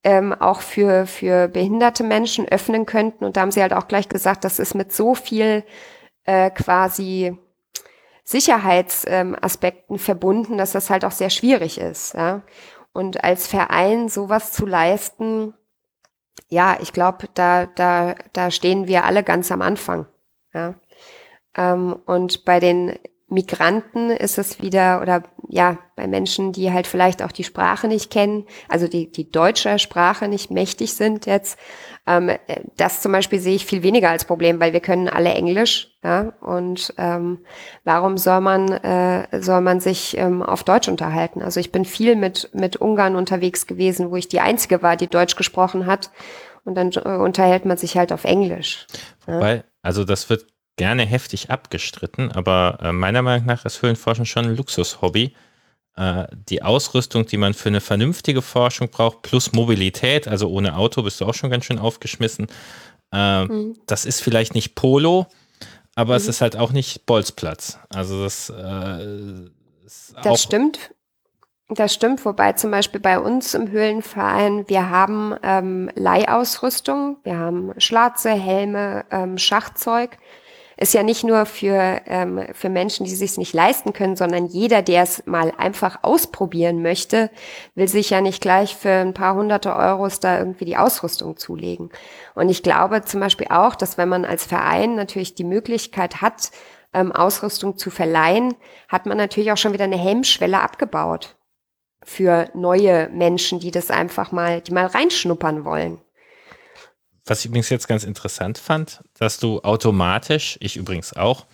ähm, 0.03 0.33
auch 0.33 0.61
für, 0.61 1.05
für 1.05 1.47
behinderte 1.47 2.03
Menschen 2.03 2.47
öffnen 2.47 2.85
könnten. 2.85 3.25
Und 3.25 3.37
da 3.37 3.41
haben 3.41 3.51
Sie 3.51 3.61
halt 3.61 3.73
auch 3.73 3.87
gleich 3.87 4.09
gesagt, 4.09 4.43
das 4.43 4.59
ist 4.59 4.75
mit 4.75 4.91
so 4.93 5.15
viel 5.15 5.63
äh, 6.25 6.49
quasi 6.51 7.37
Sicherheitsaspekten 8.23 9.95
ähm, 9.95 9.99
verbunden, 9.99 10.57
dass 10.57 10.71
das 10.71 10.89
halt 10.89 11.03
auch 11.03 11.11
sehr 11.11 11.29
schwierig 11.29 11.79
ist. 11.79 12.13
Ja? 12.13 12.43
Und 12.93 13.23
als 13.23 13.47
Verein 13.47 14.09
sowas 14.09 14.51
zu 14.51 14.65
leisten, 14.65 15.53
ja, 16.47 16.77
ich 16.81 16.93
glaube, 16.93 17.27
da, 17.33 17.65
da, 17.65 18.15
da 18.33 18.51
stehen 18.51 18.87
wir 18.87 19.05
alle 19.05 19.23
ganz 19.23 19.51
am 19.51 19.61
Anfang. 19.61 20.05
Ja. 20.53 20.75
Ähm, 21.55 21.99
und 22.05 22.45
bei 22.45 22.59
den 22.59 22.97
Migranten 23.29 24.09
ist 24.09 24.37
es 24.37 24.61
wieder, 24.61 25.01
oder 25.01 25.23
ja, 25.47 25.77
bei 25.95 26.07
Menschen, 26.07 26.51
die 26.51 26.71
halt 26.71 26.87
vielleicht 26.87 27.23
auch 27.23 27.31
die 27.31 27.43
Sprache 27.43 27.87
nicht 27.87 28.11
kennen, 28.11 28.45
also 28.67 28.87
die, 28.87 29.11
die 29.11 29.31
deutsche 29.31 29.79
Sprache 29.79 30.27
nicht 30.27 30.51
mächtig 30.51 30.93
sind 30.93 31.25
jetzt, 31.25 31.57
ähm, 32.07 32.31
das 32.77 33.01
zum 33.01 33.11
Beispiel 33.11 33.39
sehe 33.39 33.55
ich 33.55 33.65
viel 33.65 33.83
weniger 33.83 34.09
als 34.09 34.25
Problem, 34.25 34.59
weil 34.59 34.73
wir 34.73 34.79
können 34.79 35.09
alle 35.09 35.33
Englisch, 35.33 35.97
ja, 36.03 36.33
und 36.41 36.93
ähm, 36.97 37.39
warum 37.83 38.17
soll 38.17 38.41
man, 38.41 38.69
äh, 38.69 39.41
soll 39.41 39.61
man 39.61 39.79
sich 39.79 40.17
ähm, 40.17 40.41
auf 40.41 40.63
Deutsch 40.63 40.87
unterhalten? 40.87 41.41
Also 41.41 41.59
ich 41.59 41.71
bin 41.71 41.85
viel 41.85 42.15
mit, 42.15 42.49
mit 42.53 42.77
Ungarn 42.77 43.15
unterwegs 43.15 43.67
gewesen, 43.67 44.11
wo 44.11 44.15
ich 44.15 44.27
die 44.27 44.39
Einzige 44.39 44.81
war, 44.81 44.95
die 44.95 45.07
Deutsch 45.07 45.35
gesprochen 45.35 45.85
hat, 45.85 46.11
und 46.65 46.75
dann 46.75 46.91
äh, 46.91 47.17
unterhält 47.17 47.65
man 47.65 47.77
sich 47.77 47.97
halt 47.97 48.11
auf 48.11 48.25
Englisch. 48.25 48.85
Ja. 49.27 49.39
Weil, 49.39 49.63
also 49.81 50.03
das 50.03 50.29
wird 50.29 50.45
gerne 50.79 51.05
heftig 51.05 51.51
abgestritten, 51.51 52.31
aber 52.31 52.79
äh, 52.81 52.93
meiner 52.93 53.21
Meinung 53.21 53.45
nach 53.45 53.65
ist 53.65 53.81
Höhlenforschen 53.81 54.25
schon 54.25 54.45
ein 54.45 54.55
Luxushobby. 54.55 55.33
Äh, 55.97 56.27
die 56.47 56.63
Ausrüstung, 56.63 57.25
die 57.25 57.35
man 57.35 57.53
für 57.53 57.67
eine 57.67 57.81
vernünftige 57.81 58.41
Forschung 58.41 58.87
braucht, 58.89 59.21
plus 59.21 59.51
Mobilität, 59.51 60.29
also 60.29 60.49
ohne 60.49 60.77
Auto 60.77 61.03
bist 61.03 61.19
du 61.19 61.25
auch 61.25 61.33
schon 61.33 61.49
ganz 61.49 61.65
schön 61.65 61.79
aufgeschmissen. 61.79 62.47
Äh, 63.11 63.43
mhm. 63.43 63.75
Das 63.87 64.05
ist 64.05 64.21
vielleicht 64.21 64.55
nicht 64.55 64.75
Polo, 64.75 65.27
aber 65.95 66.13
mhm. 66.13 66.17
es 66.17 66.27
ist 66.29 66.39
halt 66.39 66.55
auch 66.55 66.71
nicht 66.71 67.05
Bolzplatz. 67.05 67.77
Also 67.89 68.23
das, 68.23 68.49
äh, 68.49 69.49
das 70.23 70.41
stimmt. 70.41 70.91
Das 71.67 71.93
stimmt, 71.93 72.23
wobei 72.23 72.53
zum 72.53 72.71
Beispiel 72.71 73.01
bei 73.01 73.19
uns 73.19 73.53
im 73.53 73.69
Höhlenverein, 73.69 74.67
wir 74.69 74.89
haben 74.89 75.35
ähm, 75.43 75.91
Leihausrüstung, 75.93 77.17
wir 77.23 77.37
haben 77.37 77.73
Schlatze, 77.77 78.31
Helme, 78.31 79.05
ähm, 79.11 79.37
Schachzeug 79.37 80.17
ist 80.79 80.93
ja 80.93 81.03
nicht 81.03 81.25
nur 81.25 81.45
für, 81.45 82.01
ähm, 82.05 82.47
für 82.53 82.69
Menschen, 82.69 83.05
die 83.05 83.13
sich 83.13 83.37
nicht 83.37 83.53
leisten 83.53 83.91
können, 83.91 84.15
sondern 84.15 84.45
jeder, 84.45 84.81
der 84.81 85.03
es 85.03 85.25
mal 85.25 85.51
einfach 85.57 85.99
ausprobieren 86.03 86.81
möchte, 86.81 87.29
will 87.75 87.89
sich 87.89 88.11
ja 88.11 88.21
nicht 88.21 88.41
gleich 88.41 88.77
für 88.77 88.89
ein 88.89 89.13
paar 89.13 89.35
hunderte 89.35 89.75
Euros 89.75 90.21
da 90.21 90.39
irgendwie 90.39 90.63
die 90.63 90.77
Ausrüstung 90.77 91.35
zulegen. 91.35 91.89
Und 92.33 92.47
ich 92.47 92.63
glaube 92.63 93.03
zum 93.03 93.19
Beispiel 93.19 93.47
auch, 93.49 93.75
dass 93.75 93.97
wenn 93.97 94.07
man 94.07 94.23
als 94.23 94.45
Verein 94.45 94.95
natürlich 94.95 95.35
die 95.35 95.43
Möglichkeit 95.43 96.21
hat, 96.21 96.51
ähm, 96.93 97.11
Ausrüstung 97.11 97.77
zu 97.77 97.91
verleihen, 97.91 98.55
hat 98.87 99.05
man 99.05 99.17
natürlich 99.17 99.51
auch 99.51 99.57
schon 99.57 99.73
wieder 99.73 99.83
eine 99.83 99.97
Hemmschwelle 99.97 100.61
abgebaut 100.61 101.35
für 102.03 102.49
neue 102.53 103.09
Menschen, 103.09 103.59
die 103.59 103.71
das 103.71 103.91
einfach 103.91 104.31
mal, 104.31 104.61
die 104.61 104.71
mal 104.71 104.85
reinschnuppern 104.85 105.65
wollen. 105.65 105.99
Was 107.25 107.39
ich 107.39 107.47
übrigens 107.47 107.69
jetzt 107.69 107.87
ganz 107.87 108.03
interessant 108.03 108.57
fand, 108.57 109.01
dass 109.17 109.39
du 109.39 109.61
automatisch, 109.61 110.57
ich 110.61 110.77
übrigens 110.77 111.13
auch, 111.13 111.45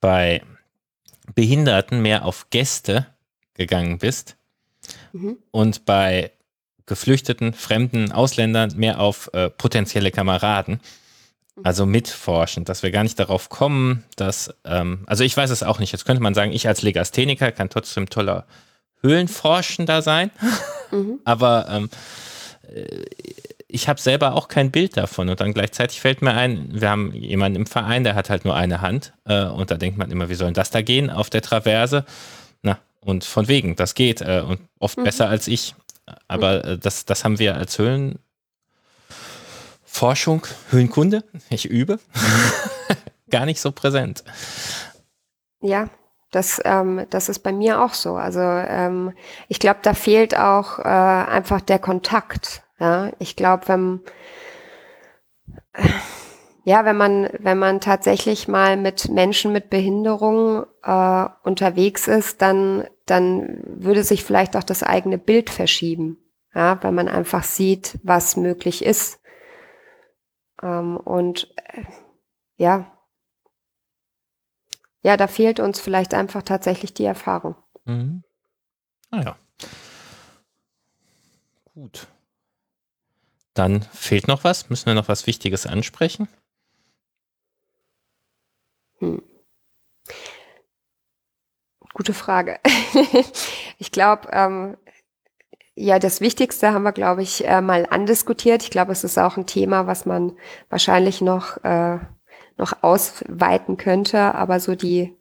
bei 0.00 0.42
Behinderten 1.34 2.02
mehr 2.02 2.24
auf 2.24 2.50
Gäste 2.50 3.06
gegangen 3.54 3.98
bist 3.98 4.36
mhm. 5.12 5.38
und 5.50 5.84
bei 5.84 6.32
geflüchteten, 6.86 7.54
fremden 7.54 8.12
Ausländern 8.12 8.72
mehr 8.76 9.00
auf 9.00 9.30
äh, 9.32 9.48
potenzielle 9.48 10.10
Kameraden. 10.10 10.80
Mhm. 11.56 11.62
Also 11.64 11.86
mitforschen, 11.86 12.64
dass 12.64 12.82
wir 12.82 12.90
gar 12.90 13.02
nicht 13.02 13.18
darauf 13.18 13.48
kommen, 13.48 14.04
dass, 14.16 14.54
ähm, 14.64 15.04
also 15.06 15.24
ich 15.24 15.36
weiß 15.36 15.50
es 15.50 15.62
auch 15.62 15.78
nicht. 15.78 15.92
Jetzt 15.92 16.04
könnte 16.04 16.22
man 16.22 16.34
sagen, 16.34 16.52
ich 16.52 16.68
als 16.68 16.82
Legastheniker 16.82 17.52
kann 17.52 17.70
trotzdem 17.70 18.10
toller 18.10 18.46
Höhlenforschender 19.00 20.02
sein, 20.02 20.30
mhm. 20.90 21.20
aber 21.24 21.66
ähm, 21.70 21.90
äh, 22.74 23.04
ich 23.74 23.88
habe 23.88 24.00
selber 24.00 24.34
auch 24.34 24.48
kein 24.48 24.70
Bild 24.70 24.96
davon. 24.96 25.28
Und 25.28 25.40
dann 25.40 25.52
gleichzeitig 25.52 26.00
fällt 26.00 26.22
mir 26.22 26.34
ein, 26.34 26.80
wir 26.80 26.88
haben 26.88 27.12
jemanden 27.12 27.56
im 27.56 27.66
Verein, 27.66 28.04
der 28.04 28.14
hat 28.14 28.30
halt 28.30 28.44
nur 28.44 28.54
eine 28.54 28.80
Hand. 28.80 29.12
Äh, 29.24 29.46
und 29.46 29.68
da 29.70 29.76
denkt 29.76 29.98
man 29.98 30.12
immer, 30.12 30.28
wie 30.28 30.34
soll 30.34 30.46
denn 30.46 30.54
das 30.54 30.70
da 30.70 30.80
gehen 30.80 31.10
auf 31.10 31.28
der 31.28 31.42
Traverse? 31.42 32.04
Na, 32.62 32.78
und 33.00 33.24
von 33.24 33.48
wegen, 33.48 33.74
das 33.74 33.94
geht. 33.94 34.20
Äh, 34.20 34.44
und 34.46 34.60
oft 34.78 34.96
mhm. 34.96 35.04
besser 35.04 35.28
als 35.28 35.48
ich. 35.48 35.74
Aber 36.28 36.64
äh, 36.64 36.78
das, 36.78 37.04
das 37.04 37.24
haben 37.24 37.40
wir 37.40 37.56
als 37.56 37.78
Höhlenforschung, 37.78 40.46
Höhlenkunde, 40.70 41.24
ich 41.50 41.68
übe, 41.68 41.98
gar 43.30 43.44
nicht 43.44 43.60
so 43.60 43.72
präsent. 43.72 44.22
Ja, 45.60 45.90
das, 46.30 46.60
ähm, 46.64 47.06
das 47.10 47.28
ist 47.28 47.40
bei 47.40 47.52
mir 47.52 47.82
auch 47.82 47.94
so. 47.94 48.14
Also 48.14 48.40
ähm, 48.40 49.12
ich 49.48 49.58
glaube, 49.58 49.80
da 49.82 49.94
fehlt 49.94 50.36
auch 50.36 50.78
äh, 50.78 50.82
einfach 50.82 51.60
der 51.60 51.78
Kontakt. 51.78 52.63
Ja, 52.78 53.12
ich 53.18 53.36
glaube, 53.36 53.68
wenn 53.68 54.00
ja, 56.64 56.84
wenn 56.84 56.96
man 56.96 57.28
wenn 57.38 57.58
man 57.58 57.80
tatsächlich 57.80 58.48
mal 58.48 58.76
mit 58.76 59.08
Menschen 59.10 59.52
mit 59.52 59.70
Behinderung 59.70 60.64
äh, 60.82 61.26
unterwegs 61.42 62.08
ist, 62.08 62.42
dann 62.42 62.84
dann 63.06 63.60
würde 63.66 64.02
sich 64.02 64.24
vielleicht 64.24 64.56
auch 64.56 64.64
das 64.64 64.82
eigene 64.82 65.18
Bild 65.18 65.50
verschieben. 65.50 66.18
Ja, 66.54 66.78
weil 66.82 66.92
man 66.92 67.08
einfach 67.08 67.42
sieht, 67.44 67.98
was 68.02 68.36
möglich 68.36 68.84
ist. 68.84 69.20
Ähm, 70.62 70.96
und 70.96 71.52
äh, 71.56 71.82
ja, 72.56 72.90
ja, 75.02 75.18
da 75.18 75.26
fehlt 75.26 75.60
uns 75.60 75.80
vielleicht 75.80 76.14
einfach 76.14 76.42
tatsächlich 76.42 76.94
die 76.94 77.04
Erfahrung. 77.04 77.56
Mhm. 77.84 78.24
Ah 79.10 79.20
ja. 79.22 79.36
Gut. 81.74 82.06
Dann 83.54 83.82
fehlt 83.82 84.28
noch 84.28 84.44
was. 84.44 84.68
Müssen 84.68 84.86
wir 84.86 84.94
noch 84.94 85.08
was 85.08 85.26
Wichtiges 85.26 85.66
ansprechen? 85.66 86.28
Hm. 88.98 89.22
Gute 91.94 92.12
Frage. 92.12 92.58
ich 93.78 93.92
glaube, 93.92 94.28
ähm, 94.32 94.76
ja, 95.76 96.00
das 96.00 96.20
Wichtigste 96.20 96.72
haben 96.72 96.82
wir, 96.82 96.92
glaube 96.92 97.22
ich, 97.22 97.46
äh, 97.46 97.60
mal 97.60 97.86
andiskutiert. 97.88 98.64
Ich 98.64 98.70
glaube, 98.70 98.92
es 98.92 99.04
ist 99.04 99.18
auch 99.18 99.36
ein 99.36 99.46
Thema, 99.46 99.86
was 99.86 100.04
man 100.04 100.36
wahrscheinlich 100.68 101.20
noch, 101.20 101.62
äh, 101.64 101.98
noch 102.56 102.82
ausweiten 102.82 103.76
könnte. 103.76 104.34
Aber 104.34 104.58
so 104.58 104.74
die, 104.74 105.16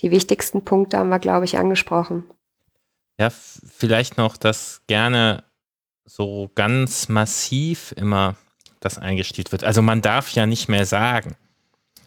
die 0.00 0.10
wichtigsten 0.10 0.64
Punkte 0.64 0.98
haben 0.98 1.10
wir, 1.10 1.18
glaube 1.18 1.44
ich, 1.44 1.58
angesprochen. 1.58 2.24
Ja, 3.18 3.28
vielleicht 3.30 4.16
noch, 4.16 4.38
dass 4.38 4.82
gerne 4.86 5.44
so 6.04 6.50
ganz 6.54 7.08
massiv 7.08 7.94
immer 7.96 8.36
das 8.80 8.98
eingestielt 8.98 9.52
wird. 9.52 9.64
Also 9.64 9.82
man 9.82 10.02
darf 10.02 10.30
ja 10.32 10.46
nicht 10.46 10.68
mehr 10.68 10.86
sagen. 10.86 11.36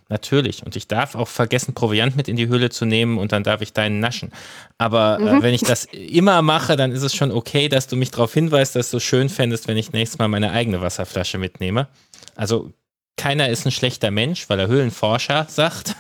Natürlich. 0.10 0.66
Und 0.66 0.78
ich 0.78 0.88
darf 0.88 1.16
auch 1.16 1.28
vergessen, 1.28 1.74
Proviant 1.74 2.16
mit 2.16 2.30
in 2.30 2.38
die 2.38 2.48
Höhle 2.48 2.70
zu 2.70 2.86
nehmen 2.86 3.18
und 3.18 3.34
dann 3.34 3.44
darf 3.44 3.62
ich 3.62 3.74
deinen 3.74 4.00
naschen. 4.00 4.32
Aber 4.78 5.20
äh, 5.20 5.34
mhm. 5.34 5.44
wenn 5.44 5.54
ich 5.54 5.62
das 5.62 5.86
immer 5.86 6.42
mache, 6.42 6.78
dann 6.78 6.92
ist 6.94 7.04
es 7.04 7.14
schon 7.14 7.32
okay, 7.32 7.68
dass 7.68 7.88
du 7.88 7.98
mich 7.98 8.12
darauf 8.12 8.34
hinweist, 8.34 8.76
dass 8.78 8.90
du 8.90 9.00
schön 9.02 9.28
fändest, 9.28 9.68
wenn 9.68 9.76
ich 9.76 9.92
nächstes 9.92 10.18
Mal 10.18 10.30
meine 10.30 10.52
eigene 10.52 10.80
Wasserflasche 10.80 11.38
mitnehme. 11.38 11.90
Also 12.36 12.72
keiner 13.18 13.50
ist 13.50 13.66
ein 13.66 13.72
schlechter 13.72 14.12
Mensch, 14.12 14.48
weil 14.50 14.60
er 14.60 14.68
Höhlenforscher 14.68 15.48
sagt. 15.50 15.96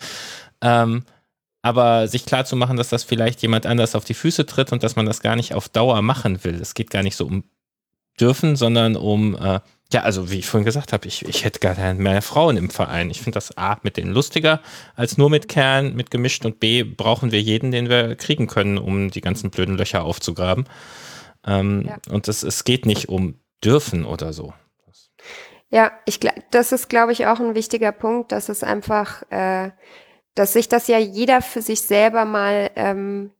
ähm, 0.60 1.04
aber 1.64 2.08
sich 2.08 2.26
klar 2.26 2.44
zu 2.44 2.56
machen, 2.56 2.76
dass 2.76 2.90
das 2.90 3.04
vielleicht 3.04 3.40
jemand 3.40 3.64
anders 3.64 3.94
auf 3.94 4.04
die 4.04 4.12
Füße 4.12 4.44
tritt 4.44 4.70
und 4.70 4.82
dass 4.82 4.96
man 4.96 5.06
das 5.06 5.20
gar 5.20 5.34
nicht 5.34 5.54
auf 5.54 5.70
Dauer 5.70 6.02
machen 6.02 6.44
will. 6.44 6.56
Es 6.60 6.74
geht 6.74 6.90
gar 6.90 7.02
nicht 7.02 7.16
so 7.16 7.24
um 7.24 7.44
dürfen, 8.20 8.54
sondern 8.54 8.96
um 8.96 9.34
äh, 9.34 9.60
ja, 9.90 10.02
also 10.02 10.30
wie 10.30 10.40
ich 10.40 10.46
vorhin 10.46 10.66
gesagt 10.66 10.92
habe, 10.92 11.06
ich, 11.06 11.24
ich 11.24 11.44
hätte 11.44 11.60
gerne 11.60 11.94
mehr 11.94 12.20
Frauen 12.20 12.58
im 12.58 12.68
Verein. 12.68 13.10
Ich 13.10 13.18
finde 13.18 13.36
das 13.36 13.56
A 13.56 13.78
mit 13.82 13.96
denen 13.96 14.12
lustiger 14.12 14.60
als 14.94 15.16
nur 15.16 15.30
mit 15.30 15.48
Kerlen, 15.48 15.96
mit 15.96 16.10
gemischt 16.10 16.44
und 16.44 16.60
B 16.60 16.82
brauchen 16.82 17.32
wir 17.32 17.40
jeden, 17.40 17.70
den 17.70 17.88
wir 17.88 18.14
kriegen 18.16 18.46
können, 18.46 18.76
um 18.76 19.10
die 19.10 19.22
ganzen 19.22 19.50
blöden 19.50 19.78
Löcher 19.78 20.04
aufzugraben. 20.04 20.66
Ähm, 21.46 21.86
ja. 21.88 21.96
Und 22.12 22.28
es, 22.28 22.42
es 22.42 22.64
geht 22.64 22.84
nicht 22.84 23.08
um 23.08 23.38
dürfen 23.64 24.04
oder 24.04 24.34
so. 24.34 24.52
Ja, 25.70 25.92
ich 26.04 26.20
das 26.50 26.72
ist, 26.72 26.88
glaube 26.88 27.12
ich, 27.12 27.26
auch 27.26 27.40
ein 27.40 27.54
wichtiger 27.54 27.92
Punkt, 27.92 28.32
dass 28.32 28.48
es 28.48 28.62
einfach, 28.62 29.22
äh, 29.30 29.70
dass 30.34 30.52
sich 30.52 30.68
das 30.68 30.88
ja 30.88 30.98
jeder 30.98 31.40
für 31.42 31.62
sich 31.62 31.82
selber 31.82 32.24
mal 32.24 32.70
ähm, 32.76 33.30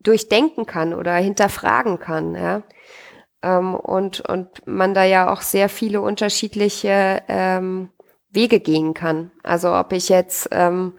durchdenken 0.00 0.66
kann 0.66 0.94
oder 0.94 1.14
hinterfragen 1.16 1.98
kann. 1.98 2.34
Ja? 2.34 2.62
Ähm, 3.42 3.74
und, 3.74 4.20
und 4.20 4.66
man 4.66 4.94
da 4.94 5.04
ja 5.04 5.30
auch 5.32 5.42
sehr 5.42 5.68
viele 5.68 6.00
unterschiedliche 6.00 7.22
ähm, 7.28 7.90
Wege 8.30 8.60
gehen 8.60 8.94
kann. 8.94 9.30
Also 9.42 9.74
ob 9.74 9.92
ich 9.92 10.08
jetzt 10.08 10.48
ähm, 10.52 10.94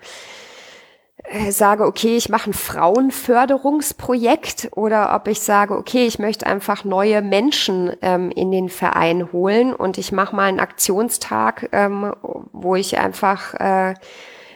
äh, 1.24 1.52
sage, 1.52 1.86
okay, 1.86 2.18
ich 2.18 2.30
mache 2.30 2.52
ein 2.52 2.54
Frauenförderungsprojekt 2.54 4.70
oder 4.76 5.16
ob 5.16 5.28
ich 5.28 5.40
sage, 5.40 5.76
okay, 5.76 6.06
ich 6.06 6.20
möchte 6.20 6.46
einfach 6.46 6.84
neue 6.84 7.22
Menschen 7.22 7.94
ähm, 8.02 8.30
in 8.30 8.52
den 8.52 8.68
Verein 8.70 9.32
holen 9.32 9.74
und 9.74 9.98
ich 9.98 10.12
mache 10.12 10.36
mal 10.36 10.44
einen 10.44 10.60
Aktionstag, 10.60 11.70
ähm, 11.72 12.14
wo 12.52 12.76
ich 12.76 13.00
einfach 13.00 13.54
äh, 13.56 13.96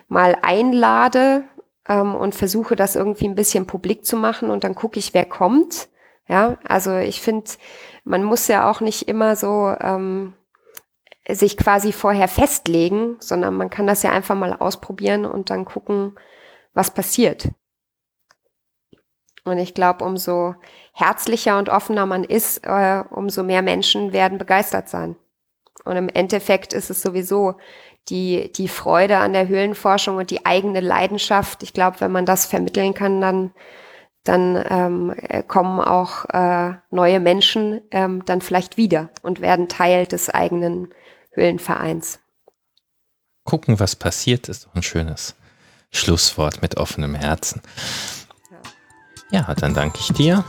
mal 0.07 0.37
einlade 0.41 1.43
ähm, 1.87 2.15
und 2.15 2.35
versuche 2.35 2.75
das 2.75 2.95
irgendwie 2.95 3.27
ein 3.27 3.35
bisschen 3.35 3.67
publik 3.67 4.05
zu 4.05 4.17
machen 4.17 4.49
und 4.49 4.63
dann 4.63 4.75
gucke 4.75 4.99
ich, 4.99 5.13
wer 5.13 5.25
kommt. 5.25 5.89
Ja, 6.27 6.57
also 6.67 6.97
ich 6.97 7.21
finde, 7.21 7.49
man 8.03 8.23
muss 8.23 8.47
ja 8.47 8.69
auch 8.69 8.81
nicht 8.81 9.07
immer 9.07 9.35
so 9.35 9.73
ähm, 9.79 10.33
sich 11.29 11.57
quasi 11.57 11.91
vorher 11.93 12.27
festlegen, 12.27 13.15
sondern 13.19 13.55
man 13.55 13.69
kann 13.69 13.87
das 13.87 14.03
ja 14.03 14.11
einfach 14.11 14.35
mal 14.35 14.53
ausprobieren 14.53 15.25
und 15.25 15.49
dann 15.49 15.65
gucken, 15.65 16.15
was 16.73 16.91
passiert. 16.91 17.49
Und 19.45 19.57
ich 19.57 19.73
glaube, 19.73 20.03
umso 20.03 20.55
herzlicher 20.93 21.57
und 21.57 21.69
offener 21.69 22.05
man 22.05 22.23
ist, 22.25 22.65
äh, 22.65 23.03
umso 23.09 23.43
mehr 23.43 23.61
Menschen 23.61 24.11
werden 24.11 24.37
begeistert 24.37 24.89
sein. 24.89 25.15
Und 25.85 25.95
im 25.95 26.09
Endeffekt 26.09 26.73
ist 26.73 26.89
es 26.89 27.01
sowieso 27.01 27.55
die, 28.09 28.51
die 28.53 28.67
Freude 28.67 29.17
an 29.17 29.33
der 29.33 29.47
Höhlenforschung 29.47 30.17
und 30.17 30.31
die 30.31 30.45
eigene 30.45 30.79
Leidenschaft. 30.79 31.63
Ich 31.63 31.73
glaube, 31.73 31.99
wenn 31.99 32.11
man 32.11 32.25
das 32.25 32.45
vermitteln 32.45 32.93
kann, 32.93 33.21
dann 33.21 33.51
dann 34.27 34.61
ähm, 34.69 35.15
äh, 35.17 35.41
kommen 35.41 35.79
auch 35.79 36.25
äh, 36.29 36.73
neue 36.91 37.19
Menschen 37.19 37.81
ähm, 37.91 38.25
dann 38.25 38.41
vielleicht 38.41 38.77
wieder 38.77 39.09
und 39.21 39.41
werden 39.41 39.69
Teil 39.69 40.05
des 40.05 40.29
eigenen 40.29 40.89
Höhlenvereins. 41.31 42.19
Gucken, 43.45 43.79
was 43.79 43.95
passiert, 43.95 44.49
ist 44.49 44.65
doch 44.65 44.75
ein 44.75 44.83
schönes 44.83 45.35
Schlusswort 45.91 46.61
mit 46.61 46.75
offenem 46.77 47.15
Herzen. 47.15 47.61
Ja, 49.31 49.45
ja 49.47 49.55
dann 49.55 49.73
danke 49.73 49.99
ich 49.99 50.11
dir. 50.11 50.43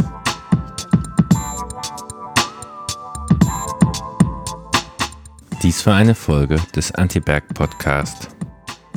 Dies 5.68 5.84
war 5.84 5.96
eine 5.96 6.14
Folge 6.14 6.56
des 6.74 6.92
Antiberg 6.92 7.52
Podcast. 7.52 8.30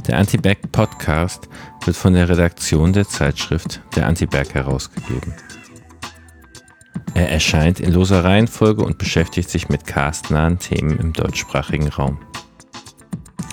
Der 0.07 0.17
Antiberg 0.17 0.71
Podcast 0.71 1.49
wird 1.83 1.97
von 1.97 2.13
der 2.13 2.29
Redaktion 2.29 2.93
der 2.93 3.05
Zeitschrift 3.05 3.81
Der 3.97 4.07
Antiberg 4.07 4.53
herausgegeben. 4.53 5.33
Er 7.13 7.29
erscheint 7.29 7.81
in 7.81 7.91
loser 7.91 8.23
Reihenfolge 8.23 8.85
und 8.85 8.97
beschäftigt 8.97 9.49
sich 9.49 9.67
mit 9.67 9.85
castnahen 9.85 10.59
Themen 10.59 10.97
im 10.97 11.11
deutschsprachigen 11.11 11.89
Raum. 11.89 12.19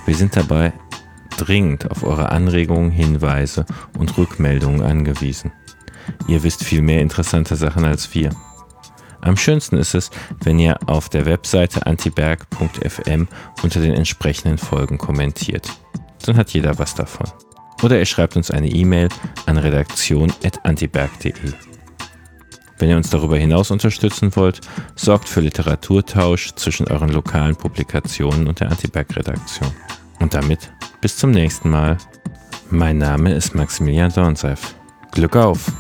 Wir 0.07 0.15
sind 0.15 0.37
dabei 0.37 0.73
dringend 1.39 1.91
auf 1.91 2.05
eure 2.05 2.29
Anregungen, 2.31 2.93
Hinweise 2.93 3.67
und 3.99 4.17
Rückmeldungen 4.17 4.83
angewiesen. 4.83 5.51
Ihr 6.29 6.45
wisst 6.45 6.63
viel 6.63 6.83
mehr 6.83 7.03
interessante 7.03 7.57
Sachen 7.57 7.85
als 7.85 8.15
wir. 8.15 8.31
Am 9.21 9.37
schönsten 9.37 9.77
ist 9.77 9.95
es, 9.95 10.11
wenn 10.43 10.59
ihr 10.59 10.79
auf 10.87 11.09
der 11.09 11.27
Webseite 11.27 11.87
antiberg.fm 11.87 13.29
unter 13.63 13.81
den 13.81 13.95
entsprechenden 13.95 14.59
Folgen 14.59 14.99
kommentiert. 14.99 15.69
Dann 16.25 16.37
hat 16.37 16.51
jeder 16.51 16.79
was 16.79 16.95
davon. 16.95 17.27
Oder 17.83 17.99
ihr 17.99 18.07
schreibt 18.07 18.37
uns 18.37 18.51
eine 18.51 18.69
E-Mail 18.69 19.09
an 19.47 19.59
redaktion.antiberg.de. 19.59 21.53
Wenn 22.79 22.91
ihr 22.91 22.97
uns 22.97 23.11
darüber 23.11 23.37
hinaus 23.37 23.71
unterstützen 23.71 24.35
wollt, 24.37 24.61
sorgt 24.95 25.29
für 25.29 25.41
Literaturtausch 25.41 26.55
zwischen 26.55 26.87
euren 26.89 27.09
lokalen 27.09 27.57
Publikationen 27.57 28.47
und 28.47 28.61
der 28.61 28.71
Antiberg-Redaktion. 28.71 29.73
Und 30.21 30.35
damit 30.35 30.71
bis 31.01 31.17
zum 31.17 31.31
nächsten 31.31 31.71
Mal. 31.71 31.99
Mein 32.71 32.99
Name 32.99 33.33
ist 33.33 33.55
Maximilian 33.55 34.13
Dornseif. 34.13 34.75
Glück 35.13 35.37
auf! 35.37 35.73